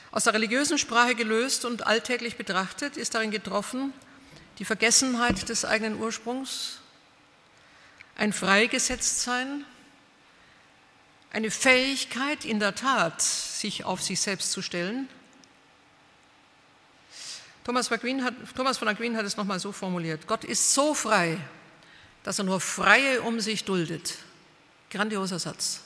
Aus 0.10 0.24
der 0.24 0.34
religiösen 0.34 0.80
Sprache 0.80 1.14
gelöst 1.14 1.66
und 1.66 1.86
alltäglich 1.86 2.36
betrachtet 2.36 2.98
ist 2.98 3.14
darin 3.14 3.30
getroffen 3.30 3.94
die 4.58 4.66
Vergessenheit 4.66 5.50
des 5.50 5.66
eigenen 5.66 6.00
Ursprungs, 6.00 6.80
ein 8.16 8.34
Freigesetztsein, 8.34 9.66
eine 11.32 11.50
Fähigkeit 11.50 12.46
in 12.46 12.60
der 12.60 12.76
Tat, 12.76 13.22
sich 13.22 13.86
auf 13.86 14.02
sich 14.02 14.22
selbst 14.22 14.52
zu 14.52 14.62
stellen. 14.62 15.10
Thomas, 17.64 17.90
hat, 17.90 18.34
Thomas 18.56 18.78
von 18.78 18.88
Aquin 18.88 19.18
hat 19.18 19.26
es 19.26 19.38
nochmal 19.38 19.60
so 19.60 19.72
formuliert, 19.72 20.28
Gott 20.28 20.44
ist 20.44 20.74
so 20.74 20.94
frei, 20.94 21.38
dass 22.24 22.40
er 22.40 22.46
nur 22.46 22.60
Freie 22.60 23.22
um 23.22 23.40
sich 23.40 23.64
duldet. 23.64 24.18
Grandioser 24.90 25.40
Satz. 25.40 25.82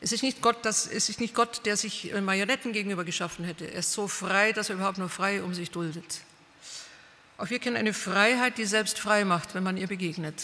Es 0.00 0.10
ist, 0.10 0.24
nicht 0.24 0.42
Gott, 0.42 0.64
das, 0.64 0.88
es 0.88 1.08
ist 1.08 1.20
nicht 1.20 1.32
Gott, 1.32 1.64
der 1.64 1.76
sich 1.76 2.12
Marionetten 2.20 2.72
gegenüber 2.72 3.04
geschaffen 3.04 3.44
hätte. 3.44 3.70
Er 3.70 3.78
ist 3.78 3.92
so 3.92 4.08
frei, 4.08 4.52
dass 4.52 4.68
er 4.68 4.74
überhaupt 4.74 4.98
nur 4.98 5.08
Freie 5.08 5.44
um 5.44 5.54
sich 5.54 5.70
duldet. 5.70 6.22
Auch 7.38 7.50
wir 7.50 7.60
kennen 7.60 7.76
eine 7.76 7.94
Freiheit, 7.94 8.58
die 8.58 8.64
selbst 8.64 8.98
frei 8.98 9.24
macht, 9.24 9.54
wenn 9.54 9.62
man 9.62 9.76
ihr 9.76 9.86
begegnet. 9.86 10.42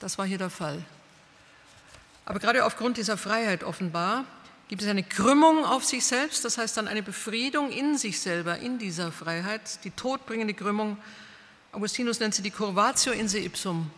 Das 0.00 0.18
war 0.18 0.26
hier 0.26 0.38
der 0.38 0.50
Fall. 0.50 0.82
Aber 2.24 2.38
gerade 2.38 2.64
aufgrund 2.64 2.96
dieser 2.96 3.16
Freiheit 3.16 3.64
offenbar 3.64 4.24
gibt 4.68 4.82
es 4.82 4.88
eine 4.88 5.04
Krümmung 5.04 5.64
auf 5.64 5.84
sich 5.84 6.04
selbst, 6.04 6.44
das 6.44 6.58
heißt 6.58 6.76
dann 6.76 6.88
eine 6.88 7.02
Befriedung 7.02 7.70
in 7.70 7.96
sich 7.96 8.20
selber, 8.20 8.58
in 8.58 8.78
dieser 8.78 9.12
Freiheit, 9.12 9.84
die 9.84 9.90
todbringende 9.92 10.54
Krümmung. 10.54 10.98
Augustinus 11.72 12.18
nennt 12.18 12.34
sie 12.34 12.42
die 12.42 12.50
Curvatio 12.50 13.12
in 13.12 13.28
se 13.28 13.38
ipsum, 13.38 13.90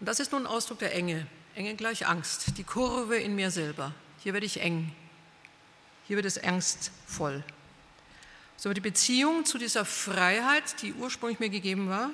und 0.00 0.06
das 0.06 0.20
ist 0.20 0.32
nun 0.32 0.46
Ausdruck 0.46 0.78
der 0.80 0.94
Enge. 0.94 1.26
Enge 1.56 1.74
gleich 1.74 2.06
Angst, 2.06 2.58
die 2.58 2.64
Kurve 2.64 3.16
in 3.16 3.34
mir 3.34 3.50
selber. 3.50 3.92
Hier 4.22 4.32
werde 4.32 4.46
ich 4.46 4.60
eng. 4.60 4.92
Hier 6.06 6.16
wird 6.16 6.26
es 6.26 6.42
angstvoll. 6.42 7.42
So 8.56 8.68
wird 8.68 8.76
die 8.76 8.82
Beziehung 8.82 9.44
zu 9.44 9.58
dieser 9.58 9.84
Freiheit, 9.84 10.80
die 10.82 10.92
ursprünglich 10.92 11.40
mir 11.40 11.50
gegeben 11.50 11.88
war, 11.88 12.10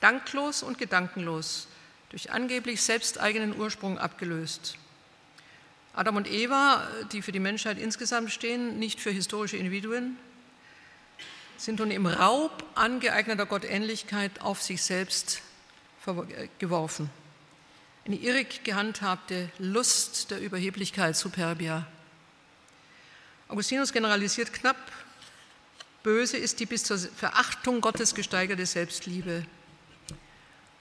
danklos 0.00 0.62
und 0.62 0.78
gedankenlos, 0.78 1.68
durch 2.10 2.30
angeblich 2.30 2.82
selbsteigenen 2.82 3.58
Ursprung 3.58 3.98
abgelöst. 3.98 4.76
Adam 5.94 6.16
und 6.16 6.28
Eva, 6.30 6.86
die 7.12 7.22
für 7.22 7.32
die 7.32 7.40
Menschheit 7.40 7.78
insgesamt 7.78 8.30
stehen, 8.30 8.78
nicht 8.78 9.00
für 9.00 9.10
historische 9.10 9.56
Individuen, 9.56 10.16
sind 11.56 11.78
nun 11.78 11.90
im 11.90 12.06
Raub 12.06 12.64
angeeigneter 12.74 13.46
Gottähnlichkeit 13.46 14.40
auf 14.40 14.62
sich 14.62 14.82
selbst 14.82 15.42
geworfen. 16.58 17.10
Eine 18.06 18.16
irrig 18.16 18.64
gehandhabte 18.64 19.50
Lust 19.58 20.30
der 20.30 20.40
Überheblichkeit, 20.40 21.16
Superbia. 21.16 21.86
Augustinus 23.48 23.92
generalisiert 23.92 24.52
knapp, 24.52 24.90
böse 26.02 26.38
ist 26.38 26.60
die 26.60 26.66
bis 26.66 26.84
zur 26.84 26.98
Verachtung 26.98 27.80
Gottes 27.80 28.14
gesteigerte 28.14 28.64
Selbstliebe. 28.64 29.44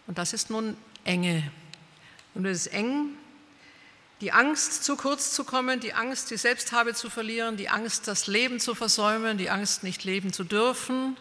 Und 0.07 0.17
das 0.17 0.33
ist 0.33 0.49
nun 0.49 0.77
Enge. 1.03 1.49
Und 2.33 2.45
es 2.45 2.65
ist 2.65 2.73
eng, 2.73 3.17
die 4.21 4.33
Angst, 4.33 4.83
zu 4.83 4.97
kurz 4.97 5.31
zu 5.33 5.45
kommen, 5.45 5.79
die 5.79 5.93
Angst, 5.93 6.29
die 6.29 6.37
Selbsthabe 6.37 6.93
zu 6.93 7.09
verlieren, 7.09 7.55
die 7.55 7.69
Angst, 7.69 8.07
das 8.07 8.27
Leben 8.27 8.59
zu 8.59 8.75
versäumen, 8.75 9.37
die 9.37 9.49
Angst, 9.49 9.83
nicht 9.83 10.03
leben 10.03 10.33
zu 10.33 10.43
dürfen, 10.43 11.15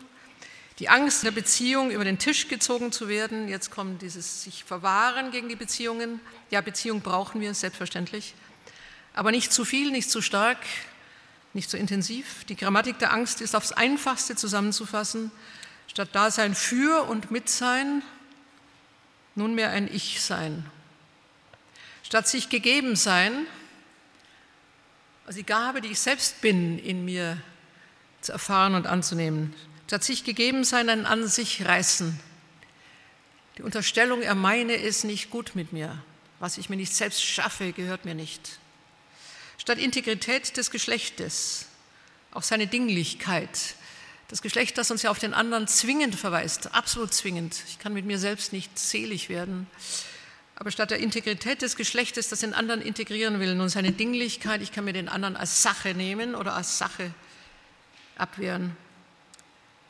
die 0.81 0.89
Angst 0.89 1.23
der 1.25 1.31
Beziehung 1.31 1.91
über 1.91 2.05
den 2.05 2.19
Tisch 2.19 2.49
gezogen 2.49 2.93
zu 2.93 3.09
werden. 3.09 3.49
Jetzt 3.49 3.71
kommt 3.71 4.03
dieses 4.03 4.43
sich 4.43 4.65
verwahren 4.65 5.31
gegen 5.31 5.49
die 5.49 5.57
Beziehungen. 5.57 6.21
Ja, 6.51 6.61
Beziehung 6.61 7.01
brauchen 7.01 7.41
wir, 7.41 7.55
selbstverständlich. 7.55 8.35
Aber 9.15 9.31
nicht 9.31 9.53
zu 9.53 9.65
viel, 9.65 9.91
nicht 9.91 10.11
zu 10.11 10.23
stark, 10.23 10.59
nicht 11.53 11.71
zu 11.71 11.77
intensiv. 11.77 12.45
Die 12.45 12.57
Grammatik 12.57 12.99
der 12.99 13.13
Angst 13.13 13.41
ist 13.41 13.57
aufs 13.57 13.73
Einfachste 13.73 14.37
zusammenzufassen. 14.37 15.31
Statt 15.89 16.11
Dasein 16.13 16.55
für 16.55 17.09
und 17.09 17.31
mit 17.31 17.49
sein, 17.49 18.03
nunmehr 19.39 19.71
ein 19.71 19.89
Ich-Sein. 19.93 20.67
Statt 22.03 22.29
sich 22.29 22.51
gegeben 22.51 22.97
sein, 22.97 23.47
also 25.25 25.39
die 25.39 25.47
Gabe, 25.47 25.81
die 25.81 25.89
ich 25.89 26.01
selbst 26.01 26.41
bin, 26.41 26.79
in 26.79 27.05
mir 27.05 27.41
zu 28.21 28.33
erfahren 28.33 28.75
und 28.75 28.87
anzunehmen, 28.87 29.55
Statt 29.89 30.05
sich 30.05 30.23
gegeben 30.23 30.65
sein, 30.65 30.91
ein 30.91 31.07
an 31.07 31.27
sich 31.29 31.65
reißen. 31.65 32.21
Die 33.57 33.63
Unterstellung, 33.63 34.21
er 34.21 34.35
meine 34.35 34.77
es 34.77 35.03
nicht 35.03 35.31
gut 35.31 35.53
mit 35.55 35.73
mir. 35.73 36.05
Was 36.41 36.59
ich 36.59 36.69
mir 36.69 36.77
nicht 36.77 36.95
selbst 36.95 37.25
schaffe, 37.25 37.73
gehört 37.73 38.05
mir 38.05 38.15
nicht. 38.15 38.59
Statt 39.57 39.79
Integrität 39.79 40.59
des 40.59 40.71
Geschlechtes, 40.71 41.69
auch 42.33 42.43
seine 42.43 42.67
Dinglichkeit, 42.67 43.77
das 44.29 44.43
Geschlecht, 44.43 44.77
das 44.77 44.91
uns 44.91 45.03
ja 45.03 45.11
auf 45.11 45.19
den 45.19 45.35
anderen 45.35 45.67
zwingend 45.67 46.15
verweist, 46.15 46.75
absolut 46.75 47.15
zwingend. 47.15 47.57
Ich 47.69 47.79
kann 47.79 47.95
mit 47.95 48.05
mir 48.05 48.19
selbst 48.19 48.53
nicht 48.53 48.79
selig 48.79 49.29
werden. 49.29 49.67
Aber 50.55 50.71
statt 50.71 50.91
der 50.91 50.99
Integrität 50.99 51.63
des 51.63 51.77
Geschlechtes, 51.77 52.29
das 52.29 52.41
den 52.41 52.53
anderen 52.53 52.83
integrieren 52.83 53.41
will, 53.41 53.55
nun 53.55 53.69
seine 53.69 53.93
Dinglichkeit, 53.93 54.61
ich 54.61 54.73
kann 54.73 54.85
mir 54.85 54.93
den 54.93 55.09
anderen 55.09 55.37
als 55.37 55.63
Sache 55.63 55.95
nehmen 55.95 56.35
oder 56.35 56.55
als 56.55 56.79
Sache 56.79 57.13
abwehren. 58.17 58.77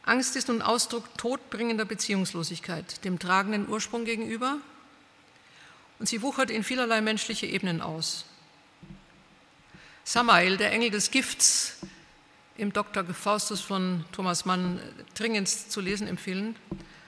Angst 0.04 0.36
ist 0.36 0.48
nun 0.48 0.62
Ausdruck 0.62 1.04
todbringender 1.18 1.84
Beziehungslosigkeit, 1.84 3.04
dem 3.04 3.18
tragenden 3.18 3.68
Ursprung 3.68 4.04
gegenüber, 4.04 4.58
und 5.98 6.08
sie 6.08 6.22
wuchert 6.22 6.50
in 6.50 6.62
vielerlei 6.62 7.00
menschliche 7.00 7.46
Ebenen 7.46 7.80
aus. 7.80 8.24
Samael, 10.04 10.56
der 10.56 10.70
Engel 10.70 10.90
des 10.90 11.10
Gifts, 11.10 11.78
im 12.58 12.72
Dr. 12.72 13.04
Faustus 13.04 13.60
von 13.60 14.04
Thomas 14.12 14.44
Mann 14.44 14.80
dringend 15.14 15.48
zu 15.48 15.80
lesen 15.80 16.08
empfehlen. 16.08 16.56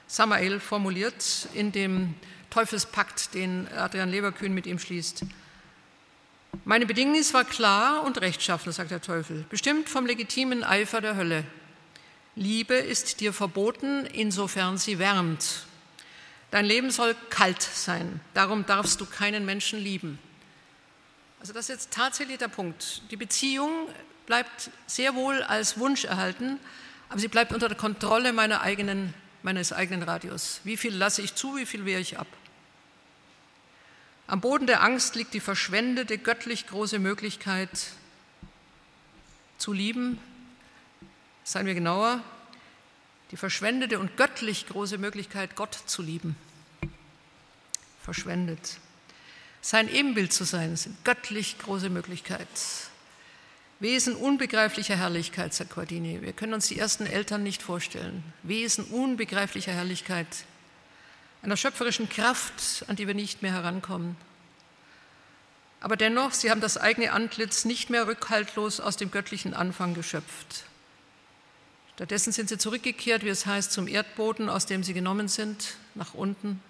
Samael 0.07 0.61
formuliert 0.61 1.49
in 1.55 1.73
dem 1.73 2.15
Teufelspakt, 2.51 3.35
den 3.35 3.69
Adrian 3.77 4.11
Leverkühn 4.11 4.55
mit 4.55 4.67
ihm 4.67 4.79
schließt. 4.79 5.25
Meine 6.65 6.87
Bedingnis 6.87 7.35
war 7.35 7.45
klar 7.45 8.05
und 8.05 8.21
rechtschaffen, 8.21 8.73
sagt 8.73 8.93
der 8.93 9.03
Teufel, 9.03 9.45
bestimmt 9.51 9.89
vom 9.89 10.07
legitimen 10.07 10.65
Eifer 10.65 11.01
der 11.01 11.17
Hölle. 11.17 11.45
Liebe 12.37 12.75
ist 12.75 13.21
dir 13.21 13.33
verboten, 13.33 14.07
insofern 14.07 14.79
sie 14.79 14.99
wärmt. 14.99 15.67
Dein 16.53 16.65
Leben 16.65 16.91
soll 16.91 17.17
kalt 17.29 17.63
sein, 17.63 18.21
darum 18.35 18.67
darfst 18.67 19.01
du 19.01 19.07
keinen 19.07 19.45
Menschen 19.45 19.81
lieben. 19.81 20.19
Also 21.41 21.53
das 21.53 21.65
ist 21.65 21.69
jetzt 21.69 21.91
tatsächlich 21.93 22.39
der 22.39 22.49
Punkt. 22.49 23.03
Die 23.11 23.17
Beziehung 23.17 23.89
bleibt 24.31 24.71
sehr 24.87 25.17
wohl 25.17 25.43
als 25.43 25.77
Wunsch 25.77 26.05
erhalten, 26.05 26.61
aber 27.09 27.19
sie 27.19 27.27
bleibt 27.27 27.53
unter 27.53 27.67
der 27.67 27.77
Kontrolle 27.77 28.33
meiner 28.33 28.61
eigenen, 28.61 29.13
meines 29.43 29.73
eigenen 29.73 30.05
Radius. 30.05 30.61
Wie 30.63 30.77
viel 30.77 30.95
lasse 30.95 31.21
ich 31.21 31.35
zu, 31.35 31.57
wie 31.57 31.67
viel 31.67 31.85
wehre 31.85 32.01
ich 32.01 32.17
ab? 32.17 32.29
Am 34.29 34.41
Boden 34.41 34.69
der 34.69 34.85
Angst 34.85 35.17
liegt 35.17 35.35
die 35.35 35.41
verschwendete, 35.41 36.17
göttlich 36.17 36.69
große 36.69 37.01
Möglichkeit 37.01 37.71
zu 39.59 39.73
lieben, 39.73 40.21
Seien 41.43 41.67
wir 41.67 41.75
genauer, 41.75 42.23
die 43.33 43.37
verschwendete 43.37 43.99
und 43.99 44.17
göttlich 44.17 44.69
große 44.69 44.99
Möglichkeit, 44.99 45.57
Gott 45.57 45.77
zu 45.87 46.03
lieben. 46.03 46.37
Verschwendet. 48.01 48.79
Sein 49.61 49.93
Ebenbild 49.93 50.33
zu 50.33 50.45
sein, 50.45 50.73
ist 50.73 50.87
eine 50.87 50.95
göttlich 51.03 51.59
große 51.59 51.91
Möglichkeit. 51.91 52.47
Wesen 53.81 54.15
unbegreiflicher 54.15 54.97
Herrlichkeit, 54.97 55.55
sagt 55.55 55.75
Guardini. 55.75 56.21
Wir 56.21 56.35
können 56.35 56.53
uns 56.53 56.69
die 56.69 56.79
ersten 56.79 57.07
Eltern 57.07 57.43
nicht 57.43 57.63
vorstellen. 57.63 58.23
Wesen 58.43 58.85
unbegreiflicher 58.85 59.73
Herrlichkeit, 59.73 60.27
einer 61.43 61.57
schöpferischen 61.57 62.11
Kraft, 62.11 62.85
an 62.89 62.97
die 62.97 63.07
wir 63.07 63.15
nicht 63.15 63.41
mehr 63.41 63.53
herankommen. 63.53 64.17
Aber 65.81 65.97
dennoch, 65.97 66.33
sie 66.35 66.51
haben 66.51 66.61
das 66.61 66.77
eigene 66.77 67.13
Antlitz 67.13 67.65
nicht 67.65 67.89
mehr 67.89 68.07
rückhaltlos 68.07 68.81
aus 68.81 68.99
dem 68.99 69.11
göttlichen 69.11 69.55
Anfang 69.55 69.95
geschöpft. 69.95 70.65
Stattdessen 71.95 72.33
sind 72.33 72.51
sie 72.51 72.59
zurückgekehrt, 72.59 73.25
wie 73.25 73.31
es 73.31 73.47
heißt, 73.47 73.73
zum 73.73 73.89
Erdboden, 73.89 74.51
aus 74.51 74.67
dem 74.67 74.85
sie 74.85 74.93
genommen 74.93 75.29
sind, 75.29 75.77
nach 75.95 76.13
unten, 76.13 76.63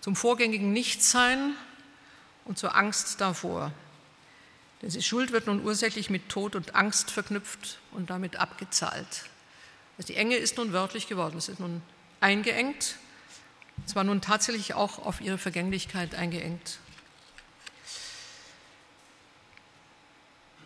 zum 0.00 0.16
vorgängigen 0.16 0.72
Nichtsein 0.72 1.54
und 2.46 2.58
zur 2.58 2.74
Angst 2.74 3.20
davor. 3.20 3.70
Denn 4.82 4.90
die 4.90 5.02
Schuld 5.02 5.32
wird 5.32 5.46
nun 5.46 5.64
ursächlich 5.64 6.08
mit 6.10 6.28
Tod 6.28 6.54
und 6.54 6.74
Angst 6.74 7.10
verknüpft 7.10 7.78
und 7.90 8.10
damit 8.10 8.36
abgezahlt. 8.36 9.24
Also 9.96 10.08
die 10.08 10.16
Enge 10.16 10.36
ist 10.36 10.56
nun 10.56 10.72
wörtlich 10.72 11.08
geworden, 11.08 11.36
es 11.36 11.48
ist 11.48 11.58
nun 11.58 11.82
eingeengt, 12.20 12.96
es 13.86 13.96
war 13.96 14.04
nun 14.04 14.20
tatsächlich 14.20 14.74
auch 14.74 14.98
auf 15.04 15.20
ihre 15.20 15.38
Vergänglichkeit 15.38 16.14
eingeengt. 16.14 16.78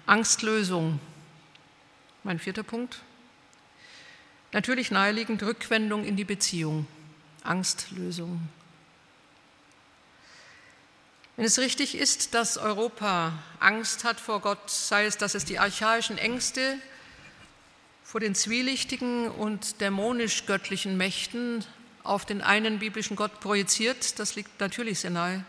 Angstlösung, 0.04 1.00
mein 2.24 2.38
vierter 2.38 2.62
Punkt. 2.62 3.00
Natürlich 4.52 4.90
naheliegend 4.90 5.42
Rückwendung 5.42 6.04
in 6.04 6.16
die 6.16 6.24
Beziehung, 6.24 6.86
Angstlösung. 7.42 8.48
Wenn 11.36 11.46
es 11.46 11.58
richtig 11.58 11.96
ist, 11.96 12.34
dass 12.34 12.58
Europa 12.58 13.32
Angst 13.58 14.04
hat 14.04 14.20
vor 14.20 14.40
Gott, 14.40 14.70
sei 14.70 15.06
es, 15.06 15.16
dass 15.16 15.34
es 15.34 15.46
die 15.46 15.58
archaischen 15.58 16.18
Ängste 16.18 16.76
vor 18.04 18.20
den 18.20 18.34
zwielichtigen 18.34 19.30
und 19.30 19.80
dämonisch-göttlichen 19.80 20.98
Mächten 20.98 21.64
auf 22.02 22.26
den 22.26 22.42
einen 22.42 22.80
biblischen 22.80 23.16
Gott 23.16 23.40
projiziert, 23.40 24.18
das 24.18 24.34
liegt 24.34 24.60
natürlich 24.60 25.00
sehr 25.00 25.10
nahe. 25.10 25.42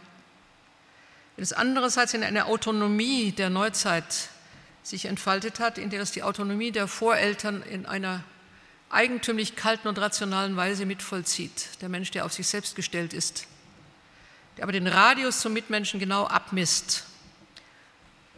Wenn 1.36 1.44
es 1.44 1.52
andererseits 1.52 2.14
in 2.14 2.24
einer 2.24 2.46
Autonomie 2.46 3.34
der 3.34 3.50
Neuzeit 3.50 4.30
sich 4.84 5.06
entfaltet 5.06 5.60
hat, 5.60 5.78
in 5.78 5.90
der 5.90 6.02
es 6.02 6.12
die 6.12 6.24
Autonomie 6.24 6.72
der 6.72 6.88
Voreltern 6.88 7.62
in 7.62 7.86
einer 7.86 8.24
eigentümlich 8.90 9.58
kalten 9.58 9.90
und 9.90 9.98
rationalen 9.98 10.56
Weise 10.56 10.86
mitvollzieht, 10.86 11.82
der 11.82 11.90
Mensch, 11.90 12.12
der 12.12 12.26
auf 12.26 12.32
sich 12.32 12.48
selbst 12.48 12.78
gestellt 12.78 13.14
ist, 13.14 13.48
der 14.58 14.64
aber 14.64 14.72
den 14.72 14.88
Radius 14.88 15.40
zum 15.40 15.54
Mitmenschen 15.54 16.00
genau 16.00 16.26
abmisst 16.26 17.06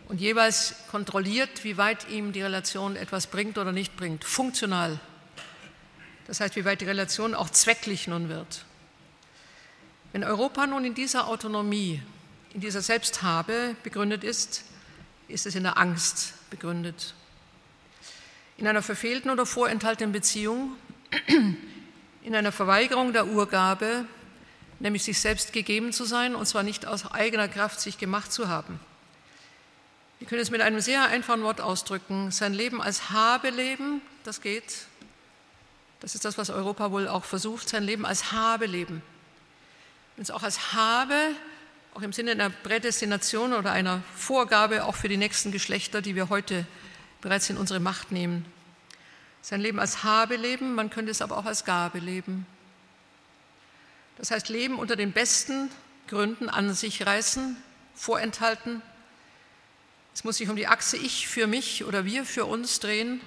und 0.08 0.22
jeweils 0.22 0.76
kontrolliert, 0.92 1.64
wie 1.64 1.78
weit 1.78 2.10
ihm 2.10 2.32
die 2.32 2.42
Relation 2.42 2.96
etwas 2.96 3.28
bringt 3.28 3.58
oder 3.58 3.72
nicht 3.72 3.98
bringt, 3.98 4.24
funktional. 4.24 5.00
Das 6.28 6.40
heißt, 6.40 6.56
wie 6.56 6.66
weit 6.66 6.82
die 6.82 6.86
Relation 6.86 7.36
auch 7.36 7.50
zwecklich 7.50 8.08
nun 8.08 8.30
wird. 8.30 8.66
Wenn 10.12 10.24
Europa 10.24 10.66
nun 10.66 10.86
in 10.86 10.94
dieser 10.94 11.28
Autonomie, 11.28 12.02
in 12.54 12.62
dieser 12.62 12.82
Selbsthabe 12.82 13.76
begründet 13.84 14.24
ist, 14.24 14.64
ist 15.28 15.46
es 15.46 15.56
in 15.56 15.64
der 15.64 15.78
Angst 15.78 16.34
begründet. 16.50 17.14
In 18.58 18.68
einer 18.68 18.82
verfehlten 18.82 19.30
oder 19.30 19.46
vorenthaltenen 19.46 20.14
Beziehung, 20.14 20.78
in 22.24 22.36
einer 22.36 22.52
Verweigerung 22.52 23.12
der 23.12 23.28
Urgabe, 23.28 24.06
nämlich 24.80 25.04
sich 25.04 25.20
selbst 25.20 25.54
gegeben 25.54 25.94
zu 25.94 26.06
sein, 26.06 26.36
und 26.36 26.46
zwar 26.46 26.64
nicht 26.64 26.86
aus 26.86 27.12
eigener 27.12 27.48
Kraft 27.48 27.80
sich 27.80 27.98
gemacht 27.98 28.32
zu 28.32 28.48
haben. 28.48 28.80
Wir 30.20 30.28
können 30.28 30.42
es 30.42 30.52
mit 30.52 30.62
einem 30.62 30.80
sehr 30.80 31.06
einfachen 31.06 31.44
Wort 31.44 31.62
ausdrücken. 31.62 32.32
Sein 32.32 32.54
Leben 32.54 32.82
als 32.82 33.10
Habe 33.12 33.50
leben, 33.50 34.02
das 34.24 34.42
geht. 34.42 34.86
Das 36.00 36.16
ist 36.16 36.26
das, 36.26 36.38
was 36.38 36.50
Europa 36.50 36.92
wohl 36.92 37.08
auch 37.08 37.26
versucht, 37.26 37.70
sein 37.70 37.84
Leben 37.84 38.06
als 38.06 38.32
Habe 38.32 38.66
leben. 38.66 39.02
Wenn 40.16 40.24
es 40.24 40.32
auch 40.32 40.44
als 40.44 40.74
Habe, 40.74 41.16
auch 41.94 42.02
im 42.02 42.14
Sinne 42.14 42.32
einer 42.32 42.50
Prädestination 42.50 43.54
oder 43.54 43.72
einer 43.72 44.02
Vorgabe 44.16 44.86
auch 44.86 44.96
für 44.96 45.10
die 45.10 45.18
nächsten 45.18 45.52
Geschlechter, 45.52 46.02
die 46.02 46.16
wir 46.16 46.30
heute 46.30 46.66
bereits 47.22 47.50
in 47.50 47.58
unsere 47.58 47.80
Macht 47.80 48.12
nehmen. 48.12 48.46
Sein 49.42 49.62
Leben 49.62 49.80
als 49.80 50.04
Habe 50.04 50.38
leben, 50.38 50.76
man 50.76 50.90
könnte 50.90 51.12
es 51.12 51.22
aber 51.22 51.38
auch 51.38 51.46
als 51.46 51.66
Gabe 51.66 52.00
leben. 52.00 52.46
Das 54.18 54.32
heißt, 54.32 54.50
Leben 54.50 54.80
unter 54.80 54.96
den 54.96 55.12
besten 55.12 55.70
Gründen 56.08 56.50
an 56.50 56.74
sich 56.74 57.06
reißen, 57.06 57.58
vorenthalten. 57.96 58.82
Es 60.14 60.24
muss 60.24 60.38
sich 60.38 60.50
um 60.50 60.56
die 60.56 60.68
Achse 60.68 60.98
Ich 60.98 61.28
für 61.28 61.48
mich 61.48 61.84
oder 61.84 62.06
wir 62.06 62.26
für 62.26 62.46
uns 62.46 62.80
drehen. 62.80 63.22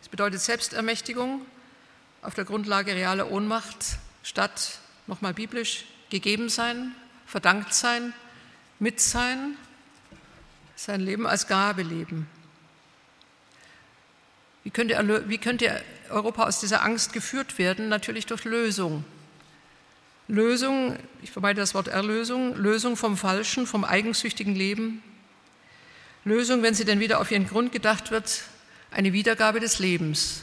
Es 0.00 0.08
bedeutet 0.08 0.40
Selbstermächtigung 0.40 1.42
auf 2.22 2.34
der 2.34 2.44
Grundlage 2.44 2.94
realer 2.94 3.30
Ohnmacht 3.30 3.98
statt, 4.22 4.78
nochmal 5.06 5.34
biblisch, 5.34 5.84
gegeben 6.10 6.48
sein, 6.48 6.94
verdankt 7.26 7.74
sein, 7.74 8.14
mit 8.78 9.00
sein, 9.00 9.56
sein 10.76 11.00
Leben 11.00 11.26
als 11.26 11.46
Gabe 11.46 11.82
leben. 11.82 12.28
Wie 14.64 14.70
könnte, 14.70 15.24
wie 15.28 15.38
könnte 15.38 15.82
Europa 16.10 16.44
aus 16.44 16.60
dieser 16.60 16.82
Angst 16.82 17.12
geführt 17.12 17.58
werden? 17.58 17.88
Natürlich 17.88 18.26
durch 18.26 18.44
Lösung. 18.44 19.04
Lösung, 20.28 20.98
ich 21.22 21.30
vermeide 21.30 21.60
das 21.60 21.72
Wort 21.72 21.88
Erlösung, 21.88 22.54
Lösung 22.54 22.96
vom 22.96 23.16
falschen, 23.16 23.66
vom 23.66 23.84
eigensüchtigen 23.84 24.54
Leben. 24.54 25.02
Lösung, 26.24 26.62
wenn 26.62 26.74
sie 26.74 26.84
denn 26.84 27.00
wieder 27.00 27.20
auf 27.20 27.30
ihren 27.30 27.48
Grund 27.48 27.72
gedacht 27.72 28.10
wird, 28.10 28.42
eine 28.90 29.14
Wiedergabe 29.14 29.58
des 29.58 29.78
Lebens. 29.78 30.42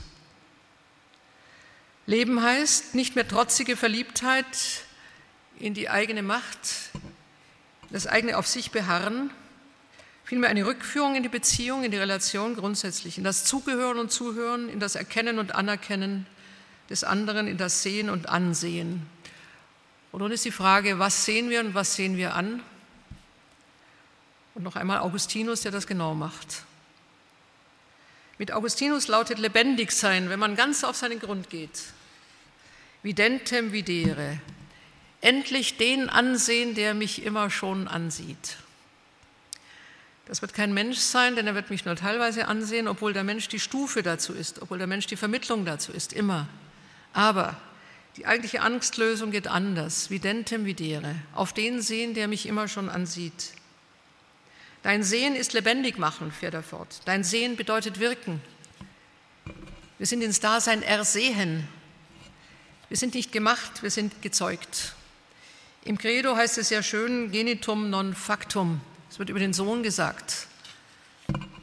Leben 2.07 2.41
heißt 2.41 2.95
nicht 2.95 3.15
mehr 3.15 3.27
trotzige 3.27 3.77
Verliebtheit 3.77 4.45
in 5.59 5.75
die 5.75 5.89
eigene 5.89 6.23
Macht, 6.23 6.91
das 7.91 8.07
eigene 8.07 8.38
auf 8.38 8.47
sich 8.47 8.71
beharren, 8.71 9.29
vielmehr 10.23 10.49
eine 10.49 10.65
Rückführung 10.65 11.15
in 11.15 11.21
die 11.21 11.29
Beziehung, 11.29 11.83
in 11.83 11.91
die 11.91 11.97
Relation 11.97 12.55
grundsätzlich, 12.55 13.19
in 13.19 13.23
das 13.23 13.45
Zugehören 13.45 13.99
und 13.99 14.11
Zuhören, 14.11 14.67
in 14.69 14.79
das 14.79 14.95
Erkennen 14.95 15.38
und 15.38 15.53
Anerkennen 15.53 16.25
des 16.89 17.03
anderen, 17.03 17.47
in 17.47 17.57
das 17.57 17.83
Sehen 17.83 18.09
und 18.09 18.29
Ansehen. 18.29 19.14
Und 20.16 20.22
nun 20.22 20.32
ist 20.32 20.45
die 20.45 20.51
Frage, 20.51 20.97
was 20.97 21.26
sehen 21.26 21.49
wir 21.49 21.59
und 21.59 21.74
was 21.74 21.95
sehen 21.95 22.16
wir 22.16 22.36
an? 22.36 22.63
Und 24.53 24.63
noch 24.63 24.78
einmal 24.78 24.99
Augustinus, 24.99 25.59
der 25.59 25.74
das 25.74 25.88
genau 25.88 26.16
macht. 26.16 26.63
Mit 28.38 28.53
Augustinus 28.53 29.09
lautet 29.09 29.39
lebendig 29.39 29.91
sein, 29.91 30.30
wenn 30.30 30.39
man 30.39 30.55
ganz 30.55 30.86
auf 30.86 30.95
seinen 30.95 31.20
Grund 31.20 31.49
geht. 31.49 31.82
Videntem 33.03 33.74
videre. 33.74 34.39
Endlich 35.20 35.76
den 35.76 36.09
ansehen, 36.09 36.76
der 36.76 36.93
mich 36.93 37.24
immer 37.24 37.49
schon 37.49 37.89
ansieht. 37.89 38.55
Das 40.28 40.41
wird 40.41 40.53
kein 40.53 40.74
Mensch 40.74 40.99
sein, 40.99 41.36
denn 41.36 41.45
er 41.45 41.55
wird 41.55 41.70
mich 41.70 41.84
nur 41.84 41.97
teilweise 41.97 42.47
ansehen, 42.47 42.88
obwohl 42.88 43.11
der 43.11 43.26
Mensch 43.26 43.49
die 43.49 43.59
Stufe 43.59 44.01
dazu 44.01 44.32
ist, 44.32 44.61
obwohl 44.61 44.78
der 44.78 44.88
Mensch 44.88 45.07
die 45.07 45.18
Vermittlung 45.18 45.66
dazu 45.66 45.91
ist, 45.91 46.13
immer. 46.13 46.47
Aber 47.11 47.57
die 48.18 48.26
eigentliche 48.26 48.61
Angstlösung 48.61 49.32
geht 49.32 49.47
anders. 49.47 50.09
Videntem 50.09 50.66
videre. 50.66 51.16
Auf 51.34 51.53
den 51.53 51.82
sehen, 51.82 52.13
der 52.13 52.28
mich 52.28 52.45
immer 52.45 52.68
schon 52.68 52.89
ansieht. 52.89 53.53
Dein 54.84 55.03
Sehen 55.03 55.36
ist 55.36 55.53
lebendig 55.53 55.97
machen, 55.97 56.32
fährt 56.32 56.53
er 56.53 56.61
fort. 56.61 57.01
Dein 57.05 57.24
Sehen 57.24 57.55
bedeutet 57.55 57.99
wirken. 57.99 58.39
Wir 59.97 60.05
sind 60.05 60.22
ins 60.22 60.39
Dasein 60.39 60.84
ersehen. 60.84 61.68
Wir 62.88 62.97
sind 62.97 63.16
nicht 63.16 63.32
gemacht, 63.32 63.82
wir 63.82 63.89
sind 63.89 64.22
gezeugt. 64.22 64.93
Im 65.84 65.97
Credo 65.97 66.36
heißt 66.36 66.57
es 66.59 66.70
sehr 66.70 66.84
schön, 66.84 67.32
genitum 67.32 67.89
non 67.89 68.13
factum. 68.13 68.80
Es 69.09 69.18
wird 69.18 69.30
über 69.30 69.39
den 69.39 69.53
Sohn 69.53 69.82
gesagt. 69.82 70.47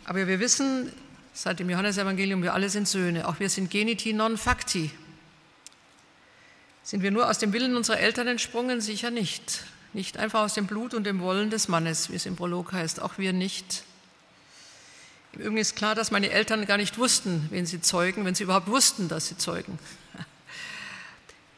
Aber 0.05 0.27
wir 0.27 0.41
wissen, 0.41 0.93
seit 1.33 1.61
dem 1.61 1.71
Johannesevangelium, 1.71 2.43
wir 2.43 2.55
alle 2.55 2.71
sind 2.71 2.89
Söhne. 2.89 3.29
Auch 3.29 3.39
wir 3.39 3.49
sind 3.49 3.71
geniti 3.71 4.13
non 4.13 4.37
facti. 4.37 4.91
Sind 6.85 7.03
wir 7.03 7.11
nur 7.11 7.29
aus 7.29 7.39
dem 7.39 7.53
Willen 7.53 7.77
unserer 7.77 7.99
Eltern 7.99 8.27
entsprungen? 8.27 8.81
Sicher 8.81 9.11
nicht. 9.11 9.65
Nicht 9.93 10.17
einfach 10.17 10.41
aus 10.41 10.55
dem 10.55 10.67
Blut 10.67 10.95
und 10.95 11.05
dem 11.05 11.21
Wollen 11.21 11.51
des 11.51 11.69
Mannes, 11.69 12.11
wie 12.11 12.17
es 12.17 12.27
im 12.27 12.37
Prolog 12.37 12.73
heißt. 12.73 13.01
Auch 13.01 13.19
wir 13.19 13.33
nicht. 13.33 13.85
Im 15.33 15.41
Übrigen 15.41 15.59
ist 15.59 15.77
klar, 15.77 15.95
dass 15.95 16.11
meine 16.11 16.31
Eltern 16.31 16.67
gar 16.67 16.77
nicht 16.77 16.99
wussten, 16.99 17.47
wen 17.51 17.67
sie 17.67 17.81
zeugen, 17.81 18.25
wenn 18.25 18.35
sie 18.35 18.45
überhaupt 18.45 18.67
wussten, 18.69 19.09
dass 19.09 19.29
sie 19.29 19.37
zeugen. 19.37 19.79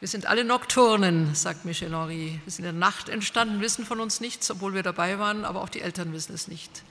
Wir 0.01 0.09
sind 0.09 0.27
alle 0.27 0.43
Nokturnen, 0.43 1.33
sagt 1.33 1.65
Michel 1.65 1.89
Henry. 1.89 2.39
Wir 2.43 2.51
sind 2.51 2.65
in 2.65 2.71
der 2.71 2.79
Nacht 2.79 3.09
entstanden, 3.09 3.61
wissen 3.61 3.85
von 3.85 3.99
uns 3.99 4.19
nichts, 4.19 4.51
obwohl 4.51 4.73
wir 4.75 4.83
dabei 4.83 5.17
waren, 5.17 5.45
aber 5.45 5.61
auch 5.61 5.69
die 5.69 5.81
Eltern 5.81 6.13
wissen 6.13 6.35
es 6.35 6.47
nicht. 6.47 6.83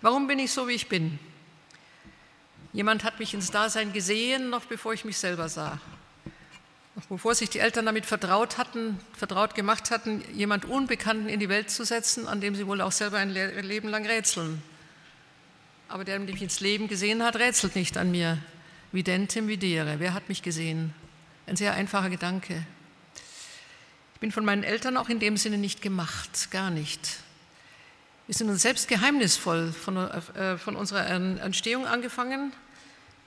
Warum 0.00 0.28
bin 0.28 0.38
ich 0.38 0.52
so, 0.52 0.66
wie 0.66 0.72
ich 0.72 0.88
bin? 0.88 1.18
Jemand 2.72 3.04
hat 3.04 3.18
mich 3.18 3.34
ins 3.34 3.50
Dasein 3.50 3.92
gesehen, 3.92 4.50
noch 4.50 4.64
bevor 4.64 4.94
ich 4.94 5.04
mich 5.04 5.18
selber 5.18 5.48
sah. 5.48 5.78
Bevor 7.08 7.34
sich 7.34 7.50
die 7.50 7.58
Eltern 7.58 7.86
damit 7.86 8.06
vertraut 8.06 8.56
hatten, 8.56 9.00
vertraut 9.16 9.56
gemacht 9.56 9.90
hatten, 9.90 10.22
jemand 10.32 10.64
Unbekannten 10.64 11.28
in 11.28 11.40
die 11.40 11.48
Welt 11.48 11.68
zu 11.68 11.84
setzen, 11.84 12.28
an 12.28 12.40
dem 12.40 12.54
sie 12.54 12.68
wohl 12.68 12.80
auch 12.80 12.92
selber 12.92 13.18
ein 13.18 13.30
Leben 13.30 13.88
lang 13.88 14.06
rätseln. 14.06 14.62
Aber 15.88 16.04
der, 16.04 16.18
der 16.20 16.32
mich 16.32 16.42
ins 16.42 16.60
Leben 16.60 16.86
gesehen 16.86 17.22
hat, 17.24 17.36
rätselt 17.36 17.74
nicht 17.74 17.96
an 17.96 18.12
mir. 18.12 18.38
Videntem 18.92 19.48
videre. 19.48 19.98
Wer 19.98 20.14
hat 20.14 20.28
mich 20.28 20.42
gesehen? 20.42 20.94
Ein 21.46 21.56
sehr 21.56 21.74
einfacher 21.74 22.10
Gedanke. 22.10 22.64
Ich 24.14 24.20
bin 24.20 24.30
von 24.30 24.44
meinen 24.44 24.62
Eltern 24.62 24.96
auch 24.96 25.08
in 25.08 25.18
dem 25.18 25.36
Sinne 25.36 25.58
nicht 25.58 25.82
gemacht, 25.82 26.52
gar 26.52 26.70
nicht. 26.70 27.18
Wir 28.26 28.34
sind 28.34 28.48
uns 28.48 28.62
selbst 28.62 28.86
geheimnisvoll 28.88 29.72
von, 29.72 29.96
äh, 29.96 30.56
von 30.56 30.76
unserer 30.76 31.06
Entstehung 31.08 31.86
angefangen. 31.86 32.52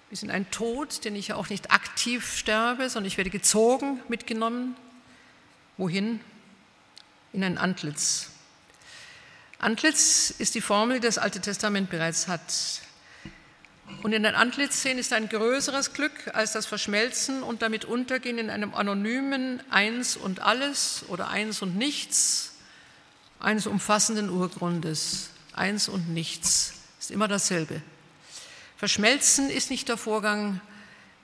Wir 0.09 0.17
sind 0.17 0.31
ein 0.31 0.49
Tod, 0.51 1.03
den 1.03 1.15
ich 1.15 1.29
ja 1.29 1.35
auch 1.35 1.49
nicht 1.49 1.71
aktiv 1.71 2.33
sterbe, 2.37 2.89
sondern 2.89 3.07
ich 3.07 3.17
werde 3.17 3.29
gezogen, 3.29 4.01
mitgenommen. 4.07 4.75
Wohin? 5.75 6.21
In 7.33 7.43
ein 7.43 7.57
Antlitz. 7.57 8.29
Antlitz 9.59 10.33
ist 10.37 10.55
die 10.55 10.61
Formel, 10.61 10.99
die 10.99 11.07
das 11.07 11.17
Alte 11.17 11.41
Testament 11.41 11.89
bereits 11.89 12.27
hat. 12.29 12.41
Und 14.01 14.13
in 14.13 14.25
ein 14.25 14.35
Antlitz 14.35 14.81
sehen 14.81 14.97
ist 14.97 15.11
ein 15.11 15.27
größeres 15.27 15.93
Glück 15.93 16.13
als 16.33 16.53
das 16.53 16.65
Verschmelzen 16.65 17.43
und 17.43 17.61
damit 17.61 17.83
Untergehen 17.83 18.37
in 18.37 18.49
einem 18.49 18.73
anonymen 18.75 19.61
Eins 19.71 20.15
und 20.15 20.39
Alles 20.39 21.03
oder 21.09 21.29
Eins 21.29 21.61
und 21.61 21.75
Nichts 21.75 22.53
eines 23.39 23.67
umfassenden 23.67 24.29
Urgrundes. 24.29 25.31
Eins 25.53 25.89
und 25.89 26.09
Nichts 26.09 26.73
ist 26.99 27.11
immer 27.11 27.27
dasselbe. 27.27 27.81
Verschmelzen 28.77 29.49
ist 29.49 29.71
nicht 29.71 29.89
der 29.89 29.97
Vorgang, 29.97 30.61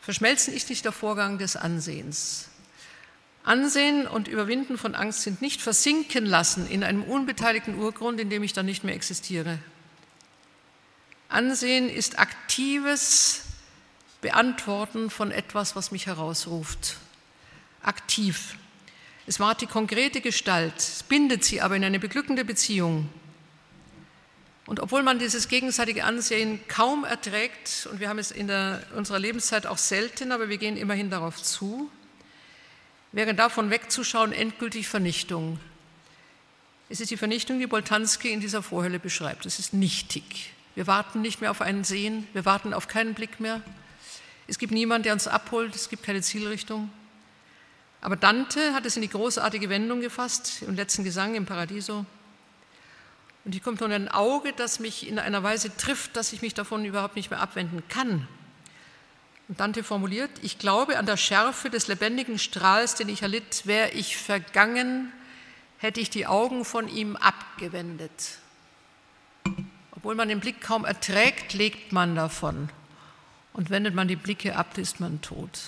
Verschmelzen 0.02 0.54
ist 0.54 0.70
nicht 0.70 0.84
der 0.84 0.92
Vorgang 0.92 1.38
des 1.38 1.56
Ansehens. 1.56 2.50
Ansehen 3.44 4.08
und 4.08 4.28
Überwinden 4.28 4.78
von 4.78 4.96
Angst 4.96 5.22
sind 5.22 5.42
nicht 5.42 5.62
versinken 5.62 6.26
lassen 6.26 6.68
in 6.68 6.84
einem 6.84 7.04
unbeteiligten 7.04 7.76
Urgrund, 7.76 8.20
in 8.20 8.30
dem 8.30 8.42
ich 8.42 8.54
dann 8.54 8.66
nicht 8.66 8.84
mehr 8.84 8.96
existiere. 8.96 9.60
Ansehen 11.30 11.90
ist 11.90 12.20
aktives 12.20 13.44
Beantworten 14.22 15.10
von 15.10 15.32
etwas, 15.32 15.76
was 15.76 15.92
mich 15.92 16.08
herausruft. 16.08 16.98
Aktiv. 17.82 18.56
Es 19.28 19.40
wahrt 19.40 19.62
die 19.62 19.68
konkrete 19.68 20.22
Gestalt, 20.22 20.78
es 20.78 21.04
bindet 21.04 21.44
sie 21.44 21.62
aber 21.62 21.76
in 21.76 21.84
eine 21.84 22.00
beglückende 22.00 22.46
Beziehung. 22.46 23.10
Und 24.74 24.80
obwohl 24.80 25.04
man 25.04 25.20
dieses 25.20 25.50
gegenseitige 25.50 26.04
Ansehen 26.04 26.60
kaum 26.68 27.04
erträgt, 27.04 27.88
und 27.92 28.00
wir 28.00 28.10
haben 28.10 28.18
es 28.18 28.32
in 28.32 28.48
der, 28.48 28.82
unserer 28.96 29.20
Lebenszeit 29.20 29.68
auch 29.68 29.78
selten, 29.78 30.32
aber 30.32 30.50
wir 30.50 30.58
gehen 30.58 30.78
immerhin 30.78 31.12
darauf 31.12 31.40
zu, 31.44 31.92
wäre 33.12 33.36
davon 33.36 33.70
wegzuschauen 33.70 34.34
endgültig 34.34 34.88
Vernichtung. 34.88 35.60
Es 36.90 37.02
ist 37.02 37.12
die 37.12 37.18
Vernichtung, 37.18 37.60
die 37.60 37.68
Boltanski 37.68 38.32
in 38.32 38.40
dieser 38.40 38.64
Vorhölle 38.64 38.98
beschreibt. 38.98 39.46
Es 39.46 39.60
ist 39.60 39.76
nichtig. 39.76 40.54
Wir 40.74 40.88
warten 40.88 41.22
nicht 41.22 41.40
mehr 41.40 41.52
auf 41.52 41.62
einen 41.62 41.84
Sehen, 41.84 42.28
wir 42.34 42.44
warten 42.44 42.74
auf 42.74 42.88
keinen 42.88 43.14
Blick 43.14 43.40
mehr. 43.40 43.62
Es 44.48 44.58
gibt 44.58 44.74
niemanden, 44.74 45.04
der 45.04 45.14
uns 45.14 45.28
abholt, 45.28 45.76
es 45.76 45.88
gibt 45.88 46.02
keine 46.02 46.24
Zielrichtung. 46.24 46.90
Aber 48.02 48.16
Dante 48.16 48.74
hat 48.74 48.88
es 48.88 48.96
in 48.96 49.04
die 49.04 49.10
großartige 49.10 49.70
Wendung 49.70 50.02
gefasst, 50.02 50.64
im 50.64 50.74
letzten 50.74 51.04
Gesang 51.04 51.36
im 51.36 51.46
Paradiso. 51.46 52.08
Und 53.46 53.52
hier 53.52 53.62
kommt 53.62 53.82
nun 53.82 53.92
ein 53.92 54.08
Auge, 54.08 54.54
das 54.54 54.80
mich 54.80 55.08
in 55.08 55.20
einer 55.20 55.44
Weise 55.44 55.76
trifft, 55.76 56.16
dass 56.16 56.32
ich 56.32 56.42
mich 56.42 56.54
davon 56.54 56.86
überhaupt 56.86 57.16
nicht 57.16 57.30
mehr 57.30 57.42
abwenden 57.42 57.84
kann. 57.90 58.28
Und 59.50 59.60
Dante 59.60 59.84
formuliert, 59.84 60.32
ich 60.42 60.58
glaube 60.58 60.98
an 60.98 61.06
der 61.06 61.18
Schärfe 61.18 61.70
des 61.70 61.88
lebendigen 61.88 62.40
Strahls, 62.40 62.96
den 62.96 63.10
ich 63.10 63.22
erlitt, 63.22 63.64
wäre 63.66 63.90
ich 63.92 64.16
vergangen, 64.16 65.12
hätte 65.78 66.00
ich 66.00 66.10
die 66.10 66.26
Augen 66.26 66.64
von 66.64 66.88
ihm 66.88 67.18
abgewendet. 67.18 68.40
Obwohl 69.92 70.16
man 70.16 70.30
den 70.30 70.40
Blick 70.40 70.62
kaum 70.62 70.86
erträgt, 70.86 71.54
legt 71.54 71.92
man 71.92 72.16
davon. 72.16 72.70
Und 73.52 73.70
wendet 73.70 73.94
man 73.94 74.08
die 74.08 74.16
Blicke 74.16 74.56
ab, 74.56 74.78
ist 74.78 75.00
man 75.00 75.22
tot. 75.22 75.60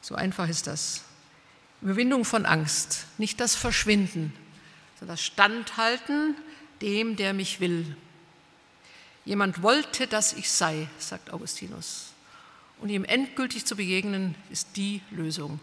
So 0.00 0.16
einfach 0.16 0.48
ist 0.48 0.66
das. 0.66 1.04
Überwindung 1.80 2.24
von 2.24 2.44
Angst, 2.44 3.06
nicht 3.18 3.40
das 3.40 3.54
Verschwinden, 3.54 4.32
sondern 4.98 5.16
das 5.16 5.24
Standhalten 5.24 6.34
dem, 6.84 7.16
der 7.16 7.32
mich 7.32 7.60
will. 7.60 7.96
Jemand 9.24 9.62
wollte, 9.62 10.06
dass 10.06 10.34
ich 10.34 10.50
sei, 10.50 10.86
sagt 10.98 11.32
Augustinus. 11.32 12.12
Und 12.78 12.90
ihm 12.90 13.04
endgültig 13.04 13.64
zu 13.64 13.74
begegnen, 13.74 14.34
ist 14.50 14.76
die 14.76 15.00
Lösung. 15.10 15.60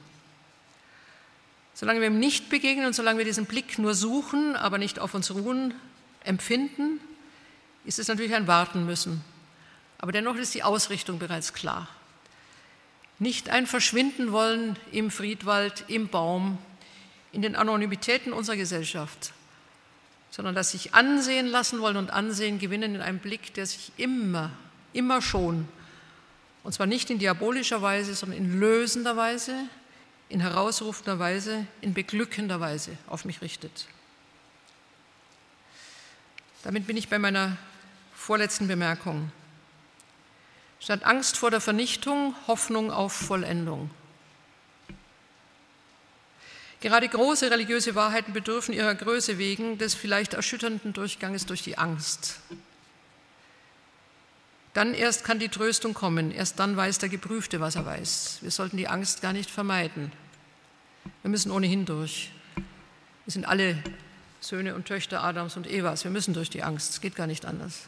Solange 1.75 2.01
wir 2.01 2.07
ihm 2.07 2.19
nicht 2.19 2.49
begegnen 2.49 2.87
und 2.87 2.95
solange 2.95 3.19
wir 3.19 3.25
diesen 3.25 3.45
Blick 3.45 3.77
nur 3.77 3.93
suchen, 3.93 4.55
aber 4.55 4.79
nicht 4.79 4.97
auf 4.97 5.13
uns 5.13 5.31
ruhen, 5.31 5.75
empfinden, 6.23 6.99
ist 7.85 7.99
es 7.99 8.07
natürlich 8.07 8.33
ein 8.33 8.47
Warten 8.47 8.85
müssen. 8.85 9.23
Aber 9.99 10.11
dennoch 10.11 10.35
ist 10.35 10.55
die 10.55 10.63
Ausrichtung 10.63 11.19
bereits 11.19 11.53
klar. 11.53 11.87
Nicht 13.19 13.49
ein 13.49 13.67
Verschwinden 13.67 14.31
wollen 14.31 14.75
im 14.91 15.11
Friedwald, 15.11 15.85
im 15.87 16.07
Baum, 16.07 16.57
in 17.31 17.43
den 17.43 17.55
Anonymitäten 17.55 18.33
unserer 18.33 18.57
Gesellschaft, 18.57 19.33
sondern 20.31 20.55
das 20.55 20.71
sich 20.71 20.95
ansehen 20.95 21.47
lassen 21.47 21.81
wollen 21.81 21.97
und 21.97 22.09
ansehen 22.09 22.57
gewinnen 22.57 22.95
in 22.95 23.01
einem 23.01 23.19
Blick, 23.19 23.53
der 23.53 23.65
sich 23.67 23.91
immer, 23.97 24.51
immer 24.93 25.21
schon, 25.21 25.67
und 26.63 26.73
zwar 26.73 26.87
nicht 26.87 27.09
in 27.09 27.19
diabolischer 27.19 27.81
Weise, 27.81 28.13
sondern 28.13 28.37
in 28.37 28.59
lösender 28.59 29.17
Weise, 29.17 29.55
in 30.29 30.39
herausrufender 30.39 31.19
Weise, 31.19 31.65
in 31.81 31.93
beglückender 31.93 32.59
Weise 32.59 32.97
auf 33.07 33.25
mich 33.25 33.41
richtet. 33.41 33.87
Damit 36.63 36.85
bin 36.85 36.97
ich 36.97 37.09
bei 37.09 37.17
meiner 37.17 37.57
vorletzten 38.13 38.67
Bemerkung. 38.67 39.31
Statt 40.79 41.03
Angst 41.03 41.37
vor 41.37 41.51
der 41.51 41.61
Vernichtung, 41.61 42.35
Hoffnung 42.47 42.91
auf 42.91 43.13
Vollendung. 43.13 43.89
Gerade 46.81 47.07
große 47.07 47.51
religiöse 47.51 47.93
Wahrheiten 47.93 48.33
bedürfen 48.33 48.73
ihrer 48.73 48.95
Größe 48.95 49.37
wegen 49.37 49.77
des 49.77 49.93
vielleicht 49.93 50.33
erschütternden 50.33 50.93
Durchganges 50.93 51.45
durch 51.45 51.61
die 51.61 51.77
Angst. 51.77 52.39
Dann 54.73 54.95
erst 54.95 55.23
kann 55.23 55.37
die 55.37 55.49
Tröstung 55.49 55.93
kommen, 55.93 56.31
erst 56.31 56.59
dann 56.59 56.75
weiß 56.75 56.97
der 56.97 57.09
Geprüfte, 57.09 57.59
was 57.59 57.75
er 57.75 57.85
weiß. 57.85 58.39
Wir 58.41 58.49
sollten 58.49 58.77
die 58.77 58.87
Angst 58.87 59.21
gar 59.21 59.31
nicht 59.31 59.51
vermeiden. 59.51 60.11
Wir 61.21 61.29
müssen 61.29 61.51
ohnehin 61.51 61.85
durch. 61.85 62.31
Wir 63.25 63.31
sind 63.31 63.45
alle 63.45 63.77
Söhne 64.39 64.73
und 64.73 64.85
Töchter 64.85 65.23
Adams 65.23 65.57
und 65.57 65.67
Evas. 65.67 66.03
Wir 66.03 66.11
müssen 66.11 66.33
durch 66.33 66.49
die 66.49 66.63
Angst. 66.63 66.93
Es 66.93 67.01
geht 67.01 67.15
gar 67.15 67.27
nicht 67.27 67.45
anders. 67.45 67.81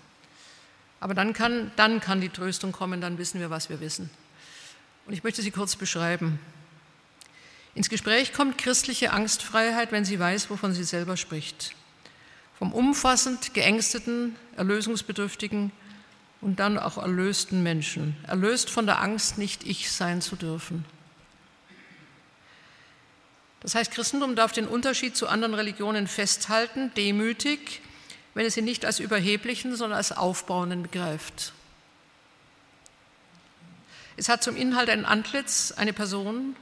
Aber 0.99 1.15
dann 1.15 1.33
kann, 1.33 1.71
dann 1.77 1.99
kann 1.99 2.21
die 2.21 2.29
Tröstung 2.29 2.71
kommen, 2.71 3.01
dann 3.01 3.17
wissen 3.17 3.39
wir, 3.39 3.49
was 3.49 3.69
wir 3.69 3.79
wissen. 3.79 4.11
Und 5.07 5.13
ich 5.13 5.23
möchte 5.23 5.41
sie 5.41 5.51
kurz 5.51 5.75
beschreiben. 5.75 6.39
Ins 7.75 7.89
Gespräch 7.89 8.33
kommt 8.33 8.57
christliche 8.57 9.11
Angstfreiheit, 9.11 9.91
wenn 9.91 10.05
sie 10.05 10.19
weiß, 10.19 10.49
wovon 10.49 10.73
sie 10.73 10.83
selber 10.83 11.17
spricht. 11.17 11.75
Vom 12.59 12.71
umfassend 12.71 13.53
geängsteten, 13.53 14.35
erlösungsbedürftigen 14.57 15.71
und 16.41 16.59
dann 16.59 16.77
auch 16.77 16.97
erlösten 16.97 17.63
Menschen. 17.63 18.15
Erlöst 18.27 18.69
von 18.69 18.85
der 18.85 19.01
Angst, 19.01 19.37
nicht 19.37 19.65
ich 19.65 19.91
sein 19.91 20.21
zu 20.21 20.35
dürfen. 20.35 20.85
Das 23.61 23.75
heißt, 23.75 23.91
Christentum 23.91 24.35
darf 24.35 24.51
den 24.51 24.67
Unterschied 24.67 25.15
zu 25.15 25.27
anderen 25.27 25.53
Religionen 25.53 26.07
festhalten, 26.07 26.91
demütig, 26.95 27.81
wenn 28.33 28.45
es 28.45 28.57
ihn 28.57 28.65
nicht 28.65 28.85
als 28.85 28.99
überheblichen, 28.99 29.75
sondern 29.75 29.97
als 29.97 30.11
aufbauenden 30.11 30.83
begreift. 30.83 31.53
Es 34.17 34.29
hat 34.29 34.43
zum 34.43 34.55
Inhalt 34.55 34.89
ein 34.89 35.05
Antlitz, 35.05 35.71
eine 35.71 35.93
Person, 35.93 36.55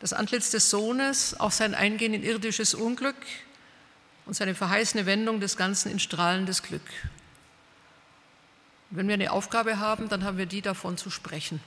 das 0.00 0.12
Antlitz 0.12 0.50
des 0.50 0.70
Sohnes, 0.70 1.38
auch 1.40 1.52
sein 1.52 1.74
Eingehen 1.74 2.14
in 2.14 2.22
irdisches 2.22 2.74
Unglück 2.74 3.16
und 4.26 4.34
seine 4.34 4.54
verheißene 4.54 5.06
Wendung 5.06 5.40
des 5.40 5.56
Ganzen 5.56 5.90
in 5.90 5.98
strahlendes 5.98 6.62
Glück. 6.62 6.82
Wenn 8.90 9.08
wir 9.08 9.14
eine 9.14 9.32
Aufgabe 9.32 9.78
haben, 9.78 10.08
dann 10.08 10.24
haben 10.24 10.38
wir 10.38 10.46
die 10.46 10.62
davon 10.62 10.96
zu 10.96 11.10
sprechen. 11.10 11.60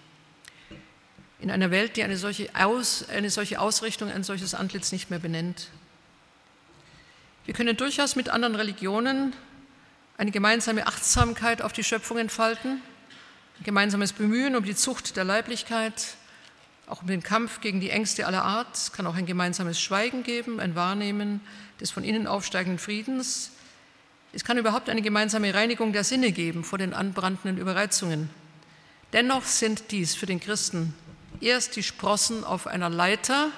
In 1.39 1.51
einer 1.51 1.71
Welt, 1.71 1.97
die 1.97 2.03
eine 2.03 2.17
solche, 2.17 2.49
Aus, 2.55 3.07
eine 3.09 3.30
solche 3.30 3.59
Ausrichtung, 3.59 4.11
ein 4.11 4.23
solches 4.23 4.53
Antlitz 4.53 4.91
nicht 4.91 5.09
mehr 5.09 5.19
benennt. 5.19 5.69
Wir 7.45 7.53
können 7.53 7.78
durchaus 7.78 8.15
mit 8.15 8.30
anderen 8.30 8.55
Religionen 8.55 9.34
eine 10.17 10.32
gemeinsame 10.32 10.88
Achtsamkeit 10.88 11.61
auf 11.61 11.73
die 11.73 11.84
Schöpfung 11.84 12.17
entfalten, 12.17 12.82
ein 13.59 13.63
gemeinsames 13.63 14.13
Bemühen 14.13 14.55
um 14.55 14.63
die 14.63 14.75
Zucht 14.75 15.15
der 15.15 15.23
Leiblichkeit, 15.23 16.16
auch 16.88 17.01
um 17.01 17.07
den 17.07 17.21
Kampf 17.21 17.61
gegen 17.61 17.79
die 17.79 17.89
Ängste 17.89 18.25
aller 18.25 18.43
Art. 18.43 18.75
Es 18.75 18.91
kann 18.93 19.05
auch 19.05 19.15
ein 19.15 19.25
gemeinsames 19.25 19.79
Schweigen 19.79 20.23
geben, 20.23 20.59
ein 20.59 20.75
Wahrnehmen 20.75 21.41
des 21.79 21.91
von 21.91 22.03
innen 22.03 22.27
aufsteigenden 22.27 22.79
Friedens. 22.79 23.51
Es 24.33 24.43
kann 24.43 24.57
überhaupt 24.57 24.89
eine 24.89 25.01
gemeinsame 25.01 25.53
Reinigung 25.53 25.93
der 25.93 26.03
Sinne 26.03 26.31
geben 26.31 26.63
vor 26.63 26.77
den 26.77 26.93
anbrandenden 26.93 27.57
Überreizungen. 27.57 28.29
Dennoch 29.13 29.43
sind 29.43 29.91
dies 29.91 30.15
für 30.15 30.25
den 30.25 30.39
Christen 30.39 30.93
erst 31.41 31.75
die 31.75 31.83
Sprossen 31.83 32.43
auf 32.43 32.67
einer 32.67 32.89
Leiter, 32.89 33.51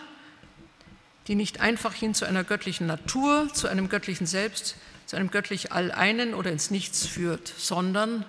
die 1.27 1.35
nicht 1.35 1.59
einfach 1.59 1.93
hin 1.93 2.13
zu 2.13 2.25
einer 2.25 2.43
göttlichen 2.43 2.87
Natur, 2.87 3.49
zu 3.53 3.67
einem 3.67 3.89
göttlichen 3.89 4.27
Selbst, 4.27 4.75
zu 5.05 5.15
einem 5.15 5.31
göttlich 5.31 5.71
Alleinen 5.71 6.33
oder 6.33 6.51
ins 6.51 6.71
Nichts 6.71 7.05
führt, 7.05 7.53
sondern 7.57 8.25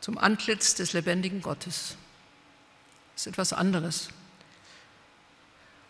zum 0.00 0.18
Antlitz 0.18 0.74
des 0.74 0.92
lebendigen 0.92 1.42
Gottes. 1.42 1.96
Ist 3.16 3.26
etwas 3.26 3.52
anderes. 3.54 4.10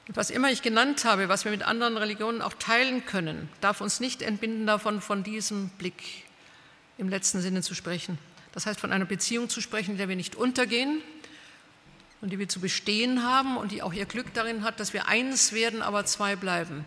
Was 0.08 0.30
immer 0.30 0.52
ich 0.52 0.62
genannt 0.62 1.04
habe, 1.04 1.28
was 1.28 1.44
wir 1.44 1.50
mit 1.50 1.64
anderen 1.64 1.96
Religionen 1.96 2.40
auch 2.40 2.54
teilen 2.54 3.04
können, 3.04 3.48
darf 3.60 3.80
uns 3.80 3.98
nicht 3.98 4.22
entbinden 4.22 4.66
davon, 4.66 5.00
von 5.00 5.24
diesem 5.24 5.68
Blick 5.70 6.24
im 6.96 7.08
letzten 7.08 7.40
Sinne 7.40 7.62
zu 7.62 7.74
sprechen. 7.74 8.16
Das 8.52 8.66
heißt, 8.66 8.78
von 8.78 8.92
einer 8.92 9.04
Beziehung 9.04 9.48
zu 9.48 9.60
sprechen, 9.60 9.92
in 9.92 9.98
der 9.98 10.08
wir 10.08 10.14
nicht 10.14 10.36
untergehen 10.36 11.02
und 12.20 12.30
die 12.30 12.38
wir 12.38 12.48
zu 12.48 12.60
bestehen 12.60 13.24
haben 13.24 13.56
und 13.56 13.72
die 13.72 13.82
auch 13.82 13.92
ihr 13.92 14.06
Glück 14.06 14.32
darin 14.32 14.62
hat, 14.62 14.78
dass 14.78 14.92
wir 14.92 15.08
eins 15.08 15.52
werden, 15.52 15.82
aber 15.82 16.04
zwei 16.04 16.36
bleiben. 16.36 16.84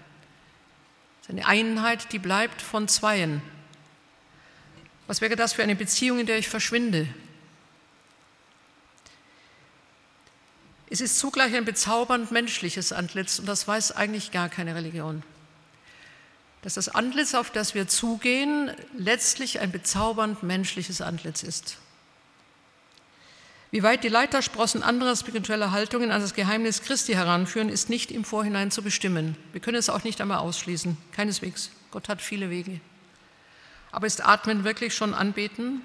Das 1.20 1.30
ist 1.30 1.32
eine 1.32 1.46
Einheit, 1.46 2.14
die 2.14 2.20
bleibt 2.20 2.62
von 2.62 2.88
Zweien. 2.88 3.42
Was 5.08 5.20
wäre 5.20 5.36
das 5.36 5.54
für 5.54 5.64
eine 5.64 5.76
Beziehung, 5.76 6.20
in 6.20 6.26
der 6.26 6.38
ich 6.38 6.48
verschwinde, 6.48 7.08
Es 10.90 11.02
ist 11.02 11.20
zugleich 11.20 11.56
ein 11.56 11.66
bezaubernd 11.66 12.32
menschliches 12.32 12.92
Antlitz 12.92 13.40
und 13.40 13.48
das 13.48 13.68
weiß 13.68 13.92
eigentlich 13.92 14.32
gar 14.32 14.50
keine 14.50 14.74
Religion. 14.74 15.24
Dass 16.64 16.74
das 16.74 16.90
Antlitz, 16.90 17.36
auf 17.36 17.52
das 17.52 17.76
wir 17.76 17.88
zugehen, 17.88 18.72
letztlich 18.98 19.60
ein 19.60 19.72
bezaubernd 19.72 20.42
menschliches 20.44 21.02
Antlitz 21.02 21.44
ist. 21.44 21.78
Wie 23.72 23.84
weit 23.84 24.04
die 24.04 24.10
Leitersprossen 24.10 24.82
anderer 24.82 25.16
spiritueller 25.16 25.72
Haltungen 25.72 26.10
an 26.10 26.22
das 26.22 26.34
Geheimnis 26.34 26.82
Christi 26.82 27.14
heranführen, 27.14 27.70
ist 27.70 27.88
nicht 27.88 28.10
im 28.10 28.24
Vorhinein 28.24 28.72
zu 28.72 28.82
bestimmen. 28.82 29.38
Wir 29.52 29.62
können 29.62 29.78
es 29.78 29.92
auch 29.92 30.04
nicht 30.04 30.20
einmal 30.22 30.40
ausschließen, 30.40 30.98
keineswegs. 31.12 31.70
Gott 31.92 32.10
hat 32.10 32.20
viele 32.20 32.50
Wege. 32.50 32.82
Aber 33.92 34.08
ist 34.08 34.26
Atmen 34.26 34.64
wirklich 34.64 34.96
schon 34.96 35.14
Anbeten? 35.14 35.82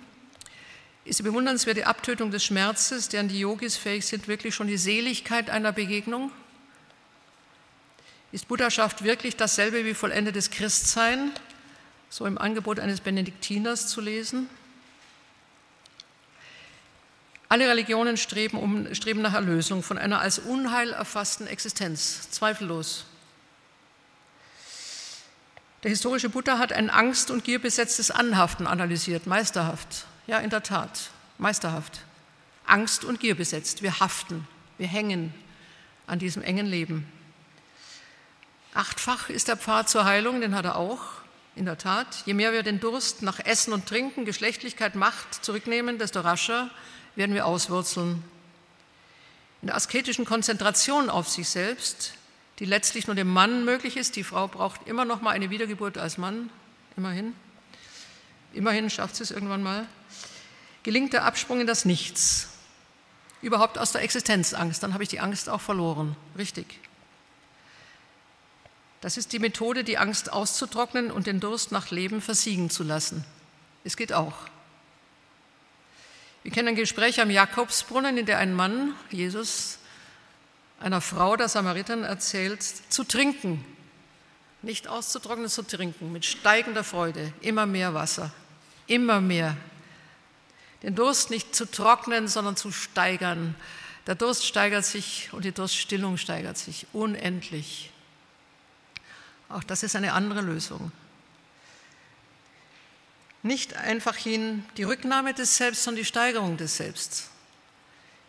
Ist 1.05 1.19
die 1.19 1.23
bewundernswerte 1.23 1.87
Abtötung 1.87 2.31
des 2.31 2.45
Schmerzes, 2.45 3.09
deren 3.09 3.29
die 3.29 3.39
Yogis 3.39 3.77
fähig 3.77 4.07
sind, 4.07 4.27
wirklich 4.27 4.55
schon 4.55 4.67
die 4.67 4.79
Seligkeit 4.79 5.51
einer 5.51 5.73
Begegnung? 5.73 6.33
Ist 8.33 8.49
Buddhaschaft 8.49 9.05
wirklich 9.05 9.37
dasselbe 9.37 9.85
wie 9.85 9.95
vollendetes 9.95 10.51
Christsein, 10.51 11.31
so 12.09 12.27
im 12.27 12.39
Angebot 12.39 12.81
eines 12.81 13.01
Benediktiners 13.01 13.89
zu 13.89 14.01
lesen? 14.01 14.49
Alle 17.51 17.69
Religionen 17.69 18.17
streben, 18.17 18.59
um, 18.59 18.93
streben 18.95 19.21
nach 19.21 19.35
Erlösung 19.35 19.83
von 19.83 19.99
einer 19.99 20.21
als 20.21 20.39
Unheil 20.39 20.93
erfassten 20.93 21.47
Existenz, 21.47 22.31
zweifellos. 22.31 23.05
Der 25.83 25.91
historische 25.91 26.31
Buddha 26.31 26.59
hat 26.59 26.73
ein 26.73 26.89
angst- 26.89 27.31
und 27.31 27.45
gierbesetztes 27.45 28.11
Anhaften 28.11 28.67
analysiert, 28.67 29.27
meisterhaft. 29.27 30.07
Ja, 30.27 30.39
in 30.39 30.51
der 30.51 30.63
Tat, 30.63 31.11
meisterhaft. 31.39 32.01
Angst 32.67 33.05
und 33.05 33.21
Gier 33.21 33.35
besetzt. 33.35 33.83
Wir 33.83 34.01
haften, 34.01 34.47
wir 34.79 34.87
hängen 34.87 35.35
an 36.07 36.19
diesem 36.19 36.43
engen 36.43 36.67
Leben. 36.67 37.07
Achtfach 38.73 39.29
ist 39.29 39.49
der 39.49 39.57
Pfad 39.57 39.89
zur 39.89 40.05
Heilung, 40.05 40.41
den 40.41 40.55
hat 40.55 40.65
er 40.65 40.77
auch, 40.77 41.03
in 41.57 41.67
der 41.67 41.79
Tat. 41.79 42.23
Je 42.25 42.35
mehr 42.35 42.53
wir 42.53 42.63
den 42.63 42.81
Durst 42.81 43.23
nach 43.23 43.39
Essen 43.39 43.73
und 43.73 43.87
Trinken, 43.87 44.25
Geschlechtlichkeit, 44.25 44.95
Macht 44.95 45.45
zurücknehmen, 45.45 45.99
desto 45.99 46.21
rascher 46.21 46.71
werden 47.15 47.35
wir 47.35 47.47
auswurzeln. 47.47 48.25
In 49.61 49.67
der 49.67 49.77
asketischen 49.77 50.25
Konzentration 50.25 51.09
auf 51.09 51.29
sich 51.29 51.49
selbst, 51.49 52.15
die 52.59 52.65
letztlich 52.65 53.07
nur 53.07 53.17
dem 53.17 53.29
Mann 53.29 53.65
möglich 53.65 53.97
ist, 53.97 54.17
die 54.17 54.25
Frau 54.25 54.49
braucht 54.49 54.87
immer 54.87 55.05
noch 55.05 55.21
mal 55.21 55.31
eine 55.31 55.51
Wiedergeburt 55.51 55.99
als 55.99 56.19
Mann, 56.19 56.51
immerhin. 56.97 57.35
Immerhin 58.53 58.91
schafft 58.91 59.17
sie 59.17 59.23
es 59.23 59.31
irgendwann 59.31 59.63
mal 59.63 59.87
gelingt 60.85 61.13
der 61.13 61.25
Absprung 61.25 61.61
in 61.61 61.67
das 61.67 61.85
Nichts. 61.85 62.51
Überhaupt 63.43 63.77
aus 63.79 63.93
der 63.93 64.03
Existenzangst, 64.03 64.83
dann 64.83 64.95
habe 64.95 65.03
ich 65.03 65.09
die 65.09 65.21
Angst 65.21 65.49
auch 65.49 65.61
verloren. 65.61 66.15
Richtig. 66.39 66.79
Das 69.01 69.19
ist 69.19 69.33
die 69.33 69.39
Methode, 69.39 69.85
die 69.85 69.99
Angst 69.99 70.33
auszutrocknen 70.33 71.11
und 71.11 71.27
den 71.27 71.41
Durst 71.41 71.73
nach 71.73 71.91
Leben 71.91 72.23
versiegen 72.23 72.71
zu 72.71 72.85
lassen. 72.85 73.25
Es 73.83 73.97
geht 73.97 74.13
auch. 74.13 74.33
Wir 76.43 76.53
kennen 76.53 76.69
ein 76.69 76.75
Gespräch 76.75 77.21
am 77.21 77.31
Jakobsbrunnen, 77.31 78.17
in 78.17 78.27
der 78.27 78.39
ein 78.39 78.55
Mann, 78.55 78.95
Jesus, 79.11 79.79
einer 80.81 81.01
Frau 81.01 81.37
der 81.37 81.49
Samariterin 81.49 82.05
erzählt, 82.05 82.63
zu 82.63 83.05
trinken. 83.05 83.65
Nicht 84.63 84.89
auszutrocknen, 84.89 85.49
zu 85.49 85.63
trinken, 85.63 86.13
mit 86.13 86.25
steigender 86.25 86.85
Freude. 86.85 87.33
Immer 87.41 87.67
mehr 87.67 87.93
Wasser, 87.93 88.31
immer 88.87 89.21
mehr 89.21 89.57
den 90.85 90.95
Durst 90.95 91.31
nicht 91.31 91.57
zu 91.57 91.65
trocknen, 91.65 92.29
sondern 92.29 92.57
zu 92.57 92.71
steigern. 92.71 93.55
Der 94.07 94.15
Durst 94.15 94.45
steigert 94.45 94.85
sich 94.85 95.31
und 95.33 95.47
die 95.47 95.53
Durststillung 95.53 96.19
steigert 96.19 96.59
sich 96.59 96.87
unendlich. 96.93 97.91
Auch 99.49 99.65
das 99.65 99.83
ist 99.83 99.97
eine 99.97 100.13
andere 100.13 100.43
Lösung. 100.43 100.93
Nicht 103.43 103.75
einfach 103.77 104.15
hin 104.15 104.63
die 104.77 104.83
Rücknahme 104.83 105.33
des 105.33 105.57
Selbst, 105.57 105.85
sondern 105.85 106.03
die 106.03 106.07
Steigerung 106.07 106.59
des 106.59 106.77
Selbst. 106.77 107.31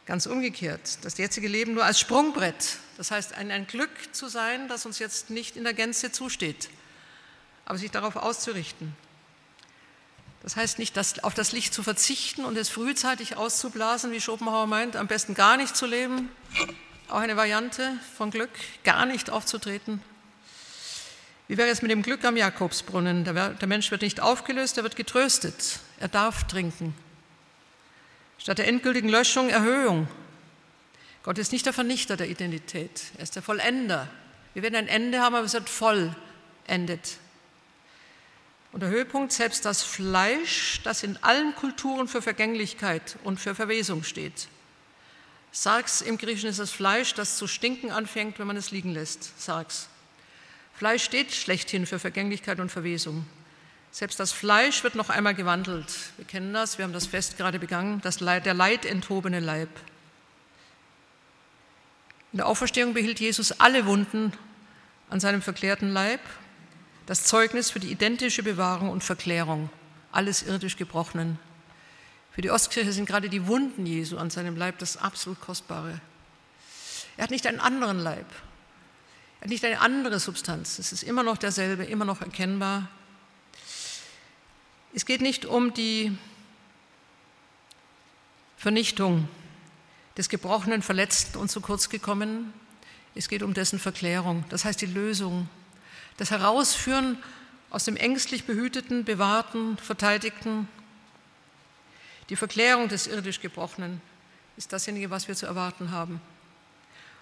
Ganz 0.06 0.26
umgekehrt, 0.26 1.00
das 1.02 1.18
jetzige 1.18 1.50
Leben 1.50 1.74
nur 1.74 1.84
als 1.84 2.00
Sprungbrett, 2.00 2.78
das 2.96 3.12
heißt 3.12 3.34
ein, 3.34 3.52
ein 3.52 3.68
Glück 3.68 3.90
zu 4.14 4.30
sein, 4.30 4.70
das 4.70 4.86
uns 4.86 5.00
jetzt 5.00 5.30
nicht 5.30 5.58
in 5.58 5.66
der 5.66 5.74
Gänze 5.74 6.12
zusteht, 6.12 6.70
aber 7.66 7.78
sich 7.78 7.92
darauf 7.92 8.16
auszurichten. 8.16 8.96
Das 10.46 10.56
heißt 10.56 10.78
nicht, 10.78 10.96
dass 10.96 11.24
auf 11.24 11.34
das 11.34 11.54
Licht 11.54 11.74
zu 11.74 11.82
verzichten 11.82 12.46
und 12.46 12.56
es 12.56 12.70
frühzeitig 12.70 13.36
auszublasen, 13.36 14.12
wie 14.12 14.22
Schopenhauer 14.22 14.68
meint, 14.68 14.96
am 14.96 15.08
besten 15.08 15.34
gar 15.34 15.58
nicht 15.58 15.76
zu 15.76 15.88
leben. 15.88 16.30
Auch 17.10 17.18
eine 17.18 17.36
Variante 17.36 17.94
von 18.16 18.30
Glück, 18.30 18.52
gar 18.84 19.08
nicht 19.08 19.32
aufzutreten. 19.32 20.04
Wie 21.48 21.58
wäre 21.58 21.70
es 21.70 21.82
mit 21.82 21.90
dem 21.90 22.04
Glück 22.04 22.24
am 22.24 22.38
Jakobsbrunnen? 22.38 23.24
Der 23.24 23.68
Mensch 23.68 23.90
wird 23.90 24.04
nicht 24.04 24.20
aufgelöst, 24.20 24.78
er 24.78 24.84
wird 24.84 24.96
getröstet. 24.96 25.80
Er 26.00 26.10
darf 26.10 26.44
trinken. 26.44 26.94
Statt 28.38 28.60
der 28.60 28.68
endgültigen 28.68 29.10
Löschung 29.10 29.50
Erhöhung. 29.50 30.08
Gott 31.24 31.40
ist 31.40 31.54
nicht 31.54 31.66
der 31.66 31.74
Vernichter 31.74 32.18
der 32.18 32.30
Identität, 32.30 33.02
er 33.18 33.24
ist 33.24 33.36
der 33.36 33.42
Vollender. 33.42 34.08
Wir 34.54 34.62
werden 34.62 34.76
ein 34.76 34.88
Ende 34.88 35.22
haben, 35.22 35.34
aber 35.34 35.46
es 35.46 35.54
wird 35.54 35.70
vollendet. 35.70 37.18
Und 38.76 38.82
der 38.82 38.90
Höhepunkt, 38.90 39.32
selbst 39.32 39.64
das 39.64 39.84
Fleisch, 39.84 40.82
das 40.84 41.02
in 41.04 41.16
allen 41.24 41.56
Kulturen 41.56 42.10
für 42.10 42.22
Vergänglichkeit 42.22 43.16
und 43.24 43.40
für 43.40 43.56
Verwesung 43.56 44.04
steht. 44.04 44.50
Sarx 45.54 46.02
im 46.02 46.18
Griechischen 46.18 46.50
ist 46.50 46.60
das 46.60 46.72
Fleisch, 46.72 47.14
das 47.14 47.38
zu 47.38 47.48
stinken 47.48 47.90
anfängt, 47.90 48.38
wenn 48.38 48.48
man 48.48 48.58
es 48.58 48.72
liegen 48.72 48.92
lässt. 48.94 49.42
Sarx. 49.42 49.88
Fleisch 50.74 51.06
steht 51.06 51.32
schlechthin 51.32 51.86
für 51.86 52.00
Vergänglichkeit 52.00 52.60
und 52.60 52.70
Verwesung. 52.70 53.26
Selbst 53.92 54.20
das 54.20 54.34
Fleisch 54.34 54.84
wird 54.84 54.96
noch 54.96 55.10
einmal 55.10 55.36
gewandelt. 55.36 55.94
Wir 56.18 56.26
kennen 56.26 56.54
das, 56.54 56.78
wir 56.78 56.84
haben 56.84 56.92
das 56.92 57.08
Fest 57.08 57.38
gerade 57.38 57.60
begangen, 57.60 58.02
das 58.02 58.20
Leid, 58.20 58.46
der 58.46 58.56
leidenthobene 58.56 59.40
Leib. 59.40 59.70
In 62.34 62.40
der 62.40 62.48
Auferstehung 62.48 62.94
behielt 62.94 63.22
Jesus 63.22 63.54
alle 63.54 63.86
Wunden 63.86 64.34
an 65.10 65.22
seinem 65.22 65.42
verklärten 65.42 65.94
Leib 65.94 66.20
das 67.06 67.24
Zeugnis 67.24 67.72
für 67.72 67.80
die 67.80 67.92
identische 67.92 68.44
Bewahrung 68.44 68.90
und 68.90 69.04
Verklärung 69.04 69.70
alles 70.12 70.44
irdisch 70.44 70.78
Gebrochenen. 70.78 71.38
Für 72.32 72.42
die 72.42 72.50
Ostkirche 72.50 72.92
sind 72.92 73.06
gerade 73.06 73.30
die 73.30 73.48
Wunden 73.48 73.86
Jesu 73.86 74.18
an 74.18 74.30
seinem 74.30 74.56
Leib 74.56 74.80
das 74.80 74.98
absolut 74.98 75.40
Kostbare. 75.42 76.00
Er 77.18 77.24
hat 77.24 77.32
nicht 77.32 77.48
einen 77.48 77.60
anderen 77.60 78.00
Leib. 78.00 78.26
Er 79.40 79.46
hat 79.46 79.50
nicht 79.50 79.64
eine 79.64 79.80
andere 79.82 80.20
Substanz. 80.20 80.80
Es 80.80 80.92
ist 80.92 81.04
immer 81.04 81.24
noch 81.24 81.38
derselbe, 81.38 81.86
immer 81.86 82.06
noch 82.06 82.22
erkennbar. 82.22 82.90
Es 84.94 85.06
geht 85.06 85.22
nicht 85.22 85.46
um 85.46 85.74
die 85.74 86.18
Vernichtung 88.58 89.28
des 90.18 90.30
Gebrochenen, 90.30 90.82
Verletzten 90.82 91.38
und 91.38 91.52
zu 91.52 91.62
kurz 91.62 91.90
gekommenen. 91.90 92.54
Es 93.14 93.28
geht 93.28 93.44
um 93.44 93.54
dessen 93.54 93.80
Verklärung, 93.80 94.46
das 94.50 94.66
heißt 94.66 94.82
die 94.82 94.88
Lösung 94.88 95.48
das 96.18 96.32
Herausführen 96.32 97.18
aus 97.70 97.86
dem 97.86 97.98
ängstlich 97.98 98.46
behüteten, 98.46 99.04
bewahrten, 99.04 99.78
verteidigten. 99.78 100.68
Die 102.30 102.36
Verklärung 102.36 102.88
des 102.88 103.08
irdisch 103.08 103.42
Gebrochenen 103.42 104.02
ist 104.58 104.72
dasjenige, 104.72 105.10
was 105.10 105.28
wir 105.28 105.36
zu 105.36 105.46
erwarten 105.46 105.92
haben. 105.92 106.22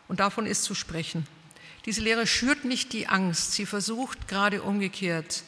Und 0.07 0.19
davon 0.19 0.45
ist 0.45 0.63
zu 0.63 0.75
sprechen. 0.75 1.25
Diese 1.85 2.01
Lehre 2.01 2.27
schürt 2.27 2.65
nicht 2.65 2.93
die 2.93 3.07
Angst, 3.07 3.53
sie 3.53 3.65
versucht 3.65 4.27
gerade 4.27 4.61
umgekehrt 4.61 5.43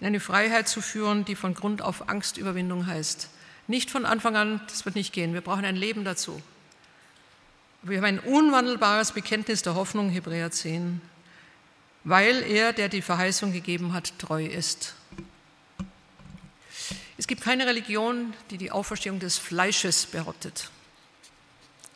in 0.00 0.06
eine 0.06 0.20
Freiheit 0.20 0.68
zu 0.68 0.80
führen, 0.80 1.24
die 1.24 1.34
von 1.34 1.54
Grund 1.54 1.82
auf 1.82 2.08
Angstüberwindung 2.08 2.86
heißt. 2.86 3.30
Nicht 3.66 3.90
von 3.90 4.06
Anfang 4.06 4.36
an, 4.36 4.60
das 4.68 4.84
wird 4.84 4.94
nicht 4.94 5.12
gehen, 5.12 5.34
wir 5.34 5.40
brauchen 5.40 5.64
ein 5.64 5.76
Leben 5.76 6.04
dazu. 6.04 6.40
Wir 7.82 7.98
haben 7.98 8.04
ein 8.04 8.18
unwandelbares 8.20 9.12
Bekenntnis 9.12 9.62
der 9.62 9.74
Hoffnung, 9.74 10.10
Hebräer 10.10 10.50
10 10.50 11.00
weil 12.04 12.42
er, 12.42 12.72
der 12.72 12.88
die 12.88 13.02
Verheißung 13.02 13.52
gegeben 13.52 13.92
hat, 13.92 14.18
treu 14.18 14.44
ist. 14.44 14.94
Es 17.16 17.26
gibt 17.26 17.42
keine 17.42 17.66
Religion, 17.66 18.32
die 18.50 18.58
die 18.58 18.70
Auferstehung 18.70 19.18
des 19.18 19.38
Fleisches 19.38 20.06
behauptet. 20.06 20.70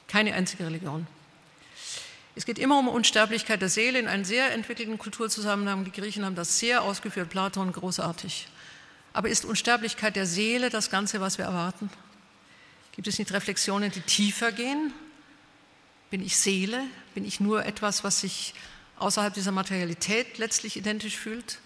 Keine 0.08 0.34
einzige 0.34 0.66
Religion. 0.66 1.06
Es 2.34 2.46
geht 2.46 2.58
immer 2.58 2.78
um 2.78 2.88
Unsterblichkeit 2.88 3.60
der 3.60 3.68
Seele 3.68 3.98
in 3.98 4.08
einem 4.08 4.24
sehr 4.24 4.52
entwickelten 4.52 4.98
Kulturzusammenhang. 4.98 5.84
Die 5.84 5.92
Griechen 5.92 6.24
haben 6.24 6.34
das 6.34 6.58
sehr 6.58 6.82
ausgeführt, 6.82 7.28
Platon 7.28 7.72
großartig. 7.72 8.48
Aber 9.12 9.28
ist 9.28 9.44
Unsterblichkeit 9.44 10.16
der 10.16 10.26
Seele 10.26 10.70
das 10.70 10.90
Ganze, 10.90 11.20
was 11.20 11.38
wir 11.38 11.44
erwarten? 11.44 11.90
Gibt 12.92 13.06
es 13.06 13.18
nicht 13.18 13.32
Reflexionen, 13.32 13.90
die 13.90 14.00
tiefer 14.00 14.50
gehen? 14.52 14.92
Bin 16.10 16.22
ich 16.22 16.36
Seele? 16.36 16.82
Bin 17.14 17.24
ich 17.24 17.40
nur 17.40 17.64
etwas, 17.64 18.02
was 18.02 18.20
sich 18.20 18.54
außerhalb 19.02 19.34
dieser 19.34 19.52
Materialität 19.52 20.38
letztlich 20.38 20.76
identisch 20.76 21.16
fühlt? 21.16 21.58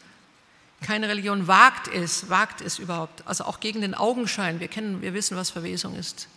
Keine 0.82 1.08
Religion 1.08 1.46
wagt 1.46 1.88
es, 1.88 2.28
wagt 2.28 2.60
es 2.60 2.78
überhaupt, 2.78 3.26
also 3.26 3.44
auch 3.44 3.60
gegen 3.60 3.80
den 3.80 3.94
Augenschein, 3.94 4.60
wir 4.60 4.68
kennen, 4.68 5.00
wir 5.00 5.14
wissen, 5.14 5.36
was 5.36 5.50
Verwesung 5.50 5.94
ist, 5.94 6.28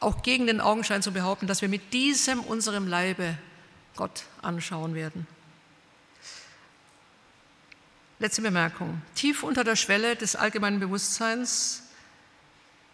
auch 0.00 0.22
gegen 0.22 0.46
den 0.46 0.60
Augenschein 0.60 1.02
zu 1.02 1.12
behaupten, 1.12 1.46
dass 1.46 1.60
wir 1.60 1.68
mit 1.68 1.92
diesem 1.92 2.40
unserem 2.40 2.86
Leibe 2.86 3.36
Gott 3.96 4.24
anschauen 4.42 4.94
werden. 4.94 5.26
Letzte 8.20 8.42
Bemerkung. 8.42 9.00
Tief 9.14 9.42
unter 9.42 9.64
der 9.64 9.76
Schwelle 9.76 10.16
des 10.16 10.34
allgemeinen 10.34 10.80
Bewusstseins 10.80 11.82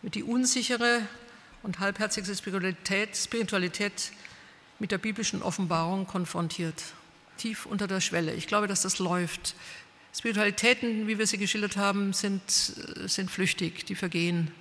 wird 0.03 0.15
die 0.15 0.23
unsichere 0.23 1.03
und 1.63 1.79
halbherzige 1.79 2.35
Spiritualität, 2.35 3.17
Spiritualität 3.17 4.13
mit 4.79 4.91
der 4.91 4.99
biblischen 4.99 5.43
Offenbarung 5.43 6.07
konfrontiert. 6.07 6.83
Tief 7.37 7.67
unter 7.67 7.87
der 7.87 8.01
Schwelle. 8.01 8.35
Ich 8.35 8.47
glaube, 8.47 8.67
dass 8.67 8.83
das 8.83 8.99
läuft. 8.99 9.55
Spiritualitäten, 10.15 11.09
wie 11.09 11.19
wir 11.19 11.27
sie 11.27 11.39
geschildert 11.39 11.77
haben, 11.77 12.13
sind, 12.13 12.43
sind 12.49 13.31
flüchtig, 13.31 13.85
die 13.85 13.95
vergehen. 13.95 14.53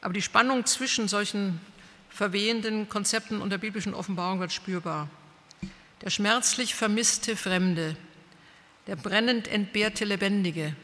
Aber 0.00 0.14
die 0.14 0.22
Spannung 0.22 0.64
zwischen 0.64 1.08
solchen 1.08 1.60
verwehenden 2.08 2.88
Konzepten 2.88 3.40
und 3.40 3.50
der 3.50 3.58
biblischen 3.58 3.94
Offenbarung 3.94 4.40
wird 4.40 4.52
spürbar. 4.52 5.08
Der 6.00 6.10
schmerzlich 6.10 6.74
vermisste 6.74 7.36
Fremde, 7.36 7.96
der 8.86 8.96
brennend 8.96 9.48
entbehrte 9.48 10.04
Lebendige, 10.04 10.74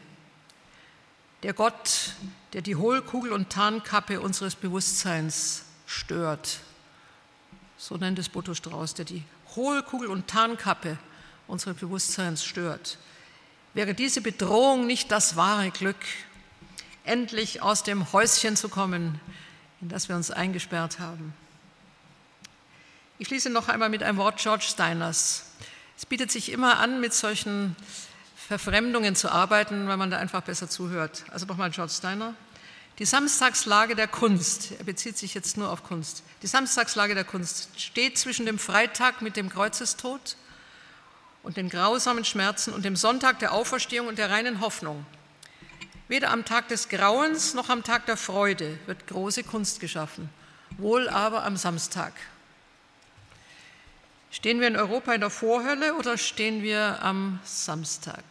der 1.43 1.53
Gott, 1.53 2.13
der 2.53 2.61
die 2.61 2.75
Hohlkugel 2.75 3.31
und 3.31 3.49
Tarnkappe 3.49 4.19
unseres 4.19 4.55
Bewusstseins 4.55 5.65
stört. 5.85 6.59
So 7.77 7.97
nennt 7.97 8.19
es 8.19 8.29
Boto 8.29 8.53
Strauß, 8.53 8.93
der 8.93 9.05
die 9.05 9.23
Hohlkugel 9.55 10.07
und 10.09 10.27
Tarnkappe 10.27 10.97
unseres 11.47 11.77
Bewusstseins 11.77 12.43
stört. 12.43 12.97
Wäre 13.73 13.93
diese 13.93 14.21
Bedrohung 14.21 14.87
nicht 14.87 15.11
das 15.11 15.35
wahre 15.35 15.71
Glück, 15.71 15.97
endlich 17.03 17.61
aus 17.61 17.83
dem 17.83 18.11
Häuschen 18.13 18.55
zu 18.55 18.69
kommen, 18.69 19.19
in 19.81 19.89
das 19.89 20.09
wir 20.09 20.15
uns 20.15 20.31
eingesperrt 20.31 20.99
haben? 20.99 21.33
Ich 23.17 23.27
schließe 23.27 23.49
noch 23.49 23.69
einmal 23.69 23.89
mit 23.89 24.03
einem 24.03 24.17
Wort 24.17 24.39
George 24.39 24.65
Steiners. 24.67 25.45
Es 25.97 26.05
bietet 26.05 26.31
sich 26.31 26.51
immer 26.51 26.79
an, 26.79 26.99
mit 26.99 27.13
solchen 27.13 27.75
Verfremdungen 28.35 29.15
zu 29.15 29.31
arbeiten, 29.31 29.87
weil 29.87 29.97
man 29.97 30.11
da 30.11 30.17
einfach 30.17 30.41
besser 30.41 30.69
zuhört. 30.69 31.23
Also 31.31 31.45
nochmal 31.45 31.71
George 31.71 31.93
Steiner. 31.93 32.33
Die 32.97 33.05
Samstagslage 33.05 33.93
der 33.95 34.07
Kunst, 34.07 34.71
er 34.77 34.85
bezieht 34.85 35.17
sich 35.17 35.33
jetzt 35.33 35.57
nur 35.57 35.69
auf 35.69 35.83
Kunst, 35.83 36.23
die 36.41 36.47
Samstagslage 36.47 37.13
der 37.13 37.25
Kunst 37.25 37.69
steht 37.79 38.17
zwischen 38.17 38.45
dem 38.45 38.57
Freitag 38.57 39.21
mit 39.21 39.35
dem 39.35 39.49
Kreuzestod 39.49 40.37
und 41.43 41.57
den 41.57 41.69
grausamen 41.69 42.23
Schmerzen 42.23 42.73
und 42.73 42.85
dem 42.85 42.95
Sonntag 42.95 43.39
der 43.39 43.51
Auferstehung 43.51 44.07
und 44.07 44.17
der 44.17 44.29
reinen 44.29 44.61
Hoffnung. 44.61 45.05
Weder 46.07 46.31
am 46.31 46.45
Tag 46.45 46.69
des 46.69 46.87
Grauens 46.87 47.53
noch 47.53 47.67
am 47.67 47.83
Tag 47.83 48.05
der 48.05 48.15
Freude 48.15 48.79
wird 48.85 49.07
große 49.07 49.43
Kunst 49.43 49.81
geschaffen, 49.81 50.29
wohl 50.77 51.09
aber 51.09 51.43
am 51.43 51.57
Samstag. 51.57 52.13
Stehen 54.31 54.61
wir 54.61 54.67
in 54.67 54.77
Europa 54.77 55.13
in 55.13 55.21
der 55.21 55.29
Vorhölle 55.29 55.95
oder 55.95 56.17
stehen 56.17 56.63
wir 56.63 57.01
am 57.01 57.39
Samstag? 57.43 58.23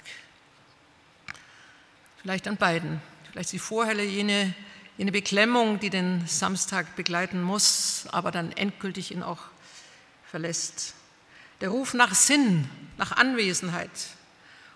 Vielleicht 2.22 2.48
an 2.48 2.56
beiden. 2.56 3.02
Vielleicht 3.35 3.51
die 3.51 3.59
Vorhölle 3.59 4.05
jene, 4.05 4.55
jene 4.97 5.11
Beklemmung, 5.11 5.80
die 5.80 5.91
den 5.91 6.24
Samstag 6.28 6.95
begleiten 6.95 7.43
muss, 7.43 8.07
aber 8.12 8.30
dann 8.30 8.53
endgültig 8.53 9.11
ihn 9.11 9.24
auch 9.24 9.41
verlässt. 10.30 10.95
Der 11.61 11.70
Ruf 11.70 11.95
nach 11.95 12.14
Sinn, 12.14 12.68
nach 12.97 13.11
Anwesenheit 13.11 13.91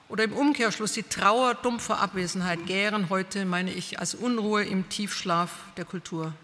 oder 0.09 0.25
im 0.25 0.33
Umkehrschluss 0.33 0.91
die 0.91 1.05
Trauer 1.05 1.55
dumpfer 1.55 2.01
Abwesenheit 2.01 2.67
gären 2.67 3.11
heute, 3.11 3.45
meine 3.45 3.73
ich, 3.73 4.01
als 4.01 4.17
Unruhe 4.17 4.65
im 4.65 4.89
Tiefschlaf 4.89 5.53
der 5.77 5.85
Kultur. 5.85 6.35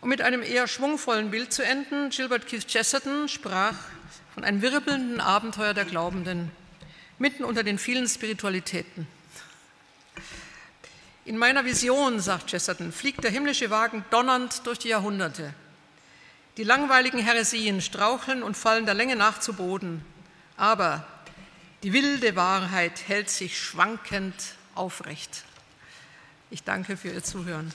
Um 0.00 0.08
mit 0.08 0.20
einem 0.20 0.42
eher 0.42 0.66
schwungvollen 0.66 1.30
Bild 1.30 1.52
zu 1.52 1.64
enden, 1.64 2.10
Gilbert 2.10 2.48
Keith 2.48 2.66
Chesterton 2.66 3.28
sprach 3.28 3.74
von 4.34 4.42
einem 4.42 4.62
wirbelnden 4.62 5.20
Abenteuer 5.20 5.74
der 5.74 5.84
Glaubenden, 5.84 6.50
mitten 7.20 7.44
unter 7.44 7.62
den 7.62 7.78
vielen 7.78 8.08
Spiritualitäten. 8.08 9.06
In 11.28 11.36
meiner 11.36 11.66
Vision, 11.66 12.20
sagt 12.20 12.48
Chesterton, 12.48 12.90
fliegt 12.90 13.22
der 13.22 13.30
himmlische 13.30 13.68
Wagen 13.68 14.02
donnernd 14.10 14.66
durch 14.66 14.78
die 14.78 14.88
Jahrhunderte. 14.88 15.52
Die 16.56 16.64
langweiligen 16.64 17.18
Heresien 17.18 17.82
straucheln 17.82 18.42
und 18.42 18.56
fallen 18.56 18.86
der 18.86 18.94
Länge 18.94 19.14
nach 19.14 19.38
zu 19.38 19.52
Boden. 19.52 20.02
Aber 20.56 21.06
die 21.82 21.92
wilde 21.92 22.34
Wahrheit 22.34 23.06
hält 23.08 23.28
sich 23.28 23.58
schwankend 23.58 24.34
aufrecht. 24.74 25.44
Ich 26.48 26.64
danke 26.64 26.96
für 26.96 27.10
Ihr 27.10 27.22
Zuhören. 27.22 27.74